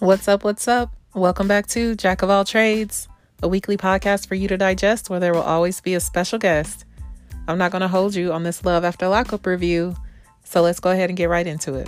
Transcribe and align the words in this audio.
What's 0.00 0.28
up? 0.28 0.44
What's 0.44 0.66
up? 0.66 0.96
Welcome 1.14 1.46
back 1.46 1.66
to 1.66 1.94
Jack 1.94 2.22
of 2.22 2.30
All 2.30 2.42
Trades, 2.42 3.06
a 3.42 3.48
weekly 3.48 3.76
podcast 3.76 4.26
for 4.26 4.34
you 4.34 4.48
to 4.48 4.56
digest 4.56 5.10
where 5.10 5.20
there 5.20 5.34
will 5.34 5.42
always 5.42 5.82
be 5.82 5.92
a 5.92 6.00
special 6.00 6.38
guest. 6.38 6.86
I'm 7.46 7.58
not 7.58 7.70
going 7.70 7.82
to 7.82 7.88
hold 7.88 8.14
you 8.14 8.32
on 8.32 8.42
this 8.42 8.64
Love 8.64 8.82
After 8.82 9.08
Lockup 9.08 9.44
review, 9.44 9.94
so 10.42 10.62
let's 10.62 10.80
go 10.80 10.88
ahead 10.88 11.10
and 11.10 11.18
get 11.18 11.28
right 11.28 11.46
into 11.46 11.74
it. 11.74 11.86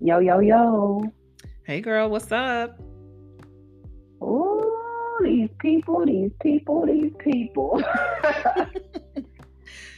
Yo, 0.00 0.18
yo, 0.18 0.40
yo. 0.40 1.04
Hey, 1.62 1.80
girl, 1.80 2.10
what's 2.10 2.32
up? 2.32 2.80
These 5.22 5.50
people, 5.58 6.04
these 6.06 6.30
people, 6.42 6.86
these 6.86 7.12
people. 7.18 7.82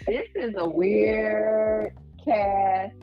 this 0.07 0.29
is 0.35 0.55
a 0.57 0.69
weird 0.69 1.95
cast 2.25 2.95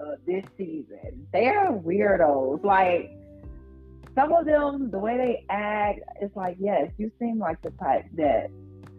uh, 0.00 0.16
this 0.26 0.44
season. 0.56 1.26
They're 1.32 1.72
weirdos. 1.72 2.64
Like, 2.64 3.10
some 4.14 4.32
of 4.32 4.44
them, 4.44 4.90
the 4.90 4.98
way 4.98 5.16
they 5.16 5.44
act, 5.48 6.00
it's 6.20 6.34
like, 6.36 6.56
yes, 6.58 6.90
you 6.98 7.10
seem 7.18 7.38
like 7.38 7.62
the 7.62 7.70
type 7.70 8.04
that 8.14 8.50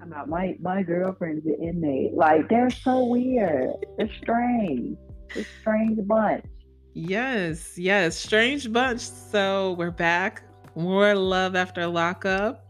I'm. 0.01 0.29
My 0.29 0.55
my 0.59 0.81
girlfriend's 0.83 1.45
an 1.45 1.57
inmate. 1.61 2.13
Like 2.13 2.49
they're 2.49 2.69
so 2.69 3.05
weird. 3.05 3.73
They're 3.97 4.09
strange. 4.21 4.97
It's 5.35 5.47
strange 5.61 5.99
bunch. 6.07 6.45
Yes, 6.93 7.77
yes, 7.77 8.17
strange 8.17 8.71
bunch. 8.71 9.01
So 9.01 9.73
we're 9.73 9.91
back. 9.91 10.43
More 10.75 11.15
love 11.15 11.55
after 11.55 11.85
lockup, 11.87 12.65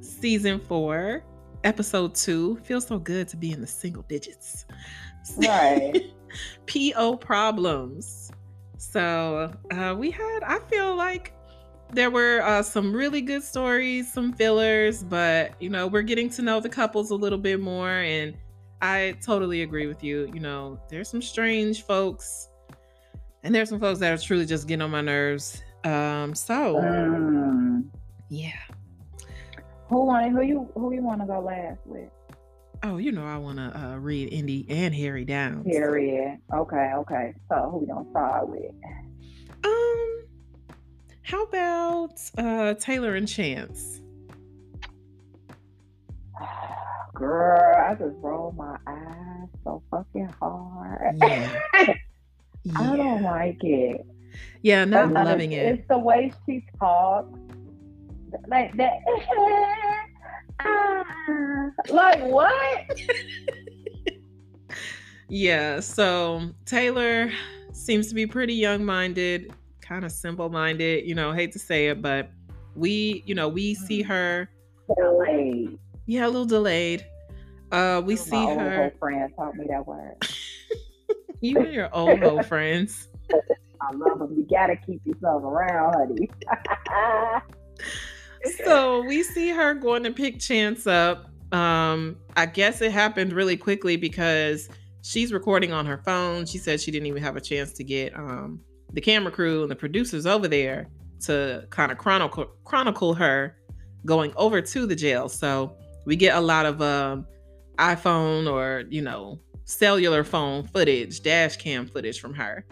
season 0.00 0.60
four, 0.60 1.24
episode 1.64 2.14
two. 2.14 2.56
Feels 2.64 2.86
so 2.86 2.98
good 2.98 3.28
to 3.28 3.36
be 3.36 3.52
in 3.52 3.60
the 3.60 3.66
single 3.66 4.02
digits. 4.02 4.66
Right. 5.38 6.12
PO 6.66 7.16
problems. 7.16 8.30
So 8.78 9.52
uh, 9.70 9.94
we 9.98 10.10
had. 10.10 10.42
I 10.42 10.58
feel 10.70 10.94
like 10.94 11.32
there 11.92 12.10
were 12.10 12.42
uh, 12.42 12.62
some 12.62 12.92
really 12.92 13.22
good 13.22 13.42
stories, 13.42 14.12
some 14.12 14.32
fillers, 14.32 15.02
but 15.02 15.52
you 15.60 15.70
know 15.70 15.86
we're 15.86 16.02
getting 16.02 16.28
to 16.30 16.42
know 16.42 16.60
the 16.60 16.68
couples 16.68 17.10
a 17.10 17.14
little 17.14 17.38
bit 17.38 17.60
more, 17.60 17.90
and 17.90 18.36
I 18.82 19.16
totally 19.24 19.62
agree 19.62 19.86
with 19.86 20.04
you. 20.04 20.30
You 20.32 20.40
know, 20.40 20.78
there's 20.88 21.08
some 21.08 21.22
strange 21.22 21.82
folks 21.82 22.50
and 23.46 23.54
there's 23.54 23.68
some 23.68 23.78
folks 23.78 24.00
that 24.00 24.12
are 24.12 24.20
truly 24.20 24.44
just 24.44 24.66
getting 24.66 24.82
on 24.82 24.90
my 24.90 25.00
nerves. 25.00 25.62
Um, 25.86 26.34
so 26.34 26.76
Mm. 26.76 27.84
yeah. 28.28 28.50
Who 29.88 30.04
want 30.06 30.32
who 30.32 30.42
you 30.42 30.68
who 30.74 30.92
you 30.92 31.00
want 31.02 31.20
to 31.20 31.26
go 31.26 31.38
last 31.40 31.78
with? 31.84 32.10
Oh, 32.82 32.96
you 32.98 33.12
know 33.12 33.24
I 33.24 33.38
want 33.38 33.58
to 33.58 33.72
uh, 33.78 33.96
read 33.96 34.32
Indy 34.32 34.66
and 34.68 34.92
Harry 34.94 35.24
down. 35.24 35.64
Harry, 35.64 36.38
Okay, 36.52 36.90
okay. 36.96 37.34
So 37.48 37.70
who 37.70 37.78
we 37.78 37.86
gonna 37.86 38.10
start 38.10 38.48
with? 38.48 38.72
Um, 39.64 40.24
how 41.22 41.42
about 41.44 42.20
uh 42.36 42.74
Taylor 42.74 43.14
and 43.14 43.28
Chance? 43.28 44.00
Girl, 47.14 47.76
I 47.88 47.94
just 47.94 48.16
roll 48.20 48.52
my 48.52 48.76
eyes 48.86 49.48
so 49.64 49.82
fucking 49.90 50.28
hard. 50.40 51.16
Yeah. 51.18 51.60
I 52.76 52.96
don't 52.96 53.22
like 53.22 53.62
it. 53.62 54.04
Yeah, 54.62 54.84
not 54.84 55.12
But 55.12 55.24
loving 55.26 55.52
it's, 55.52 55.62
it. 55.62 55.78
It's 55.80 55.88
the 55.88 55.98
way 55.98 56.32
she 56.46 56.64
talks. 56.78 57.38
Like 58.48 58.76
that. 58.76 58.98
Ah, 60.58 61.04
like 61.90 62.22
what? 62.24 62.98
Yeah, 65.28 65.80
so 65.80 66.50
Taylor 66.64 67.32
seems 67.72 68.08
to 68.08 68.14
be 68.14 68.26
pretty 68.26 68.54
young-minded, 68.54 69.52
kind 69.80 70.04
of 70.04 70.12
simple-minded. 70.12 71.04
You 71.04 71.14
know, 71.16 71.32
hate 71.32 71.50
to 71.52 71.58
say 71.58 71.88
it, 71.88 72.00
but 72.00 72.30
we, 72.76 73.24
you 73.26 73.34
know, 73.34 73.48
we 73.48 73.74
see 73.74 74.02
her. 74.02 74.48
Like, 74.88 75.70
Yeah, 76.06 76.26
a 76.26 76.28
little 76.28 76.44
delayed. 76.44 77.04
Uh, 77.72 78.00
we 78.04 78.14
see 78.14 78.36
old 78.36 78.60
her. 78.60 78.84
hoe 78.84 78.98
friend 79.00 79.32
taught 79.36 79.56
me 79.56 79.66
that 79.68 79.86
word. 79.86 80.14
You 81.42 81.58
and 81.58 81.72
your 81.72 81.94
old 81.94 82.24
old 82.24 82.46
friends. 82.46 83.08
I 83.80 83.94
love 83.94 84.18
them. 84.18 84.34
You 84.36 84.46
gotta 84.50 84.76
keep 84.76 85.04
yourself 85.06 85.42
around, 85.42 85.94
honey. 85.94 86.30
So 88.64 89.02
we 89.02 89.22
see 89.22 89.48
her 89.48 89.74
going 89.74 90.04
to 90.04 90.12
pick 90.12 90.38
Chance 90.38 90.86
up. 90.86 91.30
Um, 91.52 92.16
I 92.36 92.46
guess 92.46 92.80
it 92.80 92.92
happened 92.92 93.32
really 93.32 93.56
quickly 93.56 93.96
because 93.96 94.68
she's 95.02 95.32
recording 95.32 95.72
on 95.72 95.86
her 95.86 95.98
phone. 95.98 96.46
She 96.46 96.58
said 96.58 96.80
she 96.80 96.90
didn't 96.90 97.06
even 97.06 97.22
have 97.22 97.36
a 97.36 97.40
chance 97.40 97.72
to 97.74 97.84
get 97.84 98.14
um 98.16 98.60
the 98.92 99.00
camera 99.00 99.32
crew 99.32 99.62
and 99.62 99.70
the 99.70 99.76
producers 99.76 100.26
over 100.26 100.48
there 100.48 100.88
to 101.20 101.66
kind 101.70 101.90
of 101.90 101.98
chronicle 101.98 102.46
chronicle 102.64 103.14
her 103.14 103.56
going 104.04 104.32
over 104.36 104.60
to 104.60 104.86
the 104.86 104.96
jail. 104.96 105.28
So 105.28 105.76
we 106.04 106.16
get 106.16 106.36
a 106.36 106.40
lot 106.40 106.66
of 106.66 106.82
um 106.82 107.26
iPhone 107.78 108.50
or 108.50 108.84
you 108.88 109.02
know 109.02 109.40
cellular 109.64 110.24
phone 110.24 110.64
footage, 110.64 111.20
dash 111.22 111.56
cam 111.56 111.86
footage 111.86 112.20
from 112.20 112.34
her. 112.34 112.64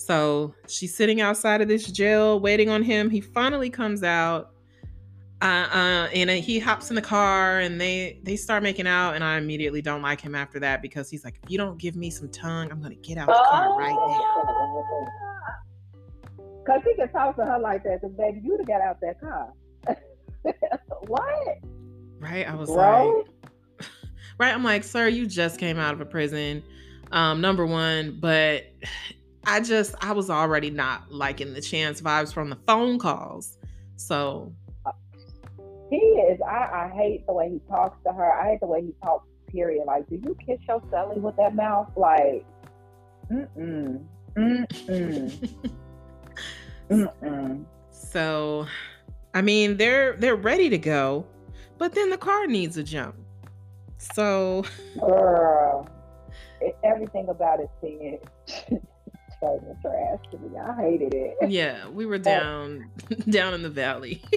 So 0.00 0.54
she's 0.66 0.94
sitting 0.94 1.20
outside 1.20 1.60
of 1.60 1.68
this 1.68 1.84
jail 1.86 2.40
waiting 2.40 2.70
on 2.70 2.82
him. 2.82 3.10
He 3.10 3.20
finally 3.20 3.68
comes 3.68 4.02
out. 4.02 4.52
Uh, 5.42 5.68
uh, 5.72 6.08
and 6.14 6.30
uh, 6.30 6.34
he 6.34 6.58
hops 6.58 6.90
in 6.90 6.96
the 6.96 7.02
car 7.02 7.60
and 7.60 7.80
they 7.80 8.20
they 8.22 8.36
start 8.36 8.62
making 8.62 8.86
out 8.86 9.14
and 9.14 9.24
I 9.24 9.38
immediately 9.38 9.80
don't 9.80 10.02
like 10.02 10.20
him 10.20 10.34
after 10.34 10.60
that 10.60 10.82
because 10.82 11.08
he's 11.08 11.24
like 11.24 11.40
if 11.42 11.50
you 11.50 11.56
don't 11.56 11.78
give 11.78 11.96
me 11.96 12.10
some 12.10 12.28
tongue 12.28 12.70
I'm 12.70 12.82
gonna 12.82 12.94
get 12.96 13.16
out 13.16 13.30
of 13.30 13.36
the 13.36 13.42
car 13.48 13.78
right 13.78 13.94
now. 13.94 15.06
Cause 16.66 16.82
he 16.84 16.94
can 16.94 17.10
talk 17.10 17.36
to 17.36 17.44
her 17.46 17.58
like 17.58 17.84
that, 17.84 18.02
cause 18.02 18.10
baby, 18.18 18.42
you'd 18.44 18.60
have 18.60 18.68
got 18.68 18.82
out 18.82 19.00
that 19.00 19.18
car. 19.18 19.52
what? 21.06 21.58
right 22.18 22.46
I 22.46 22.54
was 22.54 22.68
Bro? 22.68 23.24
like 23.78 23.88
right 24.38 24.54
I'm 24.54 24.62
like 24.62 24.84
sir 24.84 25.08
you 25.08 25.26
just 25.26 25.58
came 25.58 25.78
out 25.78 25.94
of 25.94 26.02
a 26.02 26.06
prison 26.06 26.62
um 27.12 27.40
number 27.40 27.64
one 27.64 28.18
but 28.20 28.64
I 29.44 29.60
just 29.60 29.94
I 30.00 30.12
was 30.12 30.30
already 30.30 30.70
not 30.70 31.10
liking 31.10 31.54
the 31.54 31.60
chance 31.60 32.00
vibes 32.00 32.32
from 32.32 32.50
the 32.50 32.56
phone 32.66 32.98
calls 32.98 33.56
so 34.00 34.52
He 35.90 35.96
is. 35.96 36.40
I, 36.40 36.86
I 36.86 36.92
hate 36.96 37.26
the 37.26 37.34
way 37.34 37.50
he 37.50 37.60
talks 37.68 37.98
to 38.06 38.12
her. 38.12 38.32
I 38.32 38.50
hate 38.50 38.60
the 38.60 38.66
way 38.66 38.80
he 38.82 38.94
talks. 39.02 39.26
Period. 39.48 39.84
Like, 39.86 40.08
do 40.08 40.14
you 40.14 40.36
kiss 40.46 40.60
your 40.68 40.80
celly 40.82 41.18
with 41.18 41.36
that 41.36 41.56
mouth? 41.56 41.90
Like, 41.96 42.46
mm 43.30 43.48
mm, 43.58 44.04
mm 44.36 44.66
mm, 44.88 45.88
mm 46.88 47.12
mm. 47.20 47.64
So, 47.90 48.66
I 49.34 49.42
mean, 49.42 49.76
they're 49.76 50.14
they're 50.16 50.36
ready 50.36 50.70
to 50.70 50.78
go, 50.78 51.26
but 51.78 51.94
then 51.94 52.10
the 52.10 52.16
car 52.16 52.46
needs 52.46 52.76
a 52.76 52.84
jump. 52.84 53.16
So, 53.98 54.64
Girl, 55.00 55.88
it, 56.60 56.78
everything 56.84 57.28
about 57.28 57.58
it 57.58 57.70
seemed 57.82 58.80
trash 59.40 60.20
to 60.30 60.38
me. 60.38 60.56
I 60.58 60.74
hated 60.80 61.14
it. 61.14 61.36
yeah, 61.50 61.88
we 61.88 62.06
were 62.06 62.18
down 62.18 62.90
down 63.30 63.54
in 63.54 63.62
the 63.62 63.70
valley. 63.70 64.22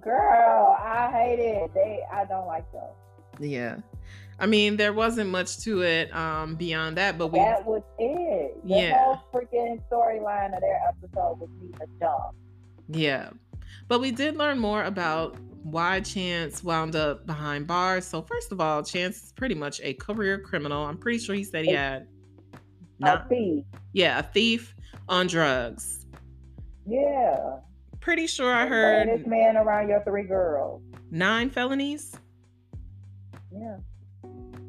Girl, 0.00 0.76
I 0.80 1.10
hate 1.12 1.38
it. 1.40 1.74
They, 1.74 2.00
I 2.12 2.24
don't 2.24 2.46
like 2.46 2.70
them. 2.72 2.88
yeah. 3.38 3.76
I 4.38 4.46
mean, 4.46 4.78
there 4.78 4.94
wasn't 4.94 5.28
much 5.28 5.58
to 5.64 5.82
it 5.82 6.14
um 6.16 6.54
beyond 6.56 6.96
that, 6.96 7.18
but 7.18 7.26
we 7.28 7.38
that 7.40 7.64
was 7.66 7.82
it. 7.98 8.56
The 8.64 8.68
Yeah. 8.76 9.04
whole 9.04 9.20
freaking 9.32 9.82
storyline 9.90 10.54
of 10.54 10.60
their 10.62 10.80
episode 10.88 11.38
was 11.40 11.50
me 11.60 11.70
a 11.82 11.86
dump. 12.00 12.34
yeah. 12.88 13.30
But 13.88 14.00
we 14.00 14.10
did 14.12 14.36
learn 14.36 14.58
more 14.58 14.82
about 14.84 15.36
why 15.62 16.00
Chance 16.00 16.64
wound 16.64 16.96
up 16.96 17.26
behind 17.26 17.66
bars. 17.66 18.06
So 18.06 18.22
first 18.22 18.50
of 18.52 18.60
all, 18.60 18.82
Chance 18.82 19.22
is 19.24 19.32
pretty 19.32 19.54
much 19.54 19.80
a 19.82 19.94
career 19.94 20.38
criminal. 20.40 20.84
I'm 20.84 20.96
pretty 20.98 21.18
sure 21.18 21.34
he 21.34 21.44
said 21.44 21.64
he 21.64 21.72
had 21.72 22.06
A 22.52 22.56
not 22.98 23.28
thief. 23.28 23.64
yeah, 23.92 24.18
a 24.18 24.22
thief 24.22 24.74
on 25.08 25.26
drugs. 25.26 26.06
Yeah. 26.86 27.56
Pretty 28.00 28.26
sure 28.26 28.52
I 28.52 28.66
Bring 29.04 29.18
this 29.18 29.26
man 29.26 29.56
around 29.58 29.88
your 29.88 30.02
three 30.04 30.22
girls. 30.24 30.82
nine 31.10 31.50
felonies. 31.50 32.14
Yeah. 33.52 33.76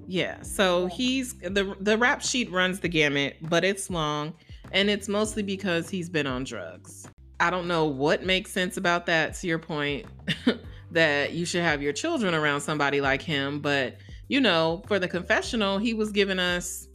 Yeah, 0.08 0.42
so 0.42 0.88
he's 0.88 1.36
the 1.36 1.74
the 1.80 1.98
rap 1.98 2.22
sheet 2.22 2.52
runs 2.52 2.82
the 2.82 2.90
gamut, 2.90 3.38
but 3.44 3.64
it's 3.64 3.90
long, 3.90 4.34
and 4.74 4.90
it's 4.90 5.08
mostly 5.08 5.42
because 5.42 5.90
he's 5.90 6.10
been 6.10 6.28
on 6.28 6.44
drugs. 6.44 7.08
I 7.40 7.50
don't 7.50 7.66
know 7.68 7.86
what 7.86 8.24
makes 8.26 8.52
sense 8.52 8.76
about 8.76 9.06
that. 9.06 9.36
To 9.36 9.48
your 9.48 9.60
point, 9.60 10.06
that 10.92 11.34
you 11.34 11.46
should 11.46 11.62
have 11.62 11.82
your 11.82 11.94
children 11.94 12.34
around 12.34 12.62
somebody 12.62 13.02
like 13.02 13.22
him, 13.22 13.60
but 13.60 13.96
you 14.28 14.40
know, 14.40 14.82
for 14.88 14.98
the 15.00 15.08
confessional, 15.08 15.78
he 15.78 15.94
was 15.94 16.12
giving 16.12 16.40
us, 16.40 16.88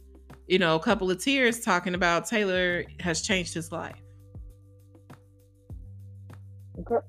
you 0.47 0.57
know, 0.57 0.75
a 0.75 0.79
couple 0.79 1.11
of 1.11 1.21
tears 1.23 1.59
talking 1.59 1.93
about 1.93 2.25
Taylor 2.25 2.83
has 2.99 3.21
changed 3.21 3.53
his 3.53 3.71
life. 3.71 4.01
Con 6.85 7.03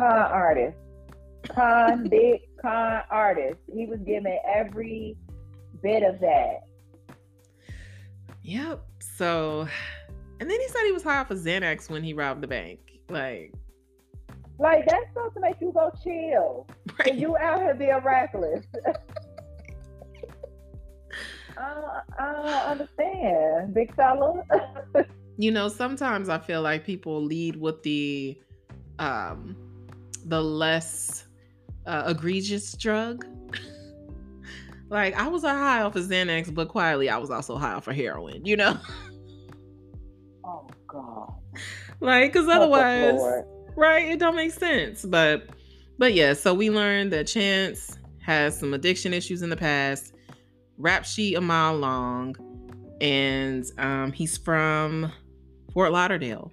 artist, 0.00 0.78
con 1.54 2.08
big 2.08 2.40
con 2.62 3.02
artist. 3.10 3.58
He 3.72 3.86
was 3.86 3.98
giving 4.00 4.38
every 4.46 5.16
bit 5.82 6.02
of 6.02 6.20
that. 6.20 6.60
Yep. 8.42 8.82
So, 9.00 9.68
and 10.40 10.50
then 10.50 10.60
he 10.60 10.68
said 10.68 10.84
he 10.84 10.92
was 10.92 11.02
high 11.02 11.18
off 11.18 11.30
of 11.30 11.38
Xanax 11.38 11.90
when 11.90 12.02
he 12.02 12.14
robbed 12.14 12.42
the 12.42 12.46
bank. 12.46 12.80
Like, 13.08 13.52
like 14.58 14.86
that's 14.86 15.06
supposed 15.08 15.34
to 15.34 15.40
make 15.40 15.56
you 15.60 15.72
go 15.72 15.90
chill. 16.02 16.66
Right. 16.98 17.08
And 17.08 17.20
you 17.20 17.36
out 17.36 17.60
here 17.60 17.74
being 17.74 17.98
reckless. 18.04 18.64
I, 21.58 22.00
I 22.18 22.32
don't 22.32 22.46
understand, 22.46 23.74
big 23.74 23.94
fella. 23.94 24.42
you 25.38 25.50
know, 25.50 25.68
sometimes 25.68 26.28
I 26.28 26.38
feel 26.38 26.62
like 26.62 26.84
people 26.84 27.22
lead 27.22 27.56
with 27.56 27.82
the 27.82 28.38
um 28.98 29.56
the 30.26 30.42
less 30.42 31.26
uh, 31.86 32.04
egregious 32.06 32.72
drug. 32.76 33.26
like 34.88 35.14
I 35.14 35.28
was 35.28 35.44
a 35.44 35.50
high 35.50 35.82
off 35.82 35.96
of 35.96 36.04
Xanax, 36.04 36.52
but 36.52 36.68
quietly 36.68 37.08
I 37.08 37.18
was 37.18 37.30
also 37.30 37.56
high 37.56 37.72
off 37.72 37.88
of 37.88 37.96
heroin. 37.96 38.44
You 38.44 38.56
know. 38.56 38.78
Oh 40.44 40.66
God. 40.86 41.32
Like, 42.00 42.32
cause 42.32 42.46
otherwise, 42.48 43.18
right? 43.76 44.06
It 44.06 44.18
don't 44.18 44.36
make 44.36 44.52
sense. 44.52 45.04
But, 45.04 45.48
but 45.98 46.14
yeah. 46.14 46.32
So 46.32 46.54
we 46.54 46.70
learned 46.70 47.12
that 47.12 47.26
Chance 47.26 47.98
has 48.22 48.58
some 48.58 48.74
addiction 48.74 49.12
issues 49.14 49.42
in 49.42 49.50
the 49.50 49.56
past. 49.56 50.14
Rap 50.78 51.04
sheet 51.04 51.36
a 51.36 51.40
mile 51.40 51.74
long, 51.76 52.36
and 53.00 53.64
um, 53.78 54.12
he's 54.12 54.36
from 54.36 55.10
Fort 55.72 55.92
Lauderdale 55.92 56.52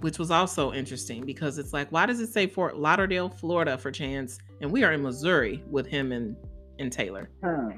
which 0.00 0.18
was 0.18 0.30
also 0.30 0.72
interesting 0.72 1.24
because 1.24 1.58
it's 1.58 1.72
like, 1.72 1.90
why 1.90 2.06
does 2.06 2.20
it 2.20 2.28
say 2.28 2.46
Fort 2.46 2.76
Lauderdale, 2.76 3.28
Florida 3.28 3.78
for 3.78 3.90
Chance? 3.90 4.38
And 4.60 4.70
we 4.70 4.84
are 4.84 4.92
in 4.92 5.02
Missouri 5.02 5.62
with 5.70 5.86
him 5.86 6.12
and, 6.12 6.36
and 6.78 6.92
Taylor. 6.92 7.30
Hmm. 7.42 7.70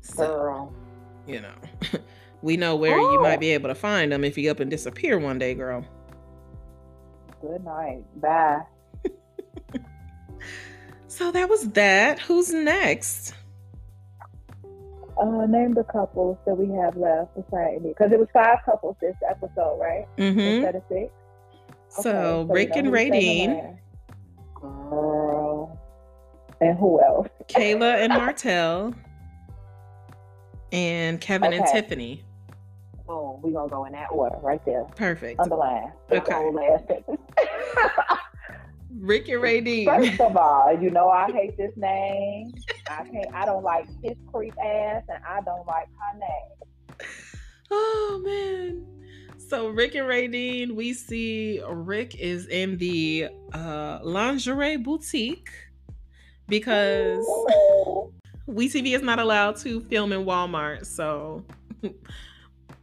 So, 0.00 0.26
girl. 0.26 0.74
you 1.26 1.40
know, 1.40 1.54
we 2.42 2.56
know 2.56 2.76
where 2.76 2.98
oh. 2.98 3.12
you 3.12 3.20
might 3.20 3.40
be 3.40 3.50
able 3.50 3.68
to 3.68 3.74
find 3.74 4.12
him 4.12 4.22
if 4.22 4.38
you 4.38 4.50
up 4.50 4.60
and 4.60 4.70
disappear 4.70 5.18
one 5.18 5.38
day, 5.38 5.54
girl. 5.54 5.84
Good 7.46 7.64
night. 7.64 8.04
Bye. 8.20 8.62
so 11.08 11.30
that 11.30 11.48
was 11.48 11.70
that. 11.70 12.18
Who's 12.20 12.52
next? 12.52 13.34
uh, 15.18 15.46
name 15.46 15.74
the 15.74 15.84
couples 15.84 16.36
that 16.46 16.54
we 16.54 16.74
have 16.74 16.96
left 16.96 17.34
beside 17.34 17.82
me 17.82 17.90
because 17.90 18.12
it 18.12 18.18
was 18.18 18.28
five 18.32 18.58
couples 18.64 18.96
this 19.00 19.16
episode, 19.28 19.78
right? 19.80 20.06
Mm-hmm. 20.18 20.38
Instead 20.38 20.76
of 20.76 20.82
six. 20.88 21.12
Okay, 21.98 22.02
so, 22.02 22.46
Rick 22.50 22.70
and 22.74 22.88
Raydean. 22.88 23.78
Girl. 24.54 25.78
And 26.60 26.78
who 26.78 27.00
else? 27.02 27.28
Kayla 27.48 27.96
and 27.96 28.12
Martell. 28.12 28.94
and 30.72 31.20
Kevin 31.20 31.48
okay. 31.48 31.58
and 31.58 31.66
Tiffany. 31.66 32.24
Oh, 33.08 33.40
we're 33.42 33.52
gonna 33.52 33.70
go 33.70 33.84
in 33.84 33.92
that 33.92 34.08
order 34.10 34.36
right 34.42 34.64
there. 34.64 34.84
Perfect. 34.96 35.40
Underline. 35.40 35.92
Okay. 36.10 36.50
Rick 38.98 39.28
and 39.28 39.42
Raydean. 39.42 39.84
First 39.84 40.20
of 40.20 40.36
all, 40.36 40.76
you 40.80 40.90
know 40.90 41.08
I 41.08 41.30
hate 41.30 41.56
this 41.56 41.72
name. 41.76 42.52
I 42.90 43.04
can't. 43.04 43.34
I 43.34 43.44
don't 43.44 43.62
like 43.62 43.86
his 44.02 44.16
creep 44.32 44.54
ass, 44.58 45.02
and 45.08 45.22
I 45.24 45.40
don't 45.42 45.66
like 45.66 45.88
her 45.88 46.18
name. 46.18 47.08
Oh 47.70 48.22
man. 48.24 48.86
So 49.48 49.68
Rick 49.68 49.94
and 49.94 50.08
Raydean, 50.08 50.74
we 50.74 50.92
see 50.92 51.62
Rick 51.68 52.16
is 52.16 52.48
in 52.48 52.78
the 52.78 53.28
uh, 53.52 54.00
lingerie 54.02 54.76
boutique 54.76 55.50
because 56.48 57.24
WeTV 58.48 58.94
is 58.94 59.02
not 59.02 59.20
allowed 59.20 59.56
to 59.58 59.80
film 59.82 60.12
in 60.12 60.24
Walmart. 60.24 60.84
So 60.86 61.44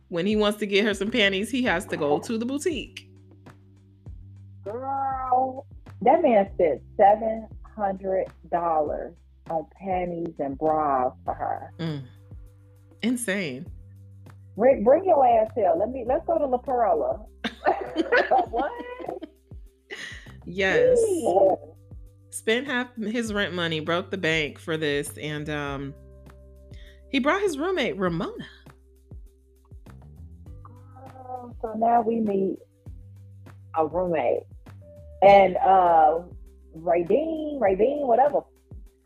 when 0.10 0.26
he 0.26 0.36
wants 0.36 0.60
to 0.60 0.66
get 0.66 0.86
her 0.86 0.94
some 0.94 1.12
panties, 1.12 1.50
he 1.50 1.64
has 1.64 1.86
to 1.88 1.98
go 1.98 2.20
to 2.20 2.38
the 2.38 2.46
boutique. 2.46 3.10
Girl, 4.64 5.66
that 6.02 6.22
man 6.22 6.50
spent 6.54 6.82
seven 6.98 7.48
hundred 7.76 8.28
dollars 8.52 9.14
on 9.50 9.66
panties 9.82 10.34
and 10.40 10.58
bras 10.58 11.14
for 11.26 11.34
her. 11.34 11.74
Mm. 11.80 12.04
Insane. 13.02 13.66
Rick, 14.56 14.84
bring 14.84 15.04
your 15.06 15.26
ass 15.26 15.52
here. 15.56 15.74
Let 15.78 15.90
me 15.90 16.06
let's 16.08 16.26
go 16.26 16.38
to 16.38 16.46
La 16.46 16.58
Perla. 16.58 17.26
what? 18.50 18.72
Yes. 20.46 21.00
Yeah. 21.02 21.56
Spent 22.30 22.68
half 22.68 22.88
his 22.96 23.34
rent 23.34 23.54
money, 23.54 23.80
broke 23.80 24.12
the 24.12 24.18
bank 24.18 24.60
for 24.60 24.78
this, 24.78 25.18
and 25.18 25.50
um 25.50 25.94
he 27.10 27.20
brought 27.20 27.42
his 27.42 27.58
roommate 27.58 27.98
Ramona. 27.98 28.46
So 31.64 31.74
now 31.78 32.02
we 32.02 32.20
meet 32.20 32.60
a 33.78 33.88
roommate 33.88 34.44
and 35.22 35.56
uh, 35.58 36.20
Raydean, 36.78 37.58
Raydean, 37.60 38.06
whatever, 38.06 38.42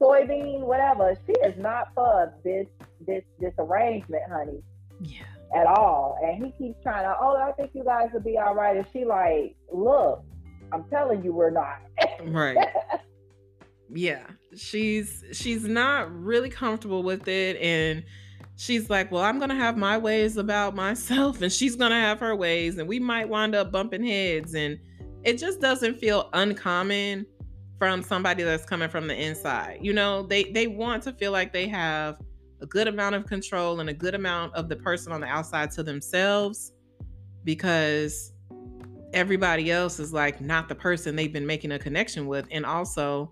soybean, 0.02 0.62
whatever. 0.62 1.16
She 1.28 1.34
is 1.48 1.56
not 1.60 1.90
for 1.94 2.34
this 2.44 2.66
this 3.06 3.24
this 3.40 3.54
arrangement, 3.60 4.24
honey. 4.32 4.64
Yeah. 5.02 5.26
At 5.56 5.68
all. 5.68 6.18
And 6.24 6.44
he 6.44 6.52
keeps 6.58 6.82
trying 6.82 7.04
to, 7.04 7.16
oh, 7.22 7.38
I 7.38 7.52
think 7.54 7.72
you 7.74 7.84
guys 7.84 8.10
will 8.12 8.22
be 8.22 8.38
all 8.38 8.54
right. 8.54 8.76
And 8.76 8.86
she 8.92 9.06
like, 9.06 9.56
look, 9.72 10.26
I'm 10.74 10.84
telling 10.90 11.24
you 11.24 11.32
we're 11.32 11.52
not. 11.52 11.80
right. 12.26 12.58
Yeah. 13.94 14.26
She's 14.56 15.24
she's 15.32 15.64
not 15.66 16.12
really 16.12 16.50
comfortable 16.50 17.04
with 17.04 17.28
it. 17.28 17.58
And 17.62 18.04
she's 18.58 18.90
like, 18.90 19.12
Well, 19.12 19.24
I'm 19.24 19.40
gonna 19.40 19.56
have 19.56 19.78
my 19.78 19.98
ways 19.98 20.36
about 20.36 20.76
myself, 20.76 21.42
and 21.42 21.52
she's 21.52 21.78
gonna 21.78 22.00
have 22.00 22.20
her 22.20 22.36
ways, 22.36 22.78
and 22.78 22.88
we 22.88 23.00
might 23.00 23.30
wind 23.30 23.56
up 23.56 23.72
bumping 23.72 24.04
heads. 24.04 24.54
And 24.54 24.78
it 25.24 25.38
just 25.38 25.62
doesn't 25.62 25.98
feel 25.98 26.30
uncommon 26.34 27.26
from 27.80 28.02
somebody 28.02 28.44
that's 28.44 28.66
coming 28.66 28.90
from 28.90 29.08
the 29.08 29.16
inside. 29.16 29.80
You 29.82 29.94
know, 29.94 30.24
they 30.24 30.46
they 30.46 30.68
want 30.68 31.04
to 31.04 31.14
feel 31.14 31.32
like 31.32 31.54
they 31.54 31.68
have 31.68 32.20
a 32.60 32.66
good 32.66 32.88
amount 32.88 33.16
of 33.16 33.26
control 33.26 33.80
and 33.80 33.90
a 33.90 33.94
good 33.94 34.16
amount 34.16 34.54
of 34.56 34.68
the 34.68 34.76
person 34.76 35.12
on 35.12 35.22
the 35.22 35.28
outside 35.28 35.70
to 35.72 35.84
themselves 35.84 36.74
because 37.44 38.34
everybody 39.14 39.72
else 39.72 40.00
is 40.00 40.12
like 40.12 40.42
not 40.42 40.68
the 40.68 40.76
person 40.76 41.16
they've 41.16 41.32
been 41.32 41.46
making 41.46 41.72
a 41.72 41.80
connection 41.80 42.26
with 42.26 42.46
and 42.52 42.66
also 42.66 43.32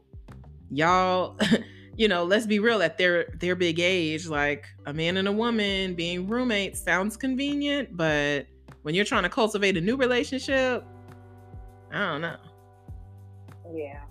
y'all 0.69 1.37
you 1.95 2.07
know 2.07 2.23
let's 2.23 2.45
be 2.45 2.59
real 2.59 2.81
at 2.81 2.97
their 2.97 3.25
their 3.39 3.55
big 3.55 3.79
age 3.79 4.27
like 4.27 4.65
a 4.85 4.93
man 4.93 5.17
and 5.17 5.27
a 5.27 5.31
woman 5.31 5.93
being 5.95 6.27
roommates 6.27 6.81
sounds 6.81 7.15
convenient 7.15 7.95
but 7.95 8.45
when 8.81 8.93
you're 8.93 9.05
trying 9.05 9.23
to 9.23 9.29
cultivate 9.29 9.77
a 9.77 9.81
new 9.81 9.95
relationship 9.95 10.85
I 11.95 11.99
don't 11.99 12.21
know. 12.21 12.35
Yeah. 13.73 14.01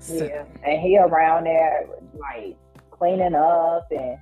So, 0.00 0.24
yeah. 0.24 0.44
And 0.64 0.80
he 0.80 0.98
around 0.98 1.44
there 1.44 1.86
like 2.18 2.56
cleaning 2.90 3.34
up 3.34 3.86
and 3.92 4.18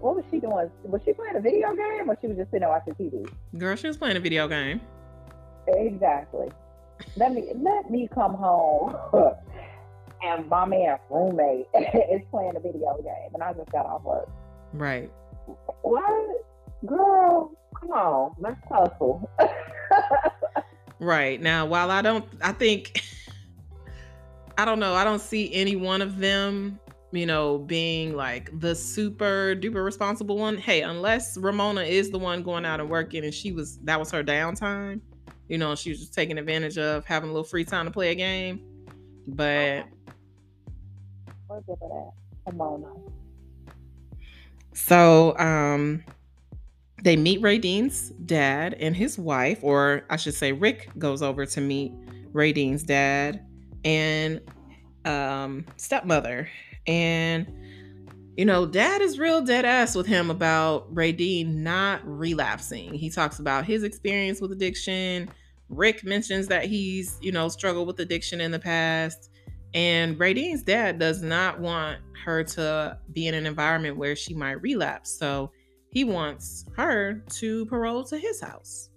what 0.00 0.14
was 0.14 0.24
she 0.30 0.38
doing? 0.38 0.70
Was 0.84 1.00
she 1.04 1.12
playing 1.12 1.36
a 1.36 1.40
video 1.40 1.74
game 1.74 2.08
or 2.08 2.16
she 2.20 2.28
was 2.28 2.36
just 2.36 2.50
sitting 2.50 2.60
there 2.60 2.68
watching 2.68 2.94
TV? 2.94 3.28
Girl, 3.58 3.74
she 3.74 3.88
was 3.88 3.96
playing 3.96 4.16
a 4.16 4.20
video 4.20 4.46
game. 4.46 4.80
Exactly. 5.66 6.48
let 7.16 7.32
me 7.32 7.50
let 7.56 7.90
me 7.90 8.08
come 8.14 8.34
home 8.34 8.94
and 10.24 10.48
my 10.48 10.64
man 10.64 10.98
roommate 11.10 11.66
is 11.74 12.22
playing 12.30 12.56
a 12.56 12.60
video 12.60 12.96
game 13.02 13.30
and 13.34 13.42
I 13.42 13.52
just 13.52 13.70
got 13.70 13.86
off 13.86 14.02
work. 14.02 14.28
Right. 14.72 15.10
What? 15.82 16.46
Girl, 16.86 17.52
come 17.78 17.90
on, 17.90 18.34
let's 18.38 18.60
hustle. 18.68 19.30
Right. 21.04 21.40
Now, 21.40 21.66
while 21.66 21.90
I 21.90 22.02
don't, 22.02 22.24
I 22.40 22.52
think, 22.52 23.02
I 24.58 24.64
don't 24.64 24.78
know, 24.78 24.94
I 24.94 25.04
don't 25.04 25.20
see 25.20 25.52
any 25.52 25.76
one 25.76 26.00
of 26.00 26.18
them, 26.18 26.78
you 27.12 27.26
know, 27.26 27.58
being 27.58 28.16
like 28.16 28.58
the 28.60 28.74
super 28.74 29.54
duper 29.54 29.84
responsible 29.84 30.38
one. 30.38 30.56
Hey, 30.56 30.82
unless 30.82 31.36
Ramona 31.36 31.82
is 31.82 32.10
the 32.10 32.18
one 32.18 32.42
going 32.42 32.64
out 32.64 32.80
and 32.80 32.88
working 32.88 33.24
and 33.24 33.34
she 33.34 33.52
was, 33.52 33.78
that 33.80 33.98
was 33.98 34.10
her 34.12 34.22
downtime, 34.22 35.00
you 35.48 35.58
know, 35.58 35.74
she 35.74 35.90
was 35.90 36.00
just 36.00 36.14
taking 36.14 36.38
advantage 36.38 36.78
of 36.78 37.04
having 37.04 37.28
a 37.28 37.32
little 37.32 37.44
free 37.44 37.64
time 37.64 37.84
to 37.86 37.90
play 37.90 38.10
a 38.10 38.14
game. 38.14 38.60
But. 39.26 39.86
So, 44.72 45.38
um, 45.38 46.04
they 47.02 47.16
meet 47.16 47.42
Raydean's 47.42 48.10
dad 48.24 48.74
and 48.80 48.96
his 48.96 49.18
wife, 49.18 49.58
or 49.62 50.04
I 50.10 50.16
should 50.16 50.34
say, 50.34 50.52
Rick 50.52 50.88
goes 50.98 51.22
over 51.22 51.44
to 51.46 51.60
meet 51.60 51.92
Raydean's 52.32 52.82
dad 52.82 53.44
and 53.84 54.40
um, 55.04 55.66
stepmother. 55.76 56.48
And, 56.86 57.46
you 58.36 58.44
know, 58.46 58.66
dad 58.66 59.02
is 59.02 59.18
real 59.18 59.42
dead 59.42 59.64
ass 59.64 59.94
with 59.94 60.06
him 60.06 60.30
about 60.30 60.92
Raydean 60.94 61.56
not 61.56 62.00
relapsing. 62.04 62.94
He 62.94 63.10
talks 63.10 63.38
about 63.38 63.66
his 63.66 63.82
experience 63.82 64.40
with 64.40 64.52
addiction, 64.52 65.28
Rick 65.68 66.04
mentions 66.04 66.46
that 66.48 66.66
he's, 66.66 67.18
you 67.20 67.32
know, 67.32 67.48
struggled 67.48 67.86
with 67.86 68.00
addiction 68.00 68.40
in 68.40 68.50
the 68.50 68.58
past. 68.58 69.30
And 69.74 70.16
Raydean's 70.18 70.62
dad 70.62 70.98
does 71.00 71.22
not 71.22 71.58
want 71.58 71.98
her 72.24 72.44
to 72.44 72.98
be 73.12 73.26
in 73.26 73.34
an 73.34 73.44
environment 73.44 73.96
where 73.96 74.14
she 74.14 74.34
might 74.34 74.62
relapse. 74.62 75.18
So 75.18 75.50
he 75.90 76.04
wants 76.04 76.64
her 76.76 77.24
to 77.30 77.66
parole 77.66 78.04
to 78.04 78.16
his 78.16 78.40
house. 78.40 78.90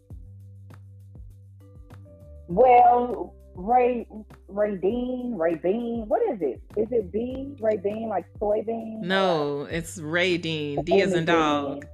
Well, 2.48 3.34
Ray 3.56 4.08
Ray 4.48 4.78
Bean, 4.78 5.36
Ray 5.36 5.56
Bean. 5.56 6.06
What 6.08 6.22
is 6.32 6.42
it? 6.42 6.62
Is 6.78 6.88
it 6.92 7.12
bean? 7.12 7.58
Ray 7.60 7.78
Bean 7.78 8.08
like 8.08 8.26
soybean? 8.40 9.02
No, 9.02 9.64
it's 9.64 9.98
Ray 9.98 10.38
Dean. 10.38 10.84
D 10.84 11.02
as 11.02 11.14
in 11.14 11.26
dog. 11.26 11.86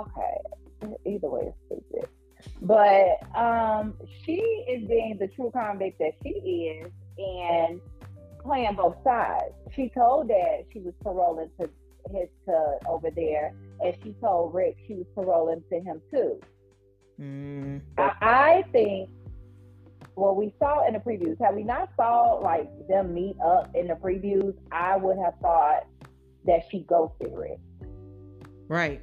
Okay. 0.00 0.96
Either 1.04 1.28
way, 1.28 1.52
it's 1.70 1.86
stupid. 1.90 2.08
But 2.62 3.38
um, 3.38 3.94
she 4.24 4.40
is 4.68 4.88
being 4.88 5.18
the 5.20 5.28
true 5.28 5.50
convict 5.52 5.98
that 5.98 6.12
she 6.22 6.30
is 6.30 6.90
and 7.18 7.80
playing 8.42 8.74
both 8.76 8.96
sides. 9.04 9.54
She 9.74 9.90
told 9.90 10.28
Dad 10.28 10.64
she 10.72 10.80
was 10.80 10.94
paroling 11.02 11.50
to 11.60 11.68
his 12.10 12.28
to 12.46 12.78
over 12.88 13.10
there, 13.10 13.54
and 13.84 13.94
she 14.02 14.14
told 14.20 14.54
Rick 14.54 14.76
she 14.86 14.94
was 14.94 15.06
paroling 15.14 15.62
to 15.70 15.80
him 15.80 16.00
too. 16.10 16.40
Mm. 17.20 17.80
I, 17.98 18.12
I 18.20 18.64
think 18.72 19.10
what 20.14 20.36
we 20.36 20.52
saw 20.58 20.86
in 20.86 20.94
the 20.94 21.00
previews, 21.00 21.36
had 21.40 21.54
we 21.54 21.62
not 21.62 21.90
saw 21.96 22.40
like 22.42 22.68
them 22.88 23.14
meet 23.14 23.36
up 23.44 23.74
in 23.74 23.88
the 23.88 23.94
previews, 23.94 24.54
I 24.72 24.96
would 24.96 25.18
have 25.18 25.34
thought 25.40 25.86
that 26.44 26.62
she 26.70 26.80
ghosted 26.80 27.32
Rick. 27.32 27.58
Right. 28.68 29.00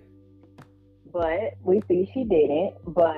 But 1.12 1.56
we 1.64 1.82
see 1.88 2.10
she 2.14 2.24
didn't. 2.24 2.76
But 2.94 3.16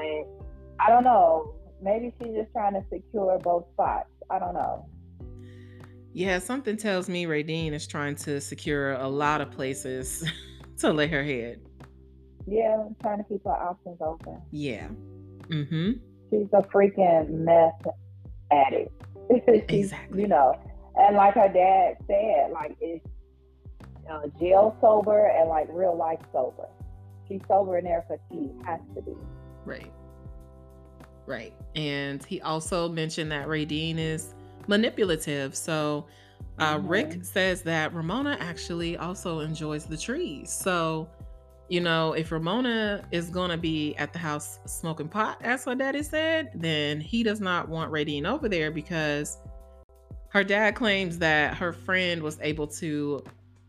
I 0.80 0.90
don't 0.90 1.04
know. 1.04 1.54
Maybe 1.82 2.14
she's 2.20 2.34
just 2.34 2.52
trying 2.52 2.74
to 2.74 2.84
secure 2.92 3.40
both 3.40 3.66
spots. 3.74 4.10
I 4.30 4.40
don't 4.40 4.54
know. 4.54 4.86
Yeah, 6.14 6.40
something 6.40 6.78
tells 6.78 7.10
me 7.10 7.26
Raydean 7.26 7.74
is 7.74 7.86
trying 7.86 8.16
to 8.18 8.42
secure 8.42 8.94
a 8.94 9.08
lot 9.08 9.42
of 9.42 9.52
places 9.52 10.24
to 10.80 10.92
lay 10.92 11.08
her 11.08 11.24
head. 11.24 11.62
Yeah, 12.48 12.86
trying 13.02 13.20
to 13.20 13.24
keep 13.26 13.44
her 13.44 13.52
options 13.52 13.98
open. 14.02 14.42
Yeah. 14.52 14.88
Mm-hmm 15.48 15.92
she's 16.30 16.48
a 16.54 16.62
freaking 16.62 17.30
meth 17.30 17.94
addict. 18.52 18.92
exactly. 19.70 20.22
You 20.22 20.28
know, 20.28 20.60
and 20.96 21.16
like 21.16 21.34
her 21.36 21.50
dad 21.50 21.98
said, 22.08 22.52
like 22.52 22.78
it's 22.80 23.06
uh, 24.10 24.28
jail 24.40 24.78
sober 24.82 25.28
and 25.28 25.50
like 25.50 25.68
real 25.70 25.98
life 25.98 26.20
sober. 26.32 26.68
She's 27.28 27.42
sober 27.48 27.78
in 27.78 27.86
there 27.86 28.06
because 28.08 28.24
she 28.32 28.50
has 28.66 28.80
to 28.96 29.02
be. 29.02 29.14
Right. 29.66 29.92
Right. 31.28 31.54
And 31.76 32.24
he 32.24 32.42
also 32.42 32.90
mentioned 32.90 33.32
that 33.32 33.48
Raydean 33.48 34.00
is 34.00 34.34
manipulative. 34.68 35.56
So 35.56 36.08
uh, 36.58 36.78
mm-hmm. 36.78 36.88
Rick 36.88 37.26
says 37.26 37.62
that 37.64 37.94
Ramona 37.94 38.38
actually 38.40 38.98
also 38.98 39.42
enjoys 39.42 39.86
the 39.86 39.98
trees. 39.98 40.52
So 40.52 41.08
you 41.70 41.82
know, 41.82 42.14
if 42.14 42.32
Ramona 42.32 43.04
is 43.12 43.30
going 43.30 43.50
to 43.52 43.58
be 43.58 43.94
at 43.98 44.14
the 44.14 44.20
house 44.20 44.60
smoking 44.66 45.10
pot, 45.10 45.38
as 45.42 45.66
her 45.66 45.76
daddy 45.76 46.02
said, 46.02 46.52
then 46.56 47.02
he 47.02 47.24
does 47.24 47.42
not 47.42 47.68
want 47.68 47.92
Raydean 47.92 48.26
over 48.26 48.48
there 48.48 48.72
because 48.72 49.38
her 50.30 50.44
dad 50.44 50.76
claims 50.76 51.18
that 51.20 51.56
her 51.58 51.74
friend 51.74 52.24
was 52.24 52.38
able 52.42 52.68
to 52.68 53.22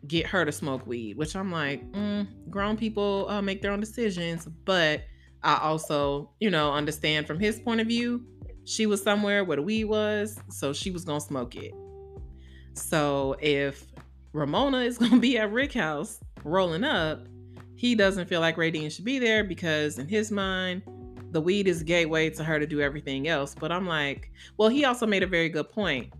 get 0.06 0.26
her 0.26 0.44
to 0.44 0.52
smoke 0.52 0.86
weed, 0.86 1.16
which 1.16 1.34
I'm 1.34 1.50
like, 1.50 1.90
mm, 1.92 2.26
grown 2.48 2.76
people 2.76 3.26
uh, 3.28 3.42
make 3.42 3.62
their 3.62 3.72
own 3.72 3.80
decisions. 3.80 4.46
But 4.64 5.02
I 5.42 5.58
also, 5.58 6.30
you 6.40 6.50
know, 6.50 6.72
understand 6.72 7.26
from 7.26 7.38
his 7.38 7.60
point 7.60 7.80
of 7.80 7.86
view, 7.86 8.24
she 8.64 8.86
was 8.86 9.02
somewhere 9.02 9.44
where 9.44 9.56
the 9.56 9.62
weed 9.62 9.84
was, 9.84 10.38
so 10.50 10.72
she 10.72 10.90
was 10.90 11.04
to 11.04 11.20
smoke 11.20 11.56
it. 11.56 11.72
So 12.74 13.36
if 13.40 13.86
Ramona 14.32 14.78
is 14.78 14.98
to 14.98 15.18
be 15.18 15.38
at 15.38 15.52
Rick 15.52 15.72
House 15.72 16.20
rolling 16.44 16.84
up, 16.84 17.26
he 17.76 17.94
doesn't 17.94 18.28
feel 18.28 18.40
like 18.40 18.56
Raydean 18.56 18.90
should 18.90 19.04
be 19.04 19.18
there 19.18 19.44
because 19.44 19.98
in 19.98 20.08
his 20.08 20.30
mind, 20.30 20.82
the 21.30 21.40
weed 21.40 21.68
is 21.68 21.82
a 21.82 21.84
gateway 21.84 22.30
to 22.30 22.42
her 22.42 22.58
to 22.58 22.66
do 22.66 22.80
everything 22.80 23.28
else. 23.28 23.54
But 23.54 23.70
I'm 23.70 23.86
like, 23.86 24.32
well, 24.56 24.68
he 24.68 24.84
also 24.84 25.06
made 25.06 25.22
a 25.22 25.26
very 25.26 25.48
good 25.48 25.70
point. 25.70 26.12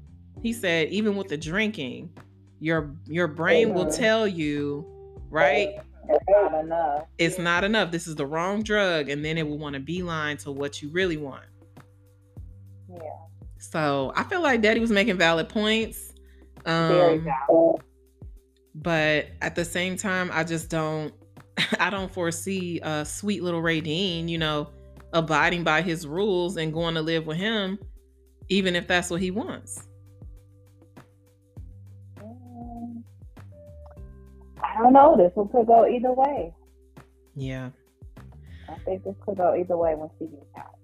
He 0.43 0.53
said, 0.53 0.89
even 0.89 1.17
with 1.17 1.29
the 1.29 1.37
drinking, 1.37 2.11
your 2.61 2.95
your 3.07 3.27
brain 3.27 3.75
will 3.75 3.91
tell 3.91 4.27
you, 4.27 4.87
right? 5.31 5.81
It's 6.09 6.25
not 6.29 6.65
enough. 6.65 7.05
It's 7.19 7.39
not 7.39 7.65
enough. 7.65 7.91
This 7.91 8.07
is 8.07 8.17
the 8.17 8.27
wrong 8.27 8.63
drug, 8.63 9.09
and 9.09 9.25
then 9.25 9.37
it 9.39 9.47
will 9.47 9.59
want 9.59 9.75
to 9.75 9.81
beeline 9.81 10.37
to 10.39 10.51
what 10.51 10.83
you 10.83 10.91
really 10.91 11.17
want. 11.17 11.45
Yeah. 12.91 12.99
So 13.59 14.13
I 14.17 14.23
feel 14.25 14.43
like 14.43 14.63
Daddy 14.63 14.81
was 14.81 14.91
making 14.91 15.19
valid 15.19 15.49
points. 15.49 16.13
Um, 16.65 16.89
very 16.89 17.19
valid. 17.19 17.83
But 18.75 19.27
at 19.43 19.55
the 19.55 19.65
same 19.65 19.97
time, 19.97 20.31
I 20.33 20.45
just 20.45 20.71
don't 20.71 21.13
I 21.81 21.91
don't 21.91 22.13
foresee 22.13 22.81
a 22.83 23.05
sweet 23.05 23.43
little 23.43 23.63
Raydean, 23.63 24.29
you 24.29 24.39
know, 24.39 24.71
abiding 25.13 25.65
by 25.65 25.83
his 25.83 26.07
rules 26.07 26.57
and 26.57 26.73
going 26.73 26.95
to 26.95 27.03
live 27.03 27.27
with 27.27 27.37
him, 27.37 27.79
even 28.49 28.77
if 28.77 28.87
that's 28.87 29.11
what 29.11 29.21
he 29.21 29.31
wants. 29.31 29.88
I 34.79 34.83
don't 34.83 34.93
know. 34.93 35.17
This 35.17 35.33
one 35.35 35.49
could 35.49 35.67
go 35.67 35.87
either 35.87 36.13
way. 36.13 36.55
Yeah. 37.35 37.71
I 38.69 38.75
think 38.85 39.03
this 39.03 39.15
could 39.25 39.37
go 39.37 39.55
either 39.55 39.77
way 39.77 39.95
when 39.97 40.09
she 40.19 40.27
gets 40.27 40.47
out. 40.57 40.77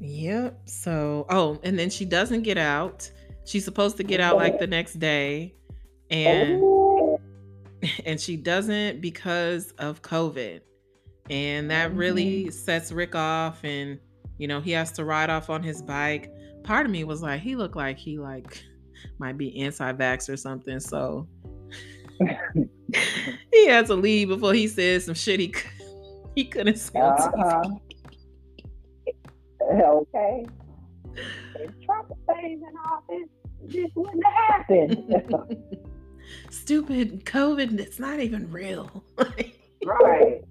Yep. 0.00 0.60
So, 0.64 1.26
oh, 1.30 1.60
and 1.62 1.78
then 1.78 1.88
she 1.88 2.04
doesn't 2.04 2.42
get 2.42 2.58
out. 2.58 3.10
She's 3.44 3.64
supposed 3.64 3.96
to 3.98 4.02
get 4.02 4.20
out 4.20 4.36
like 4.36 4.58
the 4.58 4.66
next 4.66 4.94
day. 4.94 5.54
And 6.10 6.60
Ooh. 6.60 7.18
and 8.04 8.20
she 8.20 8.36
doesn't 8.36 9.00
because 9.00 9.70
of 9.78 10.02
COVID. 10.02 10.60
And 11.30 11.70
that 11.70 11.94
really 11.94 12.44
mm-hmm. 12.44 12.50
sets 12.50 12.90
Rick 12.90 13.14
off 13.14 13.62
and 13.64 14.00
you 14.38 14.48
know, 14.48 14.60
he 14.60 14.72
has 14.72 14.92
to 14.92 15.04
ride 15.04 15.30
off 15.30 15.48
on 15.50 15.62
his 15.62 15.80
bike. 15.82 16.30
Part 16.62 16.84
of 16.84 16.92
me 16.92 17.04
was 17.04 17.22
like, 17.22 17.40
he 17.40 17.56
looked 17.56 17.76
like 17.76 17.96
he 17.96 18.18
like 18.18 18.62
might 19.18 19.38
be 19.38 19.60
anti-vax 19.60 20.28
or 20.28 20.36
something. 20.36 20.80
So 20.80 21.28
he 23.52 23.66
had 23.66 23.86
to 23.86 23.94
leave 23.94 24.28
before 24.28 24.54
he 24.54 24.68
said 24.68 25.02
some 25.02 25.14
shit 25.14 25.40
he 25.40 25.54
he 26.34 26.44
couldn't 26.44 26.78
say. 26.78 26.98
Uh-huh. 26.98 27.62
okay. 29.62 30.44
If 31.56 31.70
Trump 31.84 32.12
stays 32.24 32.58
in 32.58 32.76
office, 32.90 33.28
this 33.64 33.90
wouldn't 33.94 34.24
have 34.24 34.56
happened. 34.56 35.76
stupid 36.50 37.24
COVID. 37.24 37.78
It's 37.80 37.98
not 37.98 38.20
even 38.20 38.50
real. 38.50 39.04
right. 39.84 40.44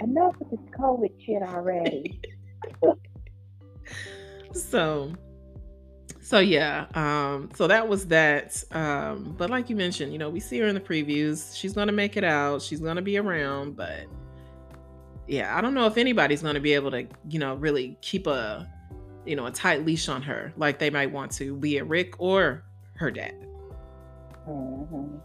Enough 0.00 0.34
of 0.40 0.50
this 0.50 0.60
COVID 0.78 1.10
shit 1.24 1.42
already. 1.42 2.20
so 4.52 5.12
so 6.22 6.38
yeah 6.38 6.86
um 6.94 7.50
so 7.54 7.66
that 7.66 7.86
was 7.86 8.06
that 8.06 8.62
um 8.70 9.34
but 9.36 9.50
like 9.50 9.68
you 9.68 9.76
mentioned 9.76 10.12
you 10.12 10.18
know 10.18 10.30
we 10.30 10.40
see 10.40 10.58
her 10.58 10.66
in 10.66 10.74
the 10.74 10.80
previews 10.80 11.54
she's 11.56 11.72
gonna 11.72 11.92
make 11.92 12.16
it 12.16 12.24
out 12.24 12.62
she's 12.62 12.80
gonna 12.80 13.02
be 13.02 13.18
around 13.18 13.76
but 13.76 14.04
yeah 15.26 15.56
i 15.56 15.60
don't 15.60 15.74
know 15.74 15.86
if 15.86 15.98
anybody's 15.98 16.42
gonna 16.42 16.60
be 16.60 16.72
able 16.72 16.90
to 16.90 17.06
you 17.28 17.38
know 17.38 17.54
really 17.56 17.96
keep 18.00 18.26
a 18.26 18.68
you 19.26 19.36
know 19.36 19.46
a 19.46 19.50
tight 19.50 19.84
leash 19.84 20.08
on 20.08 20.22
her 20.22 20.52
like 20.56 20.78
they 20.78 20.90
might 20.90 21.10
want 21.10 21.30
to 21.30 21.56
be 21.56 21.78
a 21.78 21.84
rick 21.84 22.14
or 22.18 22.64
her 22.94 23.10
dad 23.10 23.34
mm-hmm. 24.48 25.16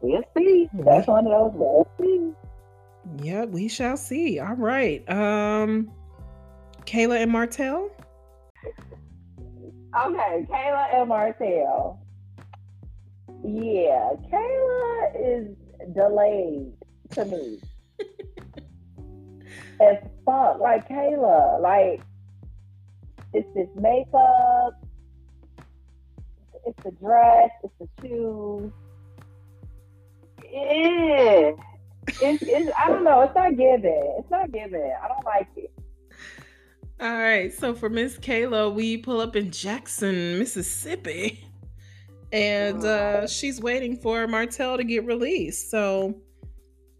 We'll 0.00 0.22
see. 0.36 0.68
That's 0.72 1.06
one 1.06 1.26
of 1.26 1.52
those. 1.52 1.52
We'll 1.54 1.88
see. 2.00 2.32
Yeah, 3.22 3.44
we 3.44 3.68
shall 3.68 3.96
see. 3.96 4.38
All 4.38 4.54
right. 4.54 5.08
Um, 5.10 5.90
Kayla 6.86 7.22
and 7.22 7.30
Martell. 7.30 7.90
Okay, 9.94 10.46
Kayla 10.48 10.94
and 10.94 11.08
Martell. 11.08 12.00
Yeah, 13.44 14.12
Kayla 14.32 15.12
is 15.16 15.56
delayed 15.94 16.72
to 17.10 17.24
me. 17.24 17.58
as 19.80 19.96
fuck. 20.24 20.60
Like 20.60 20.88
Kayla, 20.88 21.60
like 21.60 22.02
it's 23.32 23.48
this 23.54 23.68
makeup, 23.76 24.82
it's 26.66 26.82
the 26.84 26.92
dress, 26.92 27.50
it's 27.64 27.74
the 27.80 27.88
shoes, 28.00 28.72
yeah. 30.52 31.52
It's, 32.22 32.42
it's, 32.42 32.70
I 32.78 32.88
don't 32.88 33.04
know. 33.04 33.20
It's 33.20 33.34
not 33.34 33.56
given. 33.56 34.14
It's 34.18 34.30
not 34.30 34.50
given. 34.50 34.92
I 35.02 35.08
don't 35.08 35.24
like 35.24 35.48
it. 35.56 35.69
All 37.00 37.16
right. 37.16 37.52
So 37.52 37.74
for 37.74 37.88
Miss 37.88 38.18
Kayla, 38.18 38.74
we 38.74 38.98
pull 38.98 39.20
up 39.20 39.34
in 39.34 39.50
Jackson, 39.50 40.38
Mississippi, 40.38 41.42
and 42.30 42.84
uh, 42.84 43.26
she's 43.26 43.58
waiting 43.58 43.96
for 43.96 44.26
Martell 44.28 44.76
to 44.76 44.84
get 44.84 45.06
released. 45.06 45.70
So 45.70 46.20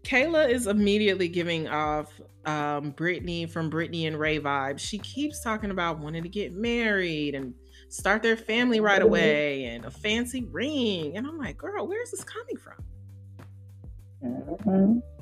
Kayla 0.03 0.49
is 0.49 0.65
immediately 0.65 1.27
giving 1.27 1.67
off 1.67 2.11
um 2.45 2.89
Brittany 2.91 3.45
from 3.45 3.69
Brittany 3.69 4.07
and 4.07 4.19
Ray 4.19 4.39
vibes. 4.39 4.79
She 4.79 4.97
keeps 4.97 5.43
talking 5.43 5.69
about 5.69 5.99
wanting 5.99 6.23
to 6.23 6.29
get 6.29 6.53
married 6.53 7.35
and 7.35 7.53
start 7.89 8.23
their 8.23 8.37
family 8.37 8.79
right 8.79 9.01
away 9.03 9.65
and 9.65 9.85
a 9.85 9.91
fancy 9.91 10.45
ring. 10.45 11.17
And 11.17 11.27
I'm 11.27 11.37
like, 11.37 11.57
girl, 11.57 11.87
where 11.87 12.01
is 12.01 12.09
this 12.09 12.23
coming 12.23 12.57
from? 12.57 12.83
Mm-hmm. 14.23 15.20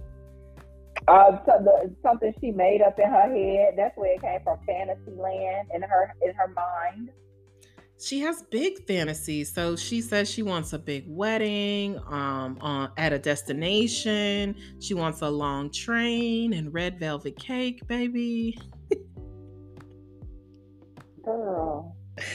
Uh, 1.10 1.44
so 1.44 1.54
the, 1.64 1.96
something 2.04 2.32
she 2.40 2.52
made 2.52 2.84
up 2.84 3.00
in 3.00 3.10
her 3.10 3.36
head. 3.36 3.74
That's 3.76 3.98
where 3.98 4.14
it 4.14 4.22
came 4.22 4.42
from, 4.44 4.60
fantasy 4.68 5.12
land 5.18 5.70
in 5.74 5.82
her 5.82 6.14
in 6.22 6.36
her 6.36 6.48
mind. 6.50 7.10
She 8.00 8.20
has 8.20 8.44
big 8.44 8.86
fantasies. 8.86 9.52
So 9.52 9.76
she 9.76 10.02
says 10.02 10.30
she 10.30 10.44
wants 10.44 10.72
a 10.72 10.78
big 10.78 11.06
wedding 11.08 11.98
um, 12.08 12.60
on, 12.62 12.92
at 12.96 13.12
a 13.12 13.18
destination. 13.18 14.56
She 14.80 14.94
wants 14.94 15.22
a 15.22 15.30
long 15.30 15.72
train 15.72 16.54
and 16.54 16.72
red 16.72 17.00
velvet 17.00 17.40
cake, 17.40 17.86
baby. 17.88 18.60
Girl. 21.26 21.96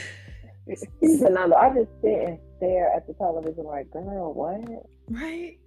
She's 1.01 1.21
another. 1.21 1.55
I 1.55 1.73
just 1.73 1.91
sit 2.01 2.19
and 2.27 2.39
stare 2.57 2.91
at 2.93 3.07
the 3.07 3.13
television 3.13 3.63
like, 3.63 3.89
girl, 3.91 4.33
what? 4.33 4.85
Right? 5.09 5.59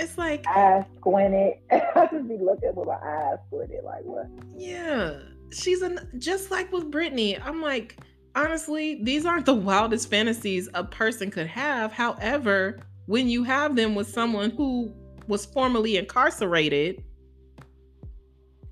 It's 0.00 0.16
like 0.16 0.46
eyes 0.46 0.84
squinted. 0.96 1.54
I 1.70 2.08
just 2.10 2.26
be 2.26 2.38
looking 2.38 2.74
with 2.74 2.86
my 2.86 2.94
eyes 2.94 3.38
squinted, 3.46 3.84
like 3.84 4.04
what? 4.04 4.26
Yeah, 4.56 5.18
she's 5.52 5.82
an 5.82 6.08
just 6.18 6.50
like 6.50 6.72
with 6.72 6.90
Brittany. 6.90 7.38
I'm 7.38 7.60
like, 7.60 7.98
honestly, 8.34 9.02
these 9.02 9.26
aren't 9.26 9.44
the 9.44 9.54
wildest 9.54 10.08
fantasies 10.08 10.68
a 10.72 10.84
person 10.84 11.30
could 11.30 11.48
have. 11.48 11.92
However, 11.92 12.80
when 13.06 13.28
you 13.28 13.44
have 13.44 13.76
them 13.76 13.94
with 13.94 14.08
someone 14.08 14.50
who 14.50 14.94
was 15.28 15.44
formerly 15.44 15.98
incarcerated 15.98 17.04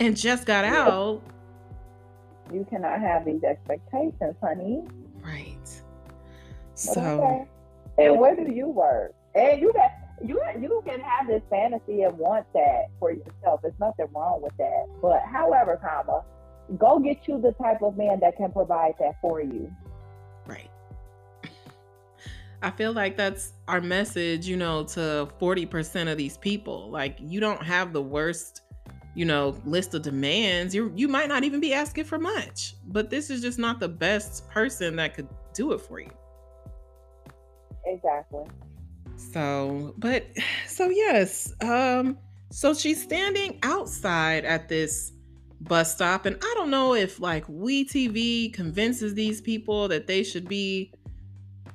and 0.00 0.16
just 0.16 0.47
got 0.47 0.64
yeah. 0.64 0.88
out, 0.88 1.23
you 2.52 2.66
cannot 2.70 3.00
have 3.00 3.26
these 3.26 3.42
expectations, 3.42 4.35
honey. 4.42 4.82
Right. 5.20 5.68
So, 6.75 7.00
okay. 7.00 7.49
and 7.99 8.18
where 8.18 8.35
do 8.35 8.50
you 8.50 8.68
work? 8.68 9.14
And 9.35 9.61
you 9.61 9.73
got 9.75 9.90
you 10.25 10.41
you 10.61 10.83
can 10.87 11.01
have 11.01 11.27
this 11.27 11.43
fantasy 11.51 12.03
and 12.03 12.17
want 12.19 12.47
that 12.55 12.87
for 12.99 13.13
yourself. 13.13 13.61
There's 13.63 13.79
nothing 13.79 14.07
wrong 14.15 14.41
with 14.43 14.57
that. 14.59 14.87
But 15.01 15.23
however, 15.31 15.79
comma, 15.83 16.25
go 16.77 16.99
get 16.99 17.27
you 17.27 17.41
the 17.41 17.53
type 17.53 17.83
of 17.83 17.97
man 17.97 18.21
that 18.21 18.37
can 18.37 18.53
provide 18.53 18.95
that 19.01 19.15
for 19.21 19.41
you. 19.41 19.71
Right. 20.47 20.71
I 22.63 22.71
feel 22.71 22.93
like 22.93 23.17
that's 23.17 23.53
our 23.69 23.81
message, 23.81 24.49
you 24.49 24.57
know, 24.57 24.83
to 24.85 25.29
40% 25.41 26.11
of 26.11 26.19
these 26.19 26.37
people. 26.37 26.91
Like 26.91 27.17
you 27.21 27.39
don't 27.39 27.63
have 27.63 27.93
the 27.93 28.03
worst, 28.03 28.63
you 29.15 29.25
know, 29.25 29.57
list 29.65 29.95
of 29.95 30.03
demands. 30.03 30.75
You 30.75 30.93
you 30.97 31.07
might 31.07 31.29
not 31.29 31.45
even 31.45 31.61
be 31.61 31.73
asking 31.73 32.05
for 32.05 32.19
much. 32.19 32.75
But 32.87 33.11
this 33.11 33.31
is 33.31 33.41
just 33.41 33.59
not 33.59 33.79
the 33.79 33.89
best 33.89 34.49
person 34.51 34.97
that 34.97 35.15
could 35.15 35.29
do 35.55 35.73
it 35.73 35.81
for 35.81 36.01
you. 36.01 36.11
Exactly. 37.87 38.45
So, 39.19 39.95
but 39.99 40.27
so 40.67 40.89
yes, 40.89 41.53
um 41.63 42.19
so 42.51 42.73
she's 42.73 43.03
standing 43.03 43.59
outside 43.63 44.45
at 44.45 44.69
this 44.69 45.13
bus 45.61 45.93
stop 45.93 46.25
and 46.25 46.37
I 46.41 46.53
don't 46.57 46.71
know 46.71 46.95
if 46.95 47.21
like 47.21 47.47
WeTV 47.47 48.55
convinces 48.55 49.15
these 49.15 49.41
people 49.41 49.89
that 49.89 50.07
they 50.07 50.23
should 50.23 50.49
be 50.49 50.93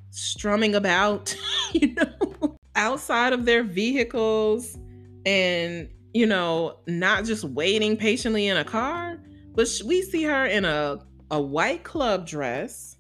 strumming 0.09 0.73
about, 0.73 1.35
you 1.73 1.93
know, 1.93 2.57
outside 2.75 3.33
of 3.33 3.45
their 3.45 3.63
vehicles 3.63 4.77
and 5.25 5.89
you 6.13 6.27
know, 6.27 6.77
not 6.87 7.25
just 7.25 7.43
waiting 7.43 7.97
patiently 7.97 8.47
in 8.47 8.55
a 8.57 8.63
car, 8.63 9.19
but 9.55 9.67
we 9.85 10.01
see 10.01 10.23
her 10.23 10.45
in 10.45 10.65
a 10.65 10.99
a 11.31 11.41
white 11.41 11.83
club 11.83 12.27
dress 12.27 12.95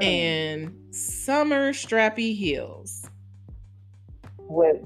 mm. 0.00 0.04
and 0.04 0.94
summer 0.94 1.72
strappy 1.72 2.36
heels 2.36 3.01
with 4.52 4.76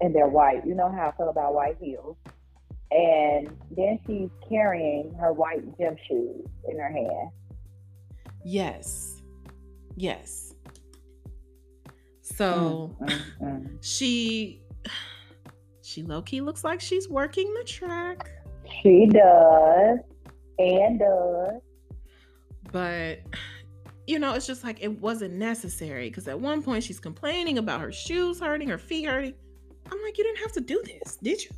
and 0.00 0.14
they're 0.14 0.28
white. 0.28 0.66
You 0.66 0.74
know 0.74 0.90
how 0.90 1.08
I 1.08 1.16
feel 1.16 1.28
about 1.28 1.54
white 1.54 1.76
heels. 1.80 2.16
And 2.90 3.48
then 3.76 3.98
she's 4.06 4.30
carrying 4.48 5.14
her 5.20 5.32
white 5.32 5.62
gym 5.78 5.96
shoes 6.08 6.46
in 6.68 6.78
her 6.78 6.92
hand. 6.92 7.30
Yes. 8.44 9.22
Yes. 9.96 10.54
So 12.22 12.96
mm, 13.00 13.08
mm, 13.08 13.22
mm. 13.42 13.78
she 13.80 14.62
she 15.82 16.02
low 16.02 16.22
key 16.22 16.40
looks 16.40 16.64
like 16.64 16.80
she's 16.80 17.08
working 17.08 17.52
the 17.54 17.64
track. 17.64 18.30
She 18.82 19.06
does 19.06 19.98
and 20.58 20.98
does. 20.98 21.60
But 22.72 23.18
you 24.06 24.18
know, 24.18 24.34
it's 24.34 24.46
just 24.46 24.64
like 24.64 24.82
it 24.82 25.00
wasn't 25.00 25.34
necessary 25.34 26.08
because 26.08 26.28
at 26.28 26.38
one 26.38 26.62
point 26.62 26.84
she's 26.84 27.00
complaining 27.00 27.58
about 27.58 27.80
her 27.80 27.92
shoes 27.92 28.40
hurting, 28.40 28.68
her 28.68 28.78
feet 28.78 29.06
hurting. 29.06 29.34
I'm 29.90 30.02
like, 30.02 30.18
you 30.18 30.24
didn't 30.24 30.38
have 30.38 30.52
to 30.52 30.60
do 30.60 30.82
this, 30.84 31.16
did 31.16 31.42
you? 31.42 31.50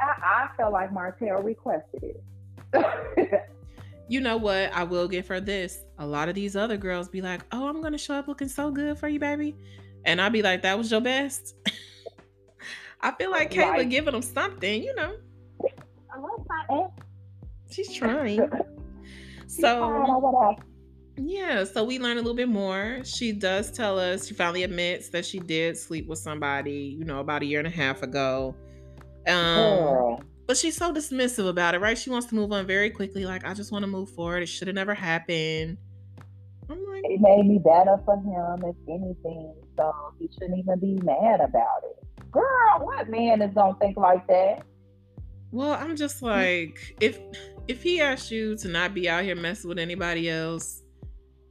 I, 0.00 0.12
I 0.22 0.48
felt 0.56 0.72
like 0.72 0.92
Martell 0.92 1.42
requested 1.42 2.02
it. 2.02 2.22
you 4.08 4.20
know 4.20 4.36
what? 4.36 4.72
I 4.72 4.84
will 4.84 5.08
give 5.08 5.26
her 5.28 5.40
this. 5.40 5.84
A 5.98 6.06
lot 6.06 6.28
of 6.28 6.34
these 6.34 6.56
other 6.56 6.76
girls 6.76 7.08
be 7.08 7.22
like, 7.22 7.42
oh, 7.52 7.68
I'm 7.68 7.80
going 7.80 7.92
to 7.92 7.98
show 7.98 8.14
up 8.14 8.28
looking 8.28 8.48
so 8.48 8.70
good 8.70 8.98
for 8.98 9.08
you, 9.08 9.18
baby. 9.18 9.56
And 10.04 10.20
I'll 10.20 10.30
be 10.30 10.42
like, 10.42 10.62
that 10.62 10.76
was 10.76 10.90
your 10.90 11.00
best. 11.00 11.54
I 13.00 13.12
feel 13.12 13.30
like 13.30 13.50
Kayla 13.50 13.88
giving 13.88 14.12
them 14.12 14.22
something, 14.22 14.82
you 14.82 14.94
know. 14.94 15.16
I 16.14 16.18
love 16.18 16.46
my 16.48 16.86
She's 17.70 17.92
trying. 17.92 18.48
So 19.46 20.56
yeah, 21.18 21.64
so 21.64 21.82
we 21.84 21.98
learn 21.98 22.18
a 22.18 22.20
little 22.20 22.34
bit 22.34 22.48
more. 22.48 23.00
She 23.04 23.32
does 23.32 23.70
tell 23.70 23.98
us, 23.98 24.26
she 24.26 24.34
finally 24.34 24.64
admits 24.64 25.08
that 25.10 25.24
she 25.24 25.38
did 25.38 25.78
sleep 25.78 26.08
with 26.08 26.18
somebody, 26.18 26.96
you 26.98 27.04
know, 27.04 27.20
about 27.20 27.42
a 27.42 27.46
year 27.46 27.58
and 27.58 27.66
a 27.66 27.70
half 27.70 28.02
ago. 28.02 28.54
Um, 29.26 30.18
but 30.46 30.56
she's 30.56 30.76
so 30.76 30.92
dismissive 30.92 31.48
about 31.48 31.74
it, 31.74 31.80
right? 31.80 31.96
She 31.96 32.10
wants 32.10 32.26
to 32.28 32.34
move 32.34 32.52
on 32.52 32.66
very 32.66 32.90
quickly. 32.90 33.24
Like, 33.24 33.46
I 33.46 33.54
just 33.54 33.72
want 33.72 33.82
to 33.82 33.86
move 33.86 34.10
forward. 34.10 34.42
It 34.42 34.46
should 34.46 34.68
have 34.68 34.74
never 34.74 34.94
happened. 34.94 35.78
I'm 36.68 36.86
like, 36.86 37.02
it 37.04 37.20
made 37.20 37.46
me 37.46 37.58
better 37.58 37.98
for 38.04 38.16
him, 38.16 38.62
if 38.68 38.76
anything. 38.88 39.54
So 39.76 39.92
he 40.18 40.28
shouldn't 40.34 40.58
even 40.58 40.78
be 40.78 40.98
mad 41.02 41.40
about 41.40 41.82
it. 41.84 42.30
Girl, 42.30 42.80
what 42.80 43.08
man 43.08 43.40
is 43.40 43.54
gonna 43.54 43.76
think 43.80 43.96
like 43.96 44.26
that? 44.26 44.62
Well, 45.50 45.72
I'm 45.72 45.96
just 45.96 46.22
like, 46.22 46.96
if 47.00 47.18
if 47.68 47.82
he 47.82 48.00
asked 48.00 48.30
you 48.30 48.56
to 48.56 48.68
not 48.68 48.94
be 48.94 49.08
out 49.08 49.24
here 49.24 49.36
messing 49.36 49.68
with 49.68 49.78
anybody 49.78 50.30
else, 50.30 50.82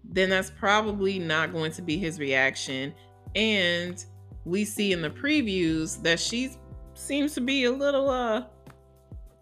then 0.03 0.29
that's 0.29 0.49
probably 0.49 1.19
not 1.19 1.51
going 1.51 1.71
to 1.71 1.81
be 1.81 1.97
his 1.97 2.19
reaction. 2.19 2.93
And 3.35 4.03
we 4.45 4.63
see 4.63 4.93
in 4.93 5.01
the 5.01 5.09
previews 5.09 6.01
that 6.03 6.19
she 6.19 6.51
seems 6.93 7.33
to 7.33 7.41
be 7.41 7.65
a 7.65 7.71
little 7.71 8.09
uh 8.09 8.45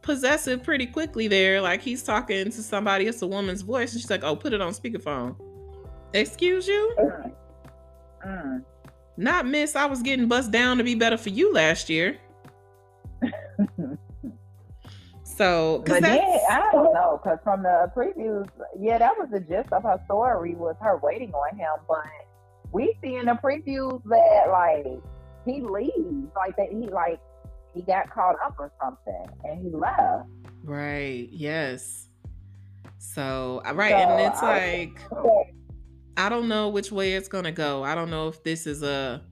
possessive 0.01 0.63
pretty 0.63 0.85
quickly 0.85 1.27
there. 1.27 1.61
Like 1.61 1.81
he's 1.81 2.03
talking 2.03 2.45
to 2.45 2.63
somebody, 2.63 3.07
it's 3.07 3.21
a 3.21 3.27
woman's 3.27 3.61
voice, 3.61 3.93
and 3.93 4.01
she's 4.01 4.09
like, 4.09 4.23
Oh, 4.23 4.35
put 4.35 4.53
it 4.53 4.61
on 4.61 4.73
speakerphone. 4.73 5.35
Excuse 6.13 6.67
you? 6.67 6.95
Uh, 6.99 8.27
uh. 8.27 8.57
Not 9.15 9.45
miss, 9.45 9.75
I 9.75 9.85
was 9.85 10.01
getting 10.01 10.27
bust 10.27 10.49
down 10.51 10.77
to 10.77 10.83
be 10.83 10.95
better 10.95 11.17
for 11.17 11.29
you 11.29 11.53
last 11.53 11.89
year. 11.89 12.17
So, 15.35 15.83
but 15.87 16.01
then 16.01 16.39
I 16.49 16.69
don't 16.71 16.93
know 16.93 17.19
because 17.21 17.39
from 17.43 17.63
the 17.63 17.91
previews, 17.95 18.47
yeah, 18.79 18.99
that 18.99 19.17
was 19.17 19.29
the 19.31 19.39
gist 19.39 19.71
of 19.73 19.83
her 19.83 19.99
story 20.05 20.53
was 20.55 20.75
her 20.81 20.99
waiting 21.01 21.31
on 21.33 21.57
him. 21.57 21.71
But 21.87 22.05
we 22.71 22.95
see 23.01 23.15
in 23.15 23.25
the 23.25 23.39
previews 23.43 24.03
that 24.03 24.45
like 24.51 25.01
he 25.45 25.61
leaves, 25.61 26.27
like 26.35 26.55
that 26.57 26.67
he 26.71 26.87
like 26.87 27.19
he 27.73 27.81
got 27.81 28.09
caught 28.11 28.35
up 28.45 28.55
or 28.59 28.71
something 28.81 29.25
and 29.43 29.63
he 29.63 29.69
left. 29.71 30.27
Right. 30.63 31.27
Yes. 31.31 32.09
So 32.99 33.61
uh, 33.65 33.73
right, 33.73 33.91
so, 33.91 33.97
and 33.97 34.21
it's 34.21 34.41
I, 34.43 34.91
like 34.91 34.99
I 36.15 36.29
don't 36.29 36.47
know 36.47 36.69
which 36.69 36.91
way 36.91 37.13
it's 37.13 37.27
gonna 37.27 37.51
go. 37.51 37.83
I 37.83 37.95
don't 37.95 38.11
know 38.11 38.27
if 38.27 38.43
this 38.43 38.67
is 38.67 38.83
a 38.83 39.23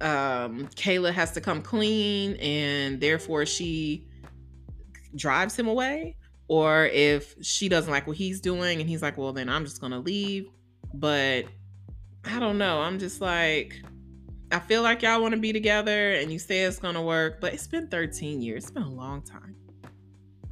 um 0.00 0.66
Kayla 0.74 1.12
has 1.12 1.32
to 1.32 1.40
come 1.40 1.62
clean 1.62 2.36
and 2.36 3.00
therefore 3.00 3.46
she 3.46 4.08
drives 5.14 5.58
him 5.58 5.68
away 5.68 6.16
or 6.48 6.86
if 6.86 7.34
she 7.40 7.68
doesn't 7.68 7.90
like 7.90 8.06
what 8.06 8.16
he's 8.16 8.40
doing 8.40 8.80
and 8.80 8.88
he's 8.88 9.02
like, 9.02 9.16
well, 9.16 9.32
then 9.32 9.48
I'm 9.48 9.64
just 9.64 9.80
going 9.80 9.92
to 9.92 9.98
leave. 9.98 10.50
But 10.94 11.46
I 12.24 12.38
don't 12.38 12.58
know. 12.58 12.80
I'm 12.80 12.98
just 12.98 13.20
like, 13.20 13.82
I 14.50 14.58
feel 14.58 14.82
like 14.82 15.02
y'all 15.02 15.22
want 15.22 15.34
to 15.34 15.40
be 15.40 15.52
together 15.52 16.12
and 16.12 16.30
you 16.30 16.38
say 16.38 16.60
it's 16.60 16.78
going 16.78 16.94
to 16.94 17.00
work, 17.00 17.40
but 17.40 17.54
it's 17.54 17.66
been 17.66 17.88
13 17.88 18.42
years. 18.42 18.64
It's 18.64 18.70
been 18.70 18.82
a 18.82 18.90
long 18.90 19.22
time. 19.22 19.56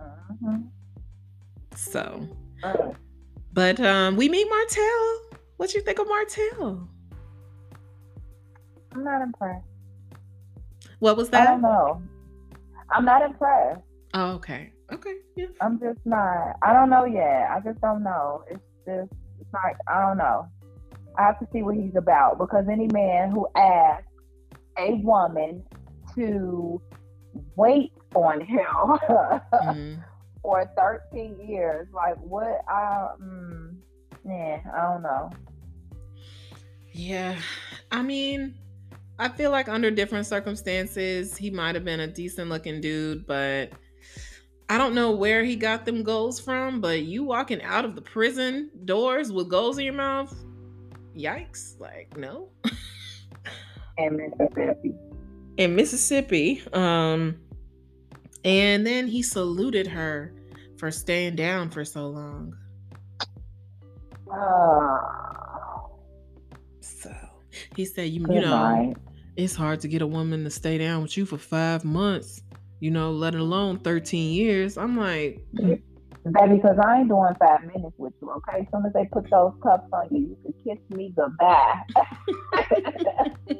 Uh-huh. 0.00 0.56
So, 1.76 2.26
uh-huh. 2.62 2.92
but 3.52 3.78
um, 3.80 4.16
we 4.16 4.28
meet 4.28 4.48
Martell. 4.48 5.20
What 5.58 5.74
you 5.74 5.82
think 5.82 5.98
of 5.98 6.08
Martell? 6.08 6.88
I'm 8.92 9.04
not 9.04 9.20
impressed. 9.20 9.66
What 10.98 11.16
was 11.16 11.28
that? 11.30 11.42
I 11.46 11.50
don't 11.50 11.62
know. 11.62 12.02
I'm 12.90 13.04
not 13.04 13.22
impressed. 13.22 13.82
Oh, 14.14 14.32
okay. 14.32 14.72
Okay. 14.92 15.14
Yeah. 15.36 15.46
I'm 15.60 15.78
just 15.78 16.00
not. 16.04 16.56
I 16.62 16.72
don't 16.72 16.90
know 16.90 17.04
yet. 17.04 17.48
I 17.50 17.60
just 17.64 17.80
don't 17.80 18.02
know. 18.02 18.42
It's 18.50 18.60
just, 18.86 19.12
it's 19.40 19.52
like, 19.54 19.76
I 19.88 20.00
don't 20.00 20.18
know. 20.18 20.48
I 21.16 21.22
have 21.22 21.38
to 21.40 21.46
see 21.52 21.62
what 21.62 21.76
he's 21.76 21.94
about 21.96 22.38
because 22.38 22.66
any 22.70 22.88
man 22.92 23.30
who 23.30 23.46
asks 23.56 24.06
a 24.78 24.94
woman 24.96 25.62
to 26.14 26.80
wait 27.56 27.92
on 28.14 28.40
him 28.40 28.64
Mhm. 29.52 30.04
for 30.42 30.68
13 30.76 31.38
years, 31.48 31.86
like 31.92 32.16
what? 32.16 32.62
I, 32.68 33.08
mm, 33.20 33.76
yeah, 34.26 34.60
I 34.74 34.92
don't 34.92 35.02
know. 35.02 35.30
Yeah. 36.92 37.38
I 37.92 38.02
mean, 38.02 38.54
I 39.18 39.28
feel 39.28 39.50
like 39.50 39.68
under 39.68 39.90
different 39.90 40.26
circumstances, 40.26 41.36
he 41.36 41.50
might 41.50 41.74
have 41.74 41.84
been 41.84 42.00
a 42.00 42.06
decent 42.06 42.48
looking 42.48 42.80
dude, 42.80 43.26
but 43.26 43.70
I 44.70 44.78
don't 44.78 44.94
know 44.94 45.11
where 45.11 45.42
he 45.44 45.56
got 45.56 45.85
them 45.85 46.02
goals 46.04 46.38
from. 46.40 46.80
But 46.80 47.02
you 47.02 47.24
walking 47.24 47.61
out 47.62 47.85
of 47.85 47.94
the 47.96 48.00
prison 48.02 48.70
doors 48.85 49.33
with 49.33 49.48
goals 49.50 49.76
in 49.78 49.85
your 49.85 49.94
mouth, 49.94 50.33
yikes. 51.16 51.78
Like, 51.80 52.16
no. 52.16 52.48
And 53.98 54.16
Mississippi. 54.16 54.94
in 55.59 55.74
Mississippi. 55.76 56.62
Um, 56.72 57.37
and 58.44 58.87
then 58.87 59.06
he 59.09 59.22
saluted 59.22 59.87
her 59.88 60.33
for 60.78 60.90
staying 60.90 61.37
down 61.37 61.68
for 61.70 61.85
so 61.85 62.06
long. 62.06 62.54
Oh, 64.33 65.90
So 66.80 67.12
he 67.76 67.85
said, 67.85 68.11
you, 68.11 68.20
you 68.20 68.40
know, 68.40 68.50
night. 68.50 68.96
it's 69.37 69.54
hard 69.54 69.80
to 69.80 69.88
get 69.88 70.00
a 70.02 70.06
woman 70.06 70.44
to 70.44 70.50
stay 70.50 70.78
down 70.78 71.02
with 71.02 71.16
you 71.16 71.26
for 71.26 71.37
five 71.37 71.85
months, 71.85 72.40
you 72.80 72.90
know, 72.90 73.12
let 73.12 73.34
alone 73.34 73.78
13 73.78 74.32
years. 74.32 74.76
I'm 74.76 74.96
like, 74.96 75.44
Baby, 76.24 76.56
because 76.56 76.78
I 76.84 76.98
ain't 76.98 77.08
doing 77.08 77.34
five 77.38 77.62
minutes 77.62 77.94
with 77.96 78.12
you, 78.20 78.30
okay? 78.30 78.60
As 78.60 78.66
soon 78.72 78.84
as 78.84 78.92
they 78.92 79.06
put 79.06 79.30
those 79.30 79.54
cuffs 79.62 79.88
on 79.90 80.08
you, 80.10 80.20
you 80.20 80.36
can 80.42 80.76
kiss 80.76 80.96
me 80.96 81.14
goodbye. 81.16 81.82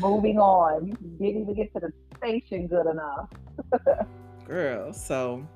Moving 0.00 0.38
on. 0.38 0.88
You 0.88 0.94
didn't 1.18 1.42
even 1.42 1.54
get 1.54 1.72
to 1.74 1.80
the 1.80 1.92
station 2.18 2.66
good 2.66 2.86
enough. 2.86 3.30
girl. 4.46 4.92
So, 4.92 5.46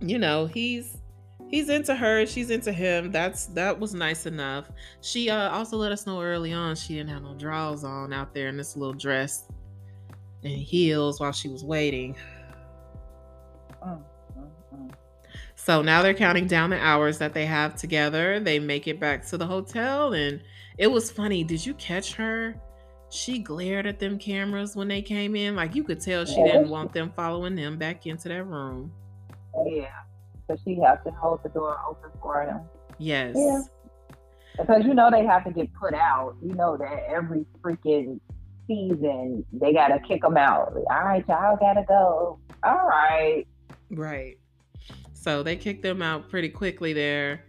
you 0.00 0.18
know, 0.18 0.46
he's 0.46 0.98
he's 1.48 1.68
into 1.68 1.94
her, 1.94 2.26
she's 2.26 2.50
into 2.50 2.72
him. 2.72 3.12
That's 3.12 3.46
that 3.46 3.78
was 3.78 3.94
nice 3.94 4.26
enough. 4.26 4.68
She 5.00 5.30
uh 5.30 5.50
also 5.50 5.76
let 5.76 5.92
us 5.92 6.06
know 6.06 6.20
early 6.20 6.52
on 6.52 6.74
she 6.74 6.94
didn't 6.94 7.10
have 7.10 7.22
no 7.22 7.34
drawers 7.34 7.84
on 7.84 8.12
out 8.12 8.34
there 8.34 8.48
in 8.48 8.56
this 8.56 8.76
little 8.76 8.94
dress 8.94 9.44
and 10.42 10.52
heels 10.52 11.20
while 11.20 11.32
she 11.32 11.48
was 11.48 11.64
waiting. 11.64 12.16
Mm, 13.84 14.02
mm, 14.36 14.48
mm. 14.74 14.90
So 15.54 15.82
now 15.82 16.02
they're 16.02 16.14
counting 16.14 16.46
down 16.46 16.70
the 16.70 16.78
hours 16.78 17.18
that 17.18 17.34
they 17.34 17.46
have 17.46 17.76
together. 17.76 18.40
They 18.40 18.58
make 18.58 18.88
it 18.88 19.00
back 19.00 19.26
to 19.28 19.36
the 19.36 19.46
hotel 19.46 20.14
and 20.14 20.40
it 20.78 20.86
was 20.86 21.10
funny. 21.10 21.44
Did 21.44 21.64
you 21.64 21.74
catch 21.74 22.14
her? 22.14 22.54
She 23.10 23.38
glared 23.38 23.86
at 23.86 23.98
them 23.98 24.18
cameras 24.18 24.76
when 24.76 24.88
they 24.88 25.02
came 25.02 25.34
in. 25.34 25.56
Like 25.56 25.74
you 25.74 25.82
could 25.82 26.00
tell 26.00 26.24
she 26.24 26.42
didn't 26.42 26.68
want 26.68 26.92
them 26.92 27.12
following 27.16 27.54
them 27.54 27.76
back 27.78 28.06
into 28.06 28.28
that 28.28 28.44
room. 28.44 28.92
Yeah. 29.66 29.88
So 30.46 30.56
she 30.64 30.76
had 30.76 31.04
to 31.04 31.10
hold 31.10 31.42
the 31.42 31.48
door 31.50 31.78
open 31.88 32.10
for 32.20 32.42
him. 32.42 32.60
Yes. 32.98 33.34
Yeah. 33.36 33.62
Because 34.58 34.84
you 34.84 34.94
know 34.94 35.10
they 35.10 35.24
have 35.24 35.44
to 35.44 35.52
get 35.52 35.72
put 35.74 35.94
out. 35.94 36.36
You 36.42 36.54
know 36.54 36.76
that 36.76 37.04
every 37.08 37.46
freaking 37.62 38.20
season 38.68 39.44
they 39.52 39.72
gotta 39.72 39.98
kick 40.06 40.22
them 40.22 40.36
out. 40.36 40.72
All 40.90 41.04
right, 41.04 41.24
y'all 41.26 41.56
gotta 41.56 41.84
go. 41.88 42.38
All 42.62 42.86
right. 42.88 43.44
Right. 43.90 44.38
So 45.14 45.42
they 45.42 45.56
kicked 45.56 45.82
them 45.82 46.02
out 46.02 46.28
pretty 46.28 46.48
quickly 46.48 46.92
there 46.92 47.44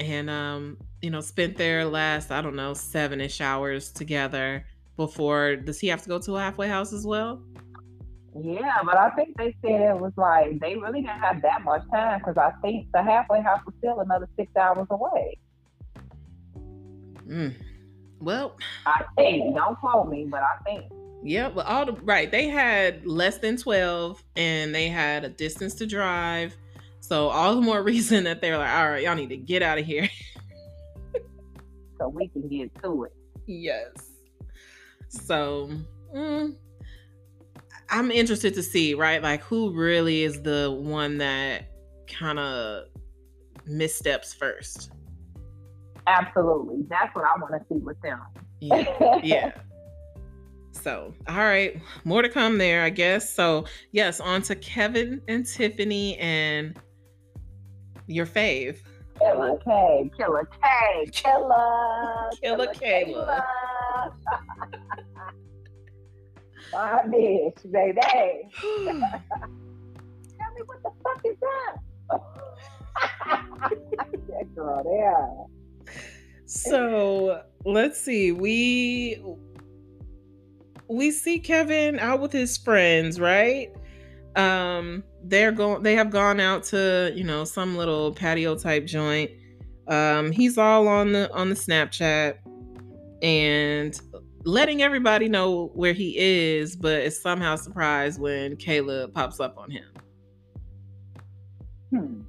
and 0.00 0.30
um, 0.30 0.78
you 1.02 1.10
know, 1.10 1.20
spent 1.20 1.56
their 1.56 1.84
last, 1.84 2.30
I 2.30 2.40
don't 2.40 2.56
know, 2.56 2.72
seven-ish 2.72 3.40
hours 3.40 3.92
together 3.92 4.64
before 4.96 5.56
does 5.56 5.80
he 5.80 5.88
have 5.88 6.02
to 6.02 6.08
go 6.08 6.18
to 6.20 6.36
a 6.36 6.40
halfway 6.40 6.68
house 6.68 6.92
as 6.92 7.04
well? 7.04 7.42
Yeah, 8.40 8.78
but 8.84 8.96
I 8.96 9.10
think 9.10 9.36
they 9.36 9.54
said 9.62 9.80
it 9.80 10.00
was 10.00 10.12
like 10.16 10.58
they 10.60 10.74
really 10.76 11.02
didn't 11.02 11.20
have 11.20 11.40
that 11.42 11.62
much 11.62 11.82
time 11.92 12.18
because 12.18 12.36
I 12.36 12.52
think 12.62 12.88
the 12.92 13.02
halfway 13.02 13.40
house 13.40 13.60
was 13.64 13.74
still 13.78 14.00
another 14.00 14.28
six 14.36 14.54
hours 14.56 14.86
away. 14.90 15.38
Mm. 17.28 17.54
Well, 18.24 18.56
I 18.86 19.04
think. 19.16 19.54
Don't 19.54 19.78
quote 19.78 20.08
me, 20.08 20.24
but 20.24 20.40
I 20.42 20.56
think. 20.64 20.90
yeah, 21.22 21.48
but 21.48 21.66
all 21.66 21.86
the 21.86 21.92
right, 21.92 22.30
they 22.30 22.48
had 22.48 23.06
less 23.06 23.38
than 23.38 23.56
12 23.56 24.22
and 24.36 24.74
they 24.74 24.88
had 24.88 25.24
a 25.24 25.28
distance 25.28 25.74
to 25.76 25.86
drive. 25.86 26.56
So 27.00 27.28
all 27.28 27.54
the 27.54 27.60
more 27.60 27.82
reason 27.92 28.24
that 28.24 28.40
they're 28.40 28.58
like, 28.58 28.70
all 28.70 28.90
right, 28.90 29.02
y'all 29.02 29.14
need 29.14 29.28
to 29.30 29.36
get 29.36 29.62
out 29.62 29.78
of 29.78 29.84
here. 29.86 30.08
So 31.96 32.08
we 32.08 32.26
can 32.26 32.48
get 32.48 32.74
to 32.82 33.04
it. 33.04 33.12
Yes. 33.46 33.92
So 35.08 35.70
mm, 36.12 36.56
I'm 37.88 38.10
interested 38.10 38.52
to 38.54 38.64
see, 38.64 38.94
right? 38.94 39.22
Like 39.22 39.42
who 39.42 39.72
really 39.72 40.24
is 40.24 40.42
the 40.42 40.76
one 40.76 41.18
that 41.18 41.70
kind 42.08 42.40
of 42.40 42.86
missteps 43.64 44.34
first. 44.34 44.90
Absolutely. 46.06 46.84
That's 46.88 47.14
what 47.14 47.24
I 47.24 47.38
want 47.40 47.52
to 47.54 47.60
see 47.68 47.80
with 47.80 48.00
them. 48.02 48.20
Yeah. 48.60 49.20
yeah. 49.22 49.52
So, 50.72 51.14
all 51.28 51.36
right, 51.36 51.80
more 52.04 52.20
to 52.22 52.28
come 52.28 52.58
there, 52.58 52.82
I 52.82 52.90
guess. 52.90 53.32
So, 53.32 53.64
yes, 53.92 54.20
on 54.20 54.42
to 54.42 54.56
Kevin 54.56 55.22
and 55.28 55.46
Tiffany 55.46 56.18
and 56.18 56.76
your 58.06 58.26
fave. 58.26 58.78
Killer 59.18 59.56
K, 59.64 60.10
Killer 60.16 60.48
K, 60.62 61.06
Killer, 61.12 62.30
Killer 62.42 62.66
Kayla. 62.74 63.44
My 66.72 67.02
bitch, 67.06 67.70
baby. 67.70 68.00
Tell 68.60 68.94
me 70.52 70.62
what 70.66 70.82
the 70.82 70.90
fuck 71.04 71.22
is 71.24 71.36
that? 71.40 71.76
that 74.28 74.54
girl 74.54 74.82
there. 74.82 75.53
So 76.54 77.42
let's 77.64 78.00
see. 78.00 78.30
We 78.30 79.22
we 80.88 81.10
see 81.10 81.40
Kevin 81.40 81.98
out 81.98 82.20
with 82.20 82.32
his 82.32 82.56
friends, 82.56 83.18
right? 83.18 83.72
Um, 84.36 85.02
they're 85.24 85.50
going. 85.50 85.82
They 85.82 85.94
have 85.94 86.10
gone 86.10 86.38
out 86.38 86.62
to 86.64 87.12
you 87.14 87.24
know 87.24 87.44
some 87.44 87.76
little 87.76 88.12
patio 88.12 88.56
type 88.56 88.86
joint. 88.86 89.32
Um, 89.88 90.30
he's 90.30 90.56
all 90.56 90.86
on 90.86 91.12
the 91.12 91.32
on 91.32 91.48
the 91.48 91.56
Snapchat 91.56 92.36
and 93.22 94.00
letting 94.44 94.80
everybody 94.80 95.28
know 95.28 95.72
where 95.74 95.92
he 95.92 96.16
is, 96.16 96.76
but 96.76 97.00
is 97.00 97.20
somehow 97.20 97.56
surprised 97.56 98.20
when 98.20 98.56
Kayla 98.56 99.12
pops 99.12 99.40
up 99.40 99.58
on 99.58 99.70
him. 99.72 99.84
Hmm. 101.90 102.20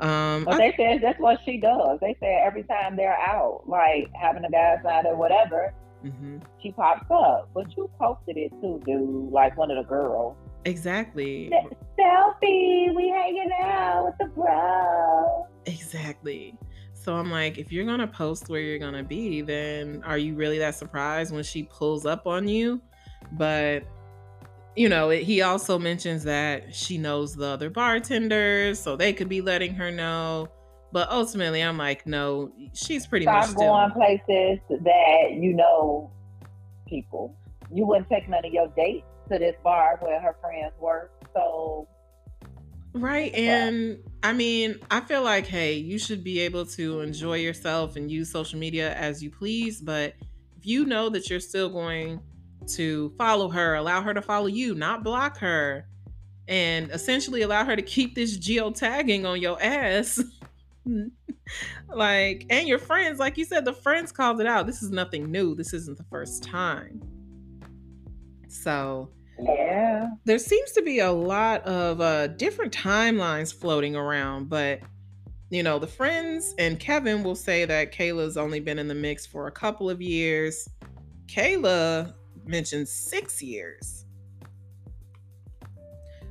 Um, 0.00 0.44
But 0.44 0.54
I- 0.54 0.58
they 0.58 0.74
said 0.76 1.00
that's 1.02 1.18
what 1.20 1.38
she 1.44 1.58
does. 1.58 1.98
They 2.00 2.16
said 2.20 2.42
every 2.44 2.62
time 2.64 2.96
they're 2.96 3.18
out, 3.18 3.62
like 3.66 4.10
having 4.14 4.44
a 4.44 4.50
guy's 4.50 4.82
night 4.84 5.04
or 5.06 5.16
whatever, 5.16 5.74
mhm. 6.04 6.40
she 6.62 6.72
pops 6.72 7.06
up. 7.10 7.50
But 7.54 7.76
you 7.76 7.90
posted 7.98 8.36
it 8.38 8.50
too, 8.60 8.80
dude. 8.86 9.30
Like 9.30 9.56
one 9.56 9.70
of 9.70 9.76
the 9.76 9.88
girls. 9.88 10.36
exactly. 10.64 11.50
Selfie, 11.98 12.94
we 12.94 13.08
hanging 13.08 13.50
out 13.62 14.04
with 14.06 14.14
the 14.18 14.26
bro. 14.34 15.46
Exactly. 15.66 16.56
So 16.94 17.14
I'm 17.14 17.30
like, 17.30 17.56
if 17.58 17.72
you're 17.72 17.86
gonna 17.86 18.06
post 18.06 18.48
where 18.48 18.60
you're 18.60 18.78
gonna 18.78 19.02
be, 19.02 19.40
then 19.40 20.02
are 20.04 20.18
you 20.18 20.34
really 20.34 20.58
that 20.58 20.74
surprised 20.74 21.32
when 21.32 21.42
she 21.44 21.62
pulls 21.64 22.04
up 22.06 22.26
on 22.26 22.46
you? 22.48 22.80
But 23.32 23.84
you 24.76 24.88
know, 24.88 25.10
it, 25.10 25.22
he 25.22 25.42
also 25.42 25.78
mentions 25.78 26.24
that 26.24 26.74
she 26.74 26.98
knows 26.98 27.34
the 27.34 27.46
other 27.46 27.70
bartenders, 27.70 28.78
so 28.78 28.96
they 28.96 29.12
could 29.12 29.28
be 29.28 29.40
letting 29.40 29.74
her 29.74 29.90
know. 29.90 30.48
But 30.92 31.10
ultimately, 31.10 31.62
I'm 31.62 31.78
like, 31.78 32.06
no, 32.06 32.52
she's 32.72 33.06
pretty 33.06 33.26
much 33.26 33.44
Stop 33.44 33.56
still. 33.56 33.68
going 33.68 33.90
places 33.92 34.58
that 34.68 35.32
you 35.34 35.52
know 35.52 36.10
people. 36.88 37.36
You 37.72 37.86
wouldn't 37.86 38.08
take 38.08 38.28
none 38.28 38.44
of 38.44 38.52
your 38.52 38.68
dates 38.68 39.06
to 39.30 39.38
this 39.38 39.54
bar 39.62 39.98
where 40.00 40.20
her 40.20 40.36
friends 40.40 40.72
work. 40.80 41.12
So 41.34 41.86
Right. 42.92 43.32
And 43.34 43.98
I 44.22 44.32
mean, 44.32 44.80
I 44.90 45.00
feel 45.00 45.22
like, 45.22 45.46
hey, 45.46 45.74
you 45.74 45.98
should 45.98 46.24
be 46.24 46.40
able 46.40 46.66
to 46.66 47.00
enjoy 47.00 47.36
yourself 47.36 47.96
and 47.96 48.10
use 48.10 48.30
social 48.30 48.58
media 48.58 48.94
as 48.94 49.22
you 49.22 49.30
please. 49.30 49.80
But 49.80 50.14
if 50.56 50.66
you 50.66 50.84
know 50.84 51.08
that 51.10 51.30
you're 51.30 51.40
still 51.40 51.68
going 51.68 52.20
to 52.68 53.12
follow 53.18 53.48
her, 53.48 53.74
allow 53.74 54.02
her 54.02 54.14
to 54.14 54.22
follow 54.22 54.46
you, 54.46 54.74
not 54.74 55.02
block 55.02 55.38
her, 55.38 55.86
and 56.48 56.90
essentially 56.90 57.42
allow 57.42 57.64
her 57.64 57.76
to 57.76 57.82
keep 57.82 58.14
this 58.14 58.36
geo 58.36 58.70
tagging 58.70 59.24
on 59.26 59.40
your 59.40 59.60
ass. 59.62 60.22
like, 61.88 62.46
and 62.50 62.68
your 62.68 62.78
friends, 62.78 63.18
like 63.18 63.36
you 63.36 63.44
said, 63.44 63.64
the 63.64 63.72
friends 63.72 64.12
called 64.12 64.40
it 64.40 64.46
out. 64.46 64.66
This 64.66 64.82
is 64.82 64.90
nothing 64.90 65.30
new. 65.30 65.54
This 65.54 65.72
isn't 65.72 65.96
the 65.96 66.04
first 66.04 66.42
time. 66.42 67.00
So 68.48 69.10
Yeah. 69.38 70.10
there 70.24 70.38
seems 70.38 70.72
to 70.72 70.82
be 70.82 70.98
a 71.00 71.10
lot 71.10 71.62
of 71.62 72.00
uh, 72.00 72.28
different 72.28 72.72
timelines 72.72 73.54
floating 73.54 73.96
around, 73.96 74.48
but 74.48 74.80
you 75.50 75.64
know, 75.64 75.80
the 75.80 75.86
friends 75.86 76.54
and 76.58 76.78
Kevin 76.78 77.24
will 77.24 77.34
say 77.34 77.64
that 77.64 77.92
Kayla's 77.92 78.36
only 78.36 78.60
been 78.60 78.78
in 78.78 78.86
the 78.86 78.94
mix 78.94 79.26
for 79.26 79.48
a 79.48 79.50
couple 79.50 79.90
of 79.90 80.00
years. 80.00 80.68
Kayla 81.26 82.14
mentioned 82.50 82.88
six 82.88 83.42
years. 83.42 84.04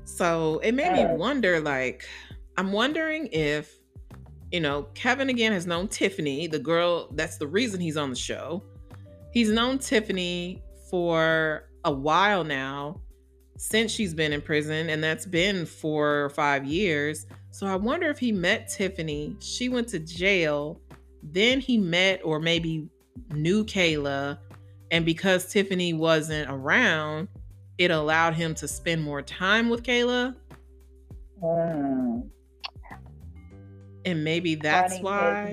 So 0.04 0.60
it 0.60 0.74
made 0.74 0.92
me 0.94 1.06
wonder 1.16 1.60
like, 1.62 2.06
I'm 2.58 2.72
wondering 2.72 3.28
if, 3.32 3.74
you 4.52 4.60
know, 4.60 4.84
Kevin 4.94 5.30
again 5.30 5.54
has 5.54 5.66
known 5.66 5.88
Tiffany, 5.88 6.48
the 6.48 6.60
girl, 6.60 7.10
that's 7.14 7.38
the 7.38 7.48
reason 7.48 7.80
he's 7.80 7.96
on 7.98 8.10
the 8.10 8.16
show. 8.16 8.64
He's 9.32 9.50
known 9.50 9.80
Tiffany 9.80 10.62
for 10.90 11.70
a 11.86 11.92
while 11.92 12.44
now 12.44 13.00
since 13.58 13.92
she's 13.92 14.14
been 14.14 14.34
in 14.34 14.42
prison, 14.42 14.90
and 14.90 15.04
that's 15.04 15.26
been 15.26 15.66
four 15.66 16.24
or 16.24 16.30
five 16.30 16.66
years. 16.66 17.28
So 17.52 17.68
I 17.68 17.76
wonder 17.76 18.10
if 18.10 18.18
he 18.18 18.32
met 18.32 18.70
Tiffany, 18.70 19.36
she 19.40 19.70
went 19.70 19.88
to 19.90 20.00
jail, 20.00 20.82
then 21.22 21.60
he 21.60 21.78
met 21.78 22.22
or 22.24 22.40
maybe 22.40 22.90
knew 23.34 23.66
Kayla, 23.66 24.40
and 24.92 25.06
because 25.06 25.52
Tiffany 25.52 25.94
wasn't 25.94 26.50
around, 26.50 27.28
it 27.78 27.92
allowed 27.92 28.34
him 28.34 28.54
to 28.56 28.68
spend 28.68 29.04
more 29.04 29.22
time 29.22 29.70
with 29.70 29.84
Kayla, 29.84 30.36
Mm. 31.42 32.30
and 34.06 34.24
maybe 34.24 34.56
that's 34.56 35.00
why. 35.00 35.52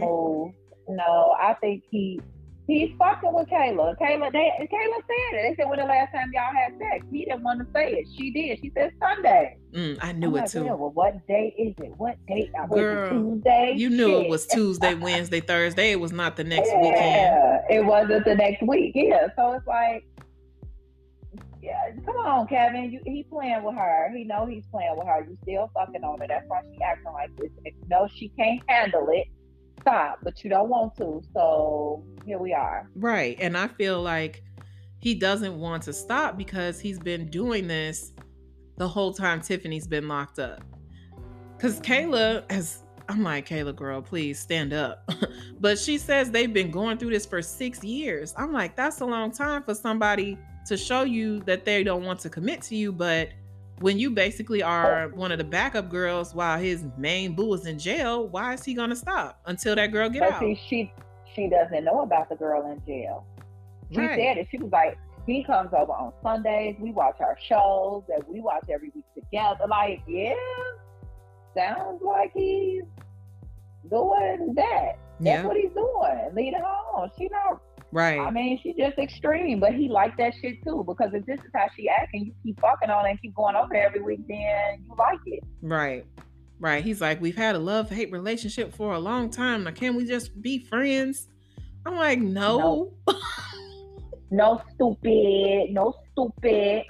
No, 0.88 1.34
I 1.40 1.54
think 1.54 1.84
he 1.90 2.20
he's 2.66 2.90
fucking 2.98 3.32
with 3.32 3.48
Kayla. 3.48 3.96
Kayla, 3.98 4.32
they, 4.32 4.50
Kayla 4.60 4.96
said 4.96 5.38
it. 5.38 5.42
They 5.42 5.54
said 5.56 5.68
when 5.68 5.78
the 5.78 5.84
last 5.84 6.12
time 6.12 6.30
y'all 6.32 6.52
had 6.52 6.78
sex, 6.78 7.06
he 7.10 7.24
didn't 7.24 7.42
want 7.42 7.60
to 7.60 7.66
say 7.72 7.92
it. 7.92 8.08
She 8.16 8.30
did. 8.30 8.58
She 8.60 8.72
said 8.74 8.92
Sunday. 9.00 9.56
Mm, 9.72 9.98
I 10.02 10.10
I'm 10.10 10.20
knew 10.20 10.36
it 10.36 10.40
like, 10.40 10.50
too. 10.50 10.64
Well, 10.64 10.90
what 10.92 11.26
day 11.26 11.54
is 11.58 11.74
it? 11.84 11.92
What 11.96 12.16
date? 12.26 12.50
I 12.58 12.64
was 12.66 12.80
Girl, 12.80 13.10
Tuesday. 13.10 13.74
You 13.76 13.90
knew 13.90 14.20
it 14.20 14.28
was 14.28 14.46
Tuesday, 14.52 14.94
Wednesday, 14.94 15.40
Thursday. 15.40 15.92
It 15.92 16.00
was 16.00 16.12
not 16.12 16.36
the 16.36 16.44
next 16.44 16.68
weekend. 16.68 16.94
Yeah, 16.94 17.60
it 17.70 17.84
wasn't 17.84 18.24
the 18.24 18.34
next 18.34 18.62
week. 18.62 18.92
Yeah, 18.94 19.28
so 19.36 19.52
it's 19.52 19.66
like, 19.66 20.04
yeah, 21.62 21.90
come 22.04 22.16
on, 22.16 22.46
Kevin. 22.46 22.90
You, 22.90 23.00
he 23.04 23.24
playing 23.24 23.62
with 23.62 23.74
her. 23.74 24.10
He 24.14 24.24
know 24.24 24.46
he's 24.46 24.64
playing 24.70 24.94
with 24.96 25.06
her. 25.06 25.26
You 25.28 25.36
still 25.42 25.70
fucking 25.74 26.02
on 26.02 26.20
her. 26.20 26.26
That's 26.26 26.44
why 26.48 26.62
she 26.72 26.80
acting 26.82 27.12
like 27.12 27.36
this. 27.36 27.50
If 27.64 27.74
you 27.74 28.08
she 28.14 28.28
can't 28.30 28.62
handle 28.68 29.08
it, 29.10 29.26
stop. 29.80 30.18
But 30.22 30.42
you 30.44 30.50
don't 30.50 30.68
want 30.68 30.96
to, 30.96 31.22
so 31.32 32.04
here 32.24 32.38
we 32.38 32.52
are. 32.52 32.88
Right. 32.94 33.36
And 33.40 33.56
I 33.56 33.68
feel 33.68 34.02
like 34.02 34.42
he 34.98 35.14
doesn't 35.14 35.58
want 35.58 35.82
to 35.84 35.92
stop 35.92 36.36
because 36.36 36.80
he's 36.80 36.98
been 36.98 37.28
doing 37.30 37.66
this 37.66 38.12
the 38.76 38.88
whole 38.88 39.12
time 39.12 39.40
Tiffany's 39.40 39.86
been 39.86 40.08
locked 40.08 40.38
up. 40.38 40.62
Because 41.56 41.80
Kayla 41.80 42.50
has, 42.50 42.82
I'm 43.08 43.22
like, 43.22 43.48
Kayla, 43.48 43.74
girl, 43.74 44.02
please 44.02 44.38
stand 44.38 44.72
up. 44.72 45.08
but 45.60 45.78
she 45.78 45.96
says 45.96 46.30
they've 46.30 46.52
been 46.52 46.70
going 46.70 46.98
through 46.98 47.10
this 47.10 47.24
for 47.24 47.40
six 47.40 47.82
years. 47.82 48.34
I'm 48.36 48.52
like, 48.52 48.76
that's 48.76 49.00
a 49.00 49.06
long 49.06 49.30
time 49.30 49.62
for 49.62 49.74
somebody 49.74 50.38
to 50.66 50.76
show 50.76 51.04
you 51.04 51.40
that 51.40 51.64
they 51.64 51.82
don't 51.84 52.04
want 52.04 52.20
to 52.20 52.28
commit 52.28 52.60
to 52.62 52.76
you. 52.76 52.92
But 52.92 53.30
when 53.80 53.98
you 53.98 54.10
basically 54.10 54.62
are 54.62 55.08
one 55.10 55.32
of 55.32 55.38
the 55.38 55.44
backup 55.44 55.90
girls 55.90 56.34
while 56.34 56.58
his 56.58 56.84
main 56.96 57.34
boo 57.34 57.52
is 57.54 57.66
in 57.66 57.78
jail, 57.78 58.26
why 58.28 58.54
is 58.54 58.64
he 58.64 58.74
going 58.74 58.90
to 58.90 58.96
stop 58.96 59.40
until 59.46 59.74
that 59.76 59.88
girl 59.92 60.08
get 60.08 60.20
But 60.20 60.32
out? 60.34 60.40
see, 60.40 60.58
she 60.68 60.92
she 61.34 61.48
doesn't 61.48 61.84
know 61.84 62.00
about 62.00 62.30
the 62.30 62.36
girl 62.36 62.70
in 62.72 62.80
jail. 62.86 63.26
She 63.92 63.98
Right. 64.00 64.18
said 64.18 64.38
it. 64.38 64.48
She 64.50 64.56
was 64.58 64.72
like, 64.72 64.96
he 65.26 65.44
comes 65.44 65.70
over 65.74 65.92
on 65.92 66.12
Sundays. 66.22 66.76
We 66.80 66.92
watch 66.92 67.16
our 67.20 67.36
shows 67.38 68.04
that 68.08 68.26
we 68.28 68.40
watch 68.40 68.64
every 68.70 68.90
week 68.94 69.04
together. 69.14 69.66
Like, 69.68 70.02
yeah, 70.08 70.32
sounds 71.54 72.00
like 72.02 72.32
he's 72.32 72.84
doing 73.90 74.54
that. 74.54 74.98
That's 75.20 75.42
Yeah. 75.42 75.46
what 75.46 75.56
he's 75.56 75.72
doing. 75.72 76.34
Lead 76.34 76.54
her 76.54 76.64
on. 76.64 77.10
She 77.18 77.28
not. 77.28 77.60
Right. 77.92 78.18
I 78.20 78.30
mean, 78.30 78.58
she 78.62 78.74
just 78.74 78.98
extreme, 78.98 79.60
but 79.60 79.74
he 79.74 79.88
liked 79.88 80.18
that 80.18 80.34
shit 80.40 80.62
too. 80.64 80.84
Because 80.86 81.14
if 81.14 81.24
this 81.26 81.38
is 81.38 81.50
how 81.54 81.66
she 81.76 81.88
acting, 81.88 82.26
you 82.26 82.32
keep 82.42 82.60
fucking 82.60 82.90
on 82.90 83.06
and 83.06 83.20
keep 83.20 83.34
going 83.34 83.56
over 83.56 83.74
every 83.74 84.02
week, 84.02 84.20
then 84.28 84.84
you 84.84 84.94
like 84.98 85.20
it. 85.26 85.42
Right. 85.62 86.04
Right. 86.58 86.82
He's 86.84 87.00
like, 87.00 87.20
we've 87.20 87.36
had 87.36 87.54
a 87.54 87.58
love 87.58 87.88
hate 87.90 88.10
relationship 88.12 88.74
for 88.74 88.94
a 88.94 88.98
long 88.98 89.30
time. 89.30 89.64
Now, 89.64 89.70
can 89.70 89.94
we 89.94 90.04
just 90.06 90.40
be 90.42 90.64
friends? 90.64 91.28
I'm 91.84 91.96
like, 91.96 92.18
no. 92.18 92.92
No 94.30 94.60
stupid. 94.74 95.70
No 95.72 95.94
stupid. 96.12 96.82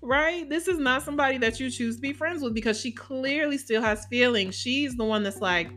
right? 0.00 0.48
This 0.48 0.68
is 0.68 0.78
not 0.78 1.02
somebody 1.02 1.38
that 1.38 1.58
you 1.58 1.70
choose 1.70 1.96
to 1.96 2.00
be 2.02 2.12
friends 2.12 2.42
with 2.42 2.54
because 2.54 2.80
she 2.80 2.92
clearly 2.92 3.58
still 3.58 3.82
has 3.82 4.06
feelings. 4.06 4.54
She's 4.54 4.94
the 4.94 5.04
one 5.04 5.22
that's 5.24 5.40
like, 5.40 5.70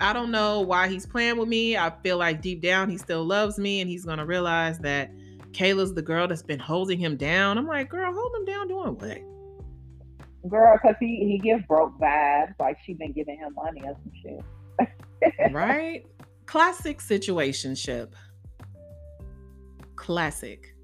I 0.00 0.12
don't 0.12 0.30
know 0.30 0.60
why 0.60 0.88
he's 0.88 1.06
playing 1.06 1.38
with 1.38 1.48
me. 1.48 1.76
I 1.76 1.92
feel 2.02 2.18
like 2.18 2.40
deep 2.40 2.60
down 2.62 2.88
he 2.88 2.96
still 2.98 3.24
loves 3.24 3.58
me 3.58 3.80
and 3.80 3.90
he's 3.90 4.04
going 4.04 4.18
to 4.18 4.24
realize 4.26 4.78
that 4.80 5.10
Kayla's 5.52 5.92
the 5.94 6.02
girl 6.02 6.28
that's 6.28 6.42
been 6.42 6.58
holding 6.60 6.98
him 6.98 7.16
down. 7.16 7.58
I'm 7.58 7.66
like, 7.66 7.88
girl, 7.88 8.12
hold 8.12 8.34
him 8.36 8.44
down 8.44 8.68
doing 8.68 8.94
what? 8.94 9.18
Girl, 10.48 10.78
cause 10.78 10.94
he 11.00 11.26
he 11.26 11.38
gives 11.38 11.64
broke 11.66 11.98
vibes, 11.98 12.54
like 12.60 12.78
she 12.84 12.94
been 12.94 13.12
giving 13.12 13.38
him 13.38 13.54
money 13.54 13.82
or 13.84 13.94
some 13.94 14.12
shit. 14.22 15.52
right? 15.52 16.06
Classic 16.46 16.98
situationship. 17.00 18.12
Classic. 19.96 20.74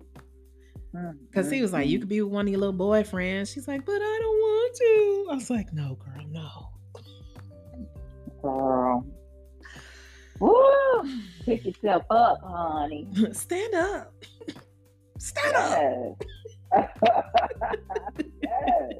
Because 1.30 1.50
he 1.50 1.60
was 1.62 1.72
like, 1.72 1.84
Mm-hmm. 1.84 1.90
you 1.90 1.98
could 2.00 2.08
be 2.08 2.20
with 2.22 2.32
one 2.32 2.46
of 2.46 2.50
your 2.50 2.60
little 2.60 2.74
boyfriends. 2.74 3.52
She's 3.52 3.66
like, 3.66 3.84
but 3.84 3.94
I 3.96 4.18
don't 4.22 4.38
want 4.38 4.74
to. 4.76 5.26
I 5.30 5.34
was 5.34 5.50
like, 5.50 5.72
no, 5.72 5.96
girl, 5.96 6.24
no. 6.30 6.68
Girl. 8.44 9.06
Woo! 10.38 11.02
Pick 11.44 11.64
yourself 11.64 12.02
up, 12.10 12.38
honey. 12.42 13.08
Stand 13.32 13.74
up. 13.74 14.14
Stand 15.18 15.56
up. 15.56 16.22
Yes. 16.72 16.88
yes. 18.42 18.92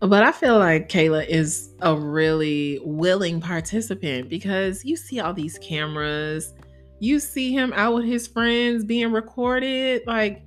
But 0.00 0.22
I 0.22 0.30
feel 0.30 0.58
like 0.58 0.88
Kayla 0.88 1.26
is 1.26 1.72
a 1.80 1.96
really 1.96 2.78
willing 2.84 3.40
participant 3.40 4.28
because 4.28 4.84
you 4.84 4.94
see 4.96 5.20
all 5.20 5.32
these 5.32 5.58
cameras, 5.58 6.52
you 7.00 7.20
see 7.20 7.52
him 7.52 7.72
out 7.74 7.94
with 7.94 8.04
his 8.04 8.26
friends 8.26 8.84
being 8.84 9.12
recorded. 9.12 10.02
Like, 10.06 10.42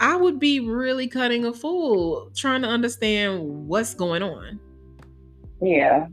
I 0.00 0.16
would 0.16 0.38
be 0.38 0.60
really 0.60 1.08
cutting 1.08 1.44
a 1.44 1.52
fool 1.52 2.30
trying 2.34 2.62
to 2.62 2.68
understand 2.68 3.42
what's 3.66 3.94
going 3.94 4.22
on. 4.22 4.60
Yeah. 5.60 6.08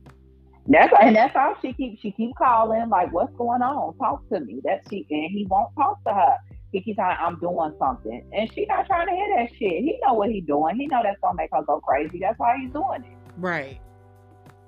That's 0.67 0.93
and 1.02 1.15
that's 1.15 1.36
all 1.36 1.56
she 1.62 1.73
keeps 1.73 2.02
she 2.02 2.12
keep 2.12 2.34
calling, 2.38 2.88
like, 2.88 3.12
what's 3.12 3.36
going 3.36 3.62
on? 3.62 3.97
Talk 3.97 4.28
to 4.30 4.39
me. 4.39 4.62
That 4.63 4.82
she 4.89 5.06
and 5.10 5.30
he 5.30 5.45
won't 5.49 5.76
talk 5.76 6.02
to 6.06 6.13
her. 6.13 6.38
He 6.71 6.82
keeps 6.82 6.97
saying, 6.97 7.17
I'm 7.19 7.38
doing 7.39 7.73
something. 7.78 8.26
And 8.32 8.52
she 8.54 8.65
not 8.65 8.86
trying 8.88 9.08
to 9.08 9.13
hear 9.13 9.36
that 9.38 9.49
shit. 9.49 9.84
He 9.84 9.99
know 10.02 10.13
what 10.13 10.30
he's 10.30 10.45
doing. 10.45 10.78
He 10.78 10.88
know 10.88 11.02
that's 11.04 11.19
gonna 11.21 11.36
make 11.36 11.49
her 11.52 11.63
go 11.63 11.82
crazy. 11.82 12.19
That's 12.19 12.39
why 12.39 12.58
he's 12.62 12.71
doing 12.71 13.04
it. 13.04 13.17
Right. 13.38 13.82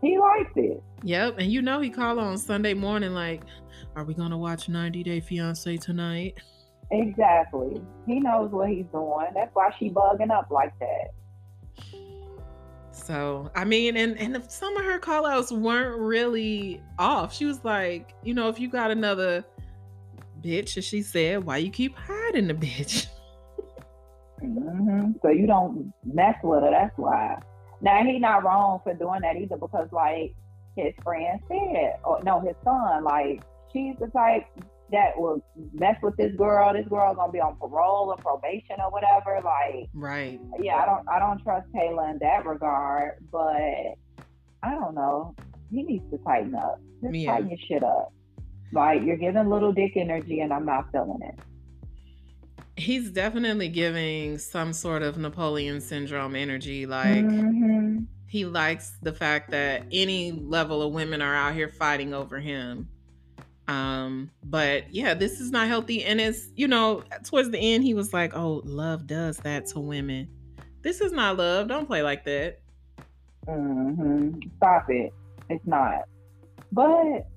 He 0.02 0.20
likes 0.20 0.52
it. 0.58 0.84
Yep. 1.04 1.36
And 1.40 1.52
you 1.52 1.62
know 1.62 1.80
he 1.80 1.90
called 1.90 2.20
on 2.20 2.38
Sunday 2.38 2.74
morning, 2.74 3.14
like, 3.14 3.44
are 3.96 4.04
we 4.04 4.14
gonna 4.14 4.38
watch 4.38 4.68
90 4.70 5.04
Day 5.04 5.20
Fiance 5.20 5.78
tonight? 5.78 6.36
Exactly. 6.92 7.82
He 8.06 8.20
knows 8.20 8.52
what 8.52 8.70
he's 8.70 8.86
doing. 8.92 9.28
That's 9.34 9.54
why 9.54 9.74
she 9.80 9.90
bugging 9.90 10.32
up 10.32 10.52
like 10.52 10.74
that. 10.80 11.12
So 12.92 13.52
I 13.56 13.66
mean, 13.66 13.98
and 13.98 14.18
and 14.18 14.36
if 14.36 14.50
some 14.50 14.76
of 14.78 14.86
her 14.86 15.00
call 15.00 15.26
outs 15.26 15.52
weren't 15.52 16.00
really 16.00 16.82
off. 17.00 17.34
She 17.34 17.46
was 17.46 17.64
like, 17.64 18.14
you 18.24 18.34
know, 18.34 18.50
if 18.50 18.60
you 18.60 18.70
got 18.70 18.92
another 18.92 19.44
bitch, 20.42 20.78
as 20.78 20.86
she 20.86 21.02
said, 21.02 21.44
why 21.44 21.58
you 21.58 21.72
keep 21.72 21.96
hiding 21.96 22.48
the 22.48 22.54
bitch? 22.54 23.08
hmm 24.40 25.12
So 25.22 25.30
you 25.30 25.48
don't 25.48 25.92
mess 26.04 26.36
with 26.44 26.64
her. 26.64 26.72
That's 26.72 26.98
why. 26.98 27.40
Now 27.82 28.04
he 28.04 28.20
not 28.20 28.44
wrong 28.44 28.80
for 28.84 28.94
doing 28.94 29.22
that 29.22 29.36
either 29.36 29.58
because 29.58 29.90
like 29.92 30.36
his 30.76 30.94
friend 31.04 31.40
said, 31.48 31.98
or 32.04 32.22
no, 32.24 32.40
his 32.42 32.56
son, 32.64 33.04
like 33.04 33.42
she's 33.74 33.96
the 34.00 34.08
type 34.08 34.46
that 34.92 35.18
will 35.18 35.44
mess 35.74 35.98
with 36.04 36.16
this 36.18 36.36
girl. 36.36 36.74
This 36.74 36.88
girl 36.88 37.14
gonna 37.16 37.32
be 37.32 37.40
on 37.42 37.56
parole 37.58 38.10
or 38.10 38.18
probation 38.18 38.76
or 38.80 38.92
whatever. 38.92 39.42
Like, 39.44 39.90
Right. 39.94 40.40
yeah, 40.60 40.76
I 40.78 40.86
don't, 40.86 41.10
I 41.10 41.20
don't 41.20 41.42
trust 41.44 41.68
Kayla 41.74 42.12
in 42.12 42.20
that 42.20 42.46
regard. 42.46 43.14
But 43.32 43.56
I 44.64 44.72
don't 44.72 44.94
know. 44.96 45.36
He 45.72 45.84
needs 45.84 46.10
to 46.12 46.18
tighten 46.20 46.56
up. 46.56 46.80
Just 47.02 47.16
Yeah. 47.16 47.34
tighten 47.34 47.50
your 47.50 47.60
shit 47.68 47.84
up. 47.84 48.14
Like 48.72 49.02
you're 49.04 49.18
giving 49.18 49.50
little 49.50 49.74
dick 49.74 49.94
energy, 49.96 50.42
and 50.42 50.52
I'm 50.54 50.66
not 50.66 50.92
feeling 50.92 51.20
it. 51.22 51.40
He's 52.78 53.10
definitely 53.10 53.70
giving 53.70 54.38
some 54.38 54.74
sort 54.74 55.02
of 55.02 55.18
Napoleon 55.18 55.80
syndrome 55.80 56.36
energy. 56.36 56.86
Like 56.86 57.26
Mhm. 57.26 58.06
he 58.28 58.40
he 58.40 58.46
likes 58.46 58.98
the 59.02 59.14
fact 59.14 59.52
that 59.52 59.84
any 59.94 60.32
level 60.34 60.82
of 60.82 60.92
women 60.92 61.22
are 61.22 61.34
out 61.36 61.54
here 61.54 61.70
fighting 61.70 62.14
over 62.14 62.40
him. 62.40 62.90
Um, 63.68 64.30
but 64.44 64.94
yeah, 64.94 65.14
this 65.14 65.40
is 65.40 65.52
not 65.52 65.68
healthy. 65.68 66.04
And 66.04 66.22
it's, 66.22 66.48
you 66.56 66.68
know, 66.68 67.04
towards 67.24 67.50
the 67.50 67.60
end, 67.60 67.84
he 67.84 67.94
was 67.94 68.14
like, 68.14 68.36
Oh, 68.36 68.62
love 68.64 69.08
does 69.08 69.38
that 69.38 69.66
to 69.68 69.80
women. 69.80 70.30
This 70.82 71.02
is 71.02 71.12
not 71.12 71.38
love. 71.38 71.68
Don't 71.68 71.88
play 71.88 72.04
like 72.04 72.26
that. 72.26 72.60
Mm-hmm. 73.48 74.40
Stop 74.58 74.86
it. 74.90 75.14
It's 75.50 75.66
not. 75.66 76.04
But 76.72 77.28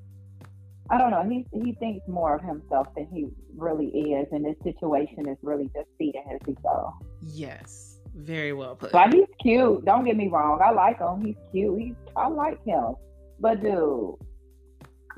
I 0.90 0.98
don't 0.98 1.10
know. 1.10 1.22
He 1.28 1.46
he 1.64 1.72
thinks 1.72 2.06
more 2.08 2.34
of 2.34 2.42
himself 2.42 2.88
than 2.94 3.06
he 3.12 3.28
really 3.56 3.86
is, 3.86 4.26
and 4.32 4.44
this 4.44 4.56
situation 4.64 5.28
is 5.28 5.36
really 5.42 5.70
just 5.74 5.88
feeding 5.98 6.24
his 6.30 6.40
ego. 6.48 6.94
Yes, 7.22 7.98
very 8.14 8.52
well 8.52 8.74
put. 8.74 8.92
But 8.92 9.12
he's 9.12 9.26
cute. 9.42 9.84
Don't 9.84 10.04
get 10.04 10.16
me 10.16 10.28
wrong. 10.28 10.60
I 10.64 10.70
like 10.70 10.98
him. 10.98 11.24
He's 11.24 11.36
cute. 11.52 11.78
He's 11.78 11.94
I 12.16 12.28
like 12.28 12.64
him. 12.64 12.94
But 13.38 13.62
dude, 13.62 14.14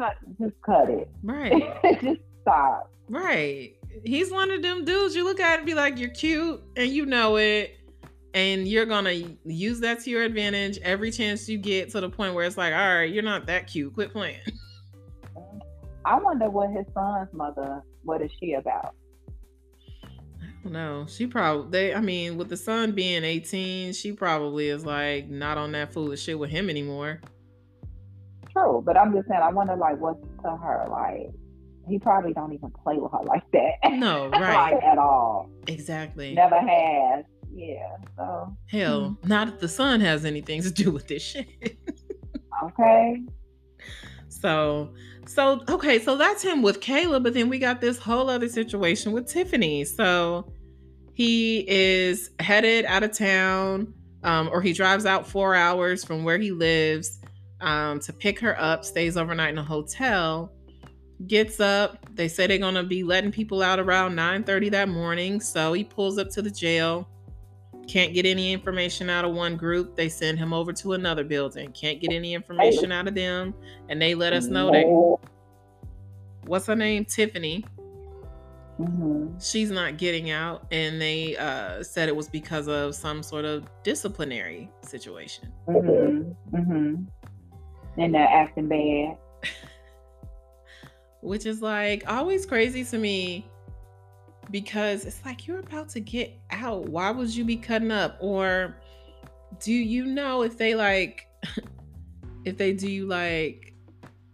cut 0.01 0.17
just 0.41 0.55
cut 0.63 0.89
it. 0.89 1.09
Right. 1.23 1.77
just 2.03 2.21
stop. 2.43 2.91
Right. 3.09 3.77
He's 4.05 4.31
one 4.31 4.51
of 4.51 4.63
them 4.63 4.85
dudes 4.85 5.15
you 5.15 5.25
look 5.25 5.41
at 5.41 5.59
and 5.59 5.67
be 5.67 5.75
like, 5.75 5.99
you're 5.99 6.11
cute, 6.11 6.63
and 6.77 6.91
you 6.91 7.07
know 7.07 7.37
it. 7.37 7.77
And 8.33 8.69
you're 8.69 8.87
gonna 8.87 9.15
use 9.45 9.81
that 9.81 10.01
to 10.05 10.11
your 10.11 10.23
advantage 10.23 10.79
every 10.83 11.11
chance 11.11 11.49
you 11.49 11.59
get 11.59 11.91
to 11.91 12.01
the 12.01 12.09
point 12.09 12.35
where 12.35 12.45
it's 12.45 12.57
like, 12.57 12.73
all 12.73 12.95
right, 12.95 13.13
you're 13.13 13.25
not 13.25 13.47
that 13.47 13.67
cute. 13.67 13.93
Quit 13.93 14.13
playing. 14.13 14.39
I 16.05 16.17
wonder 16.19 16.49
what 16.49 16.71
his 16.71 16.87
son's 16.95 17.29
mother, 17.33 17.83
what 18.05 18.23
is 18.23 18.31
she 18.39 18.55
about? 18.55 18.95
No, 20.63 21.07
she 21.09 21.27
probably 21.27 21.71
they 21.71 21.95
I 21.95 22.01
mean, 22.01 22.37
with 22.37 22.49
the 22.49 22.57
son 22.57 22.93
being 22.93 23.25
18, 23.25 23.93
she 23.95 24.13
probably 24.13 24.69
is 24.69 24.87
like 24.87 25.29
not 25.29 25.59
on 25.59 25.73
that 25.73 25.93
foolish 25.93 26.23
shit 26.23 26.39
with 26.39 26.51
him 26.51 26.71
anymore. 26.71 27.21
True, 28.53 28.83
but 28.85 28.97
I'm 28.97 29.13
just 29.13 29.29
saying 29.29 29.41
I 29.43 29.51
wonder 29.51 29.77
like 29.77 29.99
what's 29.99 30.21
to 30.43 30.57
her 30.57 30.87
like 30.91 31.31
he 31.89 31.99
probably 31.99 32.33
don't 32.33 32.53
even 32.53 32.71
play 32.71 32.97
with 32.99 33.13
her 33.13 33.23
like 33.25 33.51
that. 33.53 33.93
No, 33.93 34.29
right. 34.33 34.73
like 34.73 34.83
at 34.83 34.99
all. 34.99 35.51
Exactly. 35.67 36.35
Never 36.35 36.59
has. 36.59 37.25
Yeah. 37.53 37.97
So 38.17 38.57
hell, 38.67 39.19
hmm. 39.21 39.29
not 39.29 39.49
if 39.49 39.59
the 39.59 39.69
son 39.69 40.01
has 40.01 40.25
anything 40.25 40.63
to 40.63 40.71
do 40.71 40.91
with 40.91 41.09
this 41.09 41.23
shit. 41.23 41.79
okay. 42.65 43.23
So 44.29 44.95
so 45.27 45.63
okay, 45.69 45.99
so 45.99 46.17
that's 46.17 46.43
him 46.43 46.63
with 46.63 46.81
Kayla, 46.81 47.23
but 47.23 47.35
then 47.35 47.49
we 47.49 47.59
got 47.59 47.81
this 47.81 47.99
whole 47.99 48.31
other 48.31 48.49
situation 48.49 49.13
with 49.13 49.29
Tiffany. 49.29 49.85
So 49.85 50.53
he 51.15 51.65
is 51.69 52.31
headed 52.41 52.85
out 52.87 53.03
of 53.03 53.13
town, 53.17 53.93
um, 54.23 54.49
or 54.53 54.63
he 54.63 54.73
drives 54.73 55.07
out 55.07 55.27
four 55.27 55.55
hours 55.55 56.05
from 56.05 56.25
where 56.25 56.39
he 56.39 56.51
lives 56.51 57.20
um, 57.61 58.01
to 58.01 58.13
pick 58.13 58.39
her 58.41 58.61
up, 58.61 58.85
stays 58.85 59.17
overnight 59.17 59.51
in 59.51 59.59
a 59.59 59.65
hotel, 59.65 60.53
gets 61.27 61.61
up. 61.61 61.99
They 62.15 62.29
say 62.29 62.47
they're 62.47 62.59
gonna 62.59 62.85
be 62.85 63.03
letting 63.03 63.33
people 63.33 63.63
out 63.63 63.79
around 63.79 64.15
9:30 64.15 64.71
that 64.71 64.89
morning. 64.89 65.41
So 65.41 65.73
he 65.73 65.85
pulls 65.85 66.19
up 66.19 66.31
to 66.31 66.43
the 66.43 66.51
jail 66.51 67.09
can't 67.91 68.15
get 68.15 68.25
any 68.25 68.53
information 68.53 69.11
out 69.11 69.25
of 69.25 69.35
one 69.35 69.57
group, 69.57 69.97
they 69.97 70.09
send 70.09 70.39
him 70.39 70.53
over 70.53 70.73
to 70.75 70.93
another 70.93 71.25
building. 71.25 71.73
Can't 71.73 72.01
get 72.01 72.13
any 72.13 72.35
information 72.35 72.93
out 72.93 73.09
of 73.09 73.17
them, 73.17 73.53
and 73.89 74.01
they 74.01 74.15
let 74.15 74.33
us 74.33 74.47
know 74.47 74.71
that. 74.71 75.19
What's 76.47 76.67
her 76.67 76.77
name? 76.77 77.05
Tiffany. 77.05 77.65
Mm-hmm. 78.79 79.39
She's 79.41 79.73
not 79.73 79.99
getting 79.99 80.31
out, 80.31 80.67
and 80.71 81.03
they 81.03 81.37
uh, 81.37 81.83
said 81.83 82.09
it 82.09 82.15
was 82.15 82.29
because 82.29 82.69
of 82.69 82.95
some 82.95 83.25
sort 83.25 83.45
of 83.45 83.69
disciplinary 83.83 84.71
situation. 84.83 85.53
Mm-hmm. 85.67 86.57
Mm-hmm. 86.57 87.05
And 88.01 88.15
they're 88.15 88.27
acting 88.27 88.69
bad. 88.69 89.19
Which 91.21 91.47
is 91.47 91.63
like 91.63 92.03
always 92.09 92.47
crazy 92.47 92.83
to 92.85 92.99
me 92.99 93.47
because 94.51 95.05
it's 95.05 95.25
like 95.25 95.47
you're 95.47 95.61
about 95.61 95.91
to 95.91 96.01
get 96.01 96.33
out. 96.51 96.89
Why 96.89 97.11
would 97.11 97.35
you 97.35 97.45
be 97.45 97.57
cutting 97.57 97.93
up? 97.93 98.17
Or 98.21 98.75
do 99.61 99.73
you 99.73 100.07
know 100.07 100.43
if 100.43 100.57
they 100.57 100.75
like 100.75 101.27
if 102.45 102.57
they 102.57 102.73
do 102.73 102.91
you 102.91 103.07
like 103.07 103.75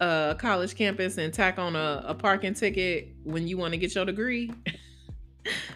a 0.00 0.36
college 0.38 0.74
campus 0.74 1.18
and 1.18 1.32
tack 1.32 1.58
on 1.58 1.74
a, 1.74 2.04
a 2.06 2.14
parking 2.14 2.54
ticket 2.54 3.14
when 3.24 3.48
you 3.48 3.58
want 3.58 3.72
to 3.72 3.78
get 3.78 3.94
your 3.94 4.04
degree? 4.04 4.52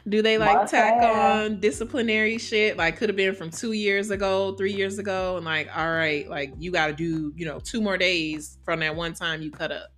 do 0.09 0.22
they 0.22 0.38
like 0.38 0.68
tack 0.68 1.02
on 1.02 1.61
disciplinary 1.61 2.38
shit? 2.38 2.76
Like 2.76 2.96
could 2.96 3.09
have 3.09 3.16
been 3.16 3.35
from 3.35 3.50
two 3.50 3.72
years 3.72 4.11
ago, 4.11 4.54
three 4.56 4.72
years 4.72 4.98
ago, 4.98 5.37
and 5.37 5.44
like, 5.44 5.68
all 5.76 5.90
right, 5.90 6.28
like 6.28 6.52
you 6.59 6.70
gotta 6.70 6.92
do, 6.92 7.33
you 7.37 7.44
know, 7.46 7.59
two 7.59 7.80
more 7.80 7.96
days 7.96 8.59
from 8.64 8.80
that 8.80 8.94
one 8.94 9.14
time 9.14 9.42
you 9.42 9.50
cut 9.50 9.72
up. 9.72 9.90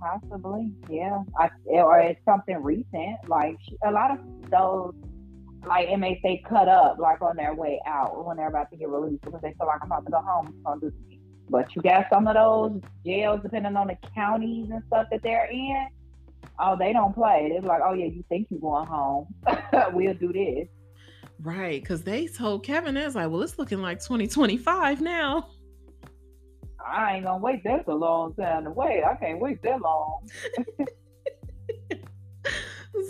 Possibly, 0.00 0.72
yeah. 0.88 1.22
I, 1.38 1.50
or 1.66 1.98
it's 1.98 2.20
something 2.24 2.56
recent. 2.62 3.16
Like 3.28 3.56
a 3.84 3.90
lot 3.90 4.10
of 4.10 4.18
those, 4.50 4.94
like 5.66 5.88
inmates, 5.88 6.20
they 6.22 6.42
cut 6.48 6.68
up 6.68 6.98
like 6.98 7.20
on 7.20 7.36
their 7.36 7.54
way 7.54 7.80
out 7.86 8.24
when 8.24 8.38
they're 8.38 8.48
about 8.48 8.70
to 8.70 8.76
get 8.78 8.88
released 8.88 9.22
because 9.22 9.42
they 9.42 9.54
feel 9.58 9.66
like 9.66 9.80
I'm 9.82 9.92
about 9.92 10.06
to 10.06 10.10
go 10.10 10.22
home. 10.22 10.54
So 10.64 10.78
do 10.80 10.92
But 11.50 11.76
you 11.76 11.82
got 11.82 12.06
some 12.10 12.26
of 12.26 12.34
those 12.34 12.80
jails, 13.04 13.40
depending 13.42 13.76
on 13.76 13.88
the 13.88 13.96
counties 14.14 14.70
and 14.70 14.82
stuff 14.86 15.08
that 15.10 15.22
they're 15.22 15.50
in. 15.50 15.88
Oh, 16.62 16.76
they 16.76 16.92
don't 16.92 17.14
play. 17.14 17.50
They're 17.52 17.62
like, 17.62 17.80
oh 17.84 17.94
yeah, 17.94 18.06
you 18.06 18.24
think 18.28 18.48
you're 18.50 18.60
going 18.60 18.86
home? 18.86 19.34
we'll 19.92 20.14
do 20.14 20.32
this. 20.32 20.68
Right, 21.42 21.82
because 21.82 22.02
they 22.02 22.26
told 22.26 22.64
Kevin, 22.64 22.98
it's 22.98 23.14
like, 23.14 23.30
well, 23.30 23.42
it's 23.42 23.58
looking 23.58 23.80
like 23.80 24.00
2025 24.00 25.00
now. 25.00 25.48
I 26.86 27.16
ain't 27.16 27.24
gonna 27.24 27.38
wait 27.38 27.62
that's 27.64 27.88
a 27.88 27.94
long 27.94 28.34
time 28.34 28.64
to 28.64 28.70
wait. 28.70 29.02
I 29.04 29.14
can't 29.16 29.40
wait 29.40 29.62
that 29.62 29.80
long. 29.80 30.28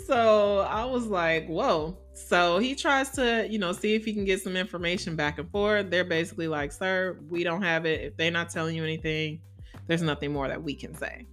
so 0.07 0.59
I 0.59 0.85
was 0.85 1.07
like, 1.07 1.47
whoa. 1.47 1.97
So 2.13 2.59
he 2.59 2.75
tries 2.75 3.09
to, 3.11 3.47
you 3.49 3.59
know, 3.59 3.73
see 3.73 3.95
if 3.95 4.05
he 4.05 4.13
can 4.13 4.25
get 4.25 4.41
some 4.41 4.55
information 4.55 5.15
back 5.15 5.39
and 5.39 5.49
forth. 5.51 5.89
They're 5.89 6.05
basically 6.05 6.47
like, 6.47 6.71
sir, 6.71 7.19
we 7.29 7.43
don't 7.43 7.61
have 7.61 7.85
it. 7.85 8.01
If 8.01 8.17
they're 8.17 8.31
not 8.31 8.49
telling 8.49 8.75
you 8.75 8.83
anything, 8.83 9.41
there's 9.87 10.01
nothing 10.01 10.31
more 10.31 10.47
that 10.47 10.61
we 10.61 10.75
can 10.75 10.95
say. 10.95 11.25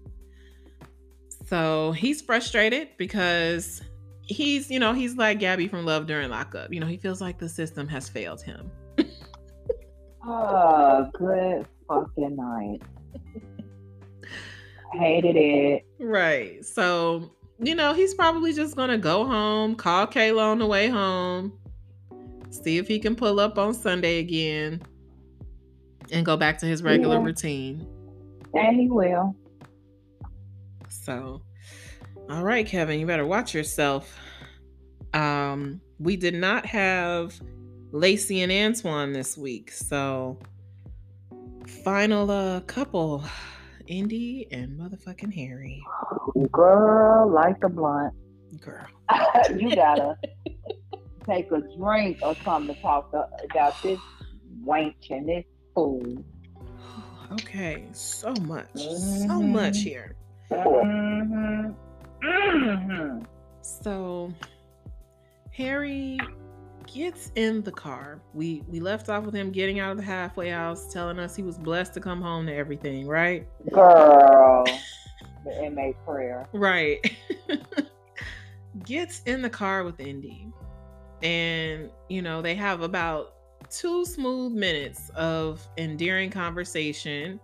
So 1.48 1.92
he's 1.92 2.20
frustrated 2.20 2.88
because 2.98 3.80
he's, 4.20 4.70
you 4.70 4.78
know, 4.78 4.92
he's 4.92 5.16
like 5.16 5.38
Gabby 5.38 5.66
from 5.66 5.86
Love 5.86 6.06
During 6.06 6.28
Lockup. 6.28 6.72
You 6.72 6.80
know, 6.80 6.86
he 6.86 6.98
feels 6.98 7.22
like 7.22 7.38
the 7.38 7.48
system 7.48 7.88
has 7.88 8.06
failed 8.06 8.42
him. 8.42 8.70
oh, 10.26 11.08
good 11.14 11.66
fucking 11.88 12.36
night. 12.36 12.82
Hated 14.92 15.36
it. 15.36 15.86
Right. 15.98 16.64
So, 16.64 17.30
you 17.58 17.74
know, 17.74 17.94
he's 17.94 18.12
probably 18.12 18.52
just 18.52 18.76
going 18.76 18.90
to 18.90 18.98
go 18.98 19.24
home, 19.24 19.74
call 19.74 20.06
Kayla 20.06 20.42
on 20.42 20.58
the 20.58 20.66
way 20.66 20.88
home, 20.88 21.54
see 22.50 22.76
if 22.76 22.86
he 22.86 22.98
can 22.98 23.16
pull 23.16 23.40
up 23.40 23.58
on 23.58 23.72
Sunday 23.72 24.18
again, 24.18 24.82
and 26.12 26.26
go 26.26 26.36
back 26.36 26.58
to 26.58 26.66
his 26.66 26.82
regular 26.82 27.16
yeah. 27.16 27.24
routine. 27.24 27.86
And 28.52 28.78
he 28.78 28.90
will. 28.90 29.34
So, 31.08 31.40
all 32.28 32.44
right, 32.44 32.66
Kevin, 32.66 33.00
you 33.00 33.06
better 33.06 33.24
watch 33.24 33.54
yourself. 33.54 34.14
Um, 35.14 35.80
we 35.98 36.18
did 36.18 36.34
not 36.34 36.66
have 36.66 37.34
Lacey 37.92 38.42
and 38.42 38.52
Antoine 38.52 39.14
this 39.14 39.38
week, 39.38 39.72
so 39.72 40.38
final 41.82 42.30
uh 42.30 42.60
couple 42.60 43.24
Indy 43.86 44.48
and 44.50 44.78
motherfucking 44.78 45.32
Harry. 45.32 45.82
Girl, 46.52 47.32
like 47.32 47.64
a 47.64 47.70
blunt. 47.70 48.12
Girl. 48.60 48.84
you 49.56 49.74
gotta 49.74 50.14
take 51.26 51.50
a 51.52 51.62
drink 51.78 52.18
or 52.20 52.36
something 52.44 52.74
to 52.74 52.82
talk 52.82 53.10
about 53.14 53.82
this 53.82 53.98
wench 54.62 55.10
and 55.10 55.26
this 55.26 55.44
fool. 55.74 56.22
Okay, 57.30 57.86
so 57.92 58.32
much. 58.42 58.72
Mm-hmm. 58.72 59.28
So 59.28 59.42
much 59.42 59.80
here. 59.80 60.16
Mm-hmm. 60.50 61.70
Mm-hmm. 62.26 63.24
So 63.62 64.32
Harry 65.52 66.18
gets 66.86 67.32
in 67.34 67.62
the 67.62 67.72
car. 67.72 68.20
We 68.34 68.62
we 68.68 68.80
left 68.80 69.08
off 69.08 69.24
with 69.24 69.34
him 69.34 69.50
getting 69.50 69.80
out 69.80 69.92
of 69.92 69.98
the 69.98 70.04
halfway 70.04 70.50
house, 70.50 70.92
telling 70.92 71.18
us 71.18 71.36
he 71.36 71.42
was 71.42 71.58
blessed 71.58 71.94
to 71.94 72.00
come 72.00 72.22
home 72.22 72.46
to 72.46 72.54
everything, 72.54 73.06
right? 73.06 73.46
Girl, 73.72 74.64
the 75.44 75.64
inmate 75.64 75.96
prayer. 76.04 76.48
Right. 76.52 76.98
gets 78.84 79.22
in 79.26 79.42
the 79.42 79.50
car 79.50 79.84
with 79.84 80.00
Indy. 80.00 80.48
And, 81.22 81.90
you 82.08 82.22
know, 82.22 82.40
they 82.40 82.54
have 82.54 82.82
about 82.82 83.34
two 83.70 84.04
smooth 84.04 84.52
minutes 84.52 85.10
of 85.10 85.66
endearing 85.76 86.30
conversation 86.30 87.40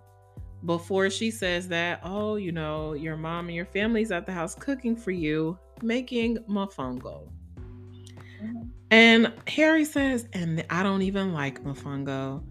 before 0.65 1.11
she 1.11 1.31
says 1.31 1.69
that, 1.69 2.01
oh, 2.05 2.37
you 2.37 2.53
know, 2.53 2.95
your 2.95 3.17
mom 3.17 3.47
and 3.47 3.55
your 3.55 3.67
family's 3.67 4.11
at 4.11 4.27
the 4.27 4.33
house 4.33 4.55
cooking 4.55 4.97
for 4.97 5.11
you, 5.11 5.59
making 5.83 6.39
mofongo. 6.49 7.29
Mm-hmm. 8.43 8.63
And 8.91 9.33
Harry 9.49 9.85
says, 9.85 10.27
and 10.33 10.65
I 10.71 10.83
don't 10.83 11.03
even 11.03 11.33
like 11.33 11.63
mofongo. 11.63 12.43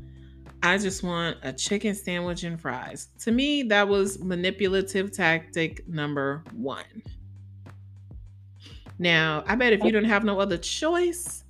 I 0.62 0.78
just 0.78 1.04
want 1.04 1.38
a 1.44 1.52
chicken 1.52 1.94
sandwich 1.94 2.44
and 2.44 2.60
fries. 2.60 3.08
To 3.20 3.32
me, 3.32 3.64
that 3.64 3.88
was 3.88 4.20
manipulative 4.20 5.12
tactic 5.12 5.88
number 5.88 6.44
one. 6.54 6.86
Now, 9.00 9.44
I 9.48 9.56
bet 9.56 9.74
if 9.74 9.84
you 9.84 9.92
didn't 9.92 10.10
have 10.10 10.24
no 10.24 10.40
other 10.40 10.58
choice, 10.58 11.44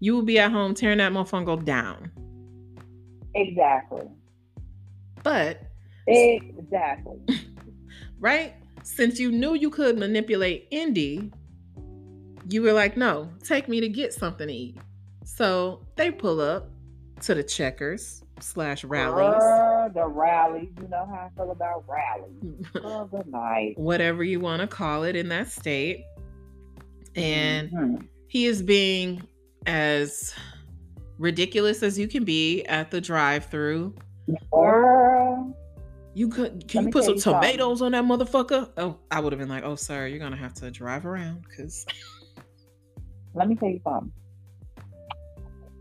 you 0.00 0.16
would 0.16 0.26
be 0.26 0.38
at 0.38 0.52
home 0.52 0.74
tearing 0.74 0.98
that 0.98 1.12
motherfucker 1.12 1.64
down. 1.64 2.10
Exactly. 3.34 4.06
But 5.22 5.62
exactly. 6.06 7.18
right? 8.20 8.54
Since 8.82 9.18
you 9.18 9.32
knew 9.32 9.54
you 9.54 9.70
could 9.70 9.98
manipulate 9.98 10.68
Indy, 10.70 11.30
you 12.48 12.62
were 12.62 12.72
like, 12.72 12.96
no, 12.96 13.30
take 13.42 13.68
me 13.68 13.80
to 13.80 13.88
get 13.88 14.12
something 14.12 14.48
to 14.48 14.54
eat. 14.54 14.78
So 15.24 15.86
they 15.96 16.10
pull 16.10 16.40
up 16.40 16.68
to 17.22 17.34
the 17.34 17.42
checkers 17.42 18.22
slash 18.40 18.84
Rally's. 18.84 19.42
Uh, 19.42 19.88
the 19.94 20.06
Rally's. 20.06 20.68
You 20.80 20.88
know 20.88 21.06
how 21.06 21.30
I 21.30 21.30
feel 21.36 21.50
about 21.50 21.84
Rally's. 21.88 22.66
oh, 22.84 23.06
good 23.06 23.26
night. 23.26 23.78
Whatever 23.78 24.22
you 24.22 24.40
want 24.40 24.60
to 24.60 24.66
call 24.66 25.04
it 25.04 25.16
in 25.16 25.28
that 25.30 25.50
state. 25.50 26.04
And 27.16 27.70
mm-hmm. 27.70 28.06
he 28.28 28.46
is 28.46 28.62
being 28.62 29.26
as 29.66 30.34
ridiculous 31.18 31.82
as 31.82 31.98
you 31.98 32.08
can 32.08 32.24
be 32.24 32.64
at 32.64 32.90
the 32.90 33.00
drive 33.00 33.46
through. 33.46 33.94
You 36.14 36.28
could 36.28 36.68
can 36.68 36.86
you 36.86 36.90
put 36.92 37.04
some 37.04 37.18
tomatoes 37.18 37.80
something. 37.80 37.94
on 37.98 38.08
that 38.08 38.18
motherfucker? 38.18 38.70
Oh, 38.76 38.98
I 39.10 39.18
would 39.20 39.32
have 39.32 39.40
been 39.40 39.48
like, 39.48 39.64
oh 39.64 39.74
sir, 39.74 40.06
you're 40.06 40.20
gonna 40.20 40.36
have 40.36 40.54
to 40.54 40.70
drive 40.70 41.06
around 41.06 41.42
because 41.42 41.84
let 43.34 43.48
me 43.48 43.56
tell 43.56 43.68
you 43.68 43.80
something. 43.82 44.12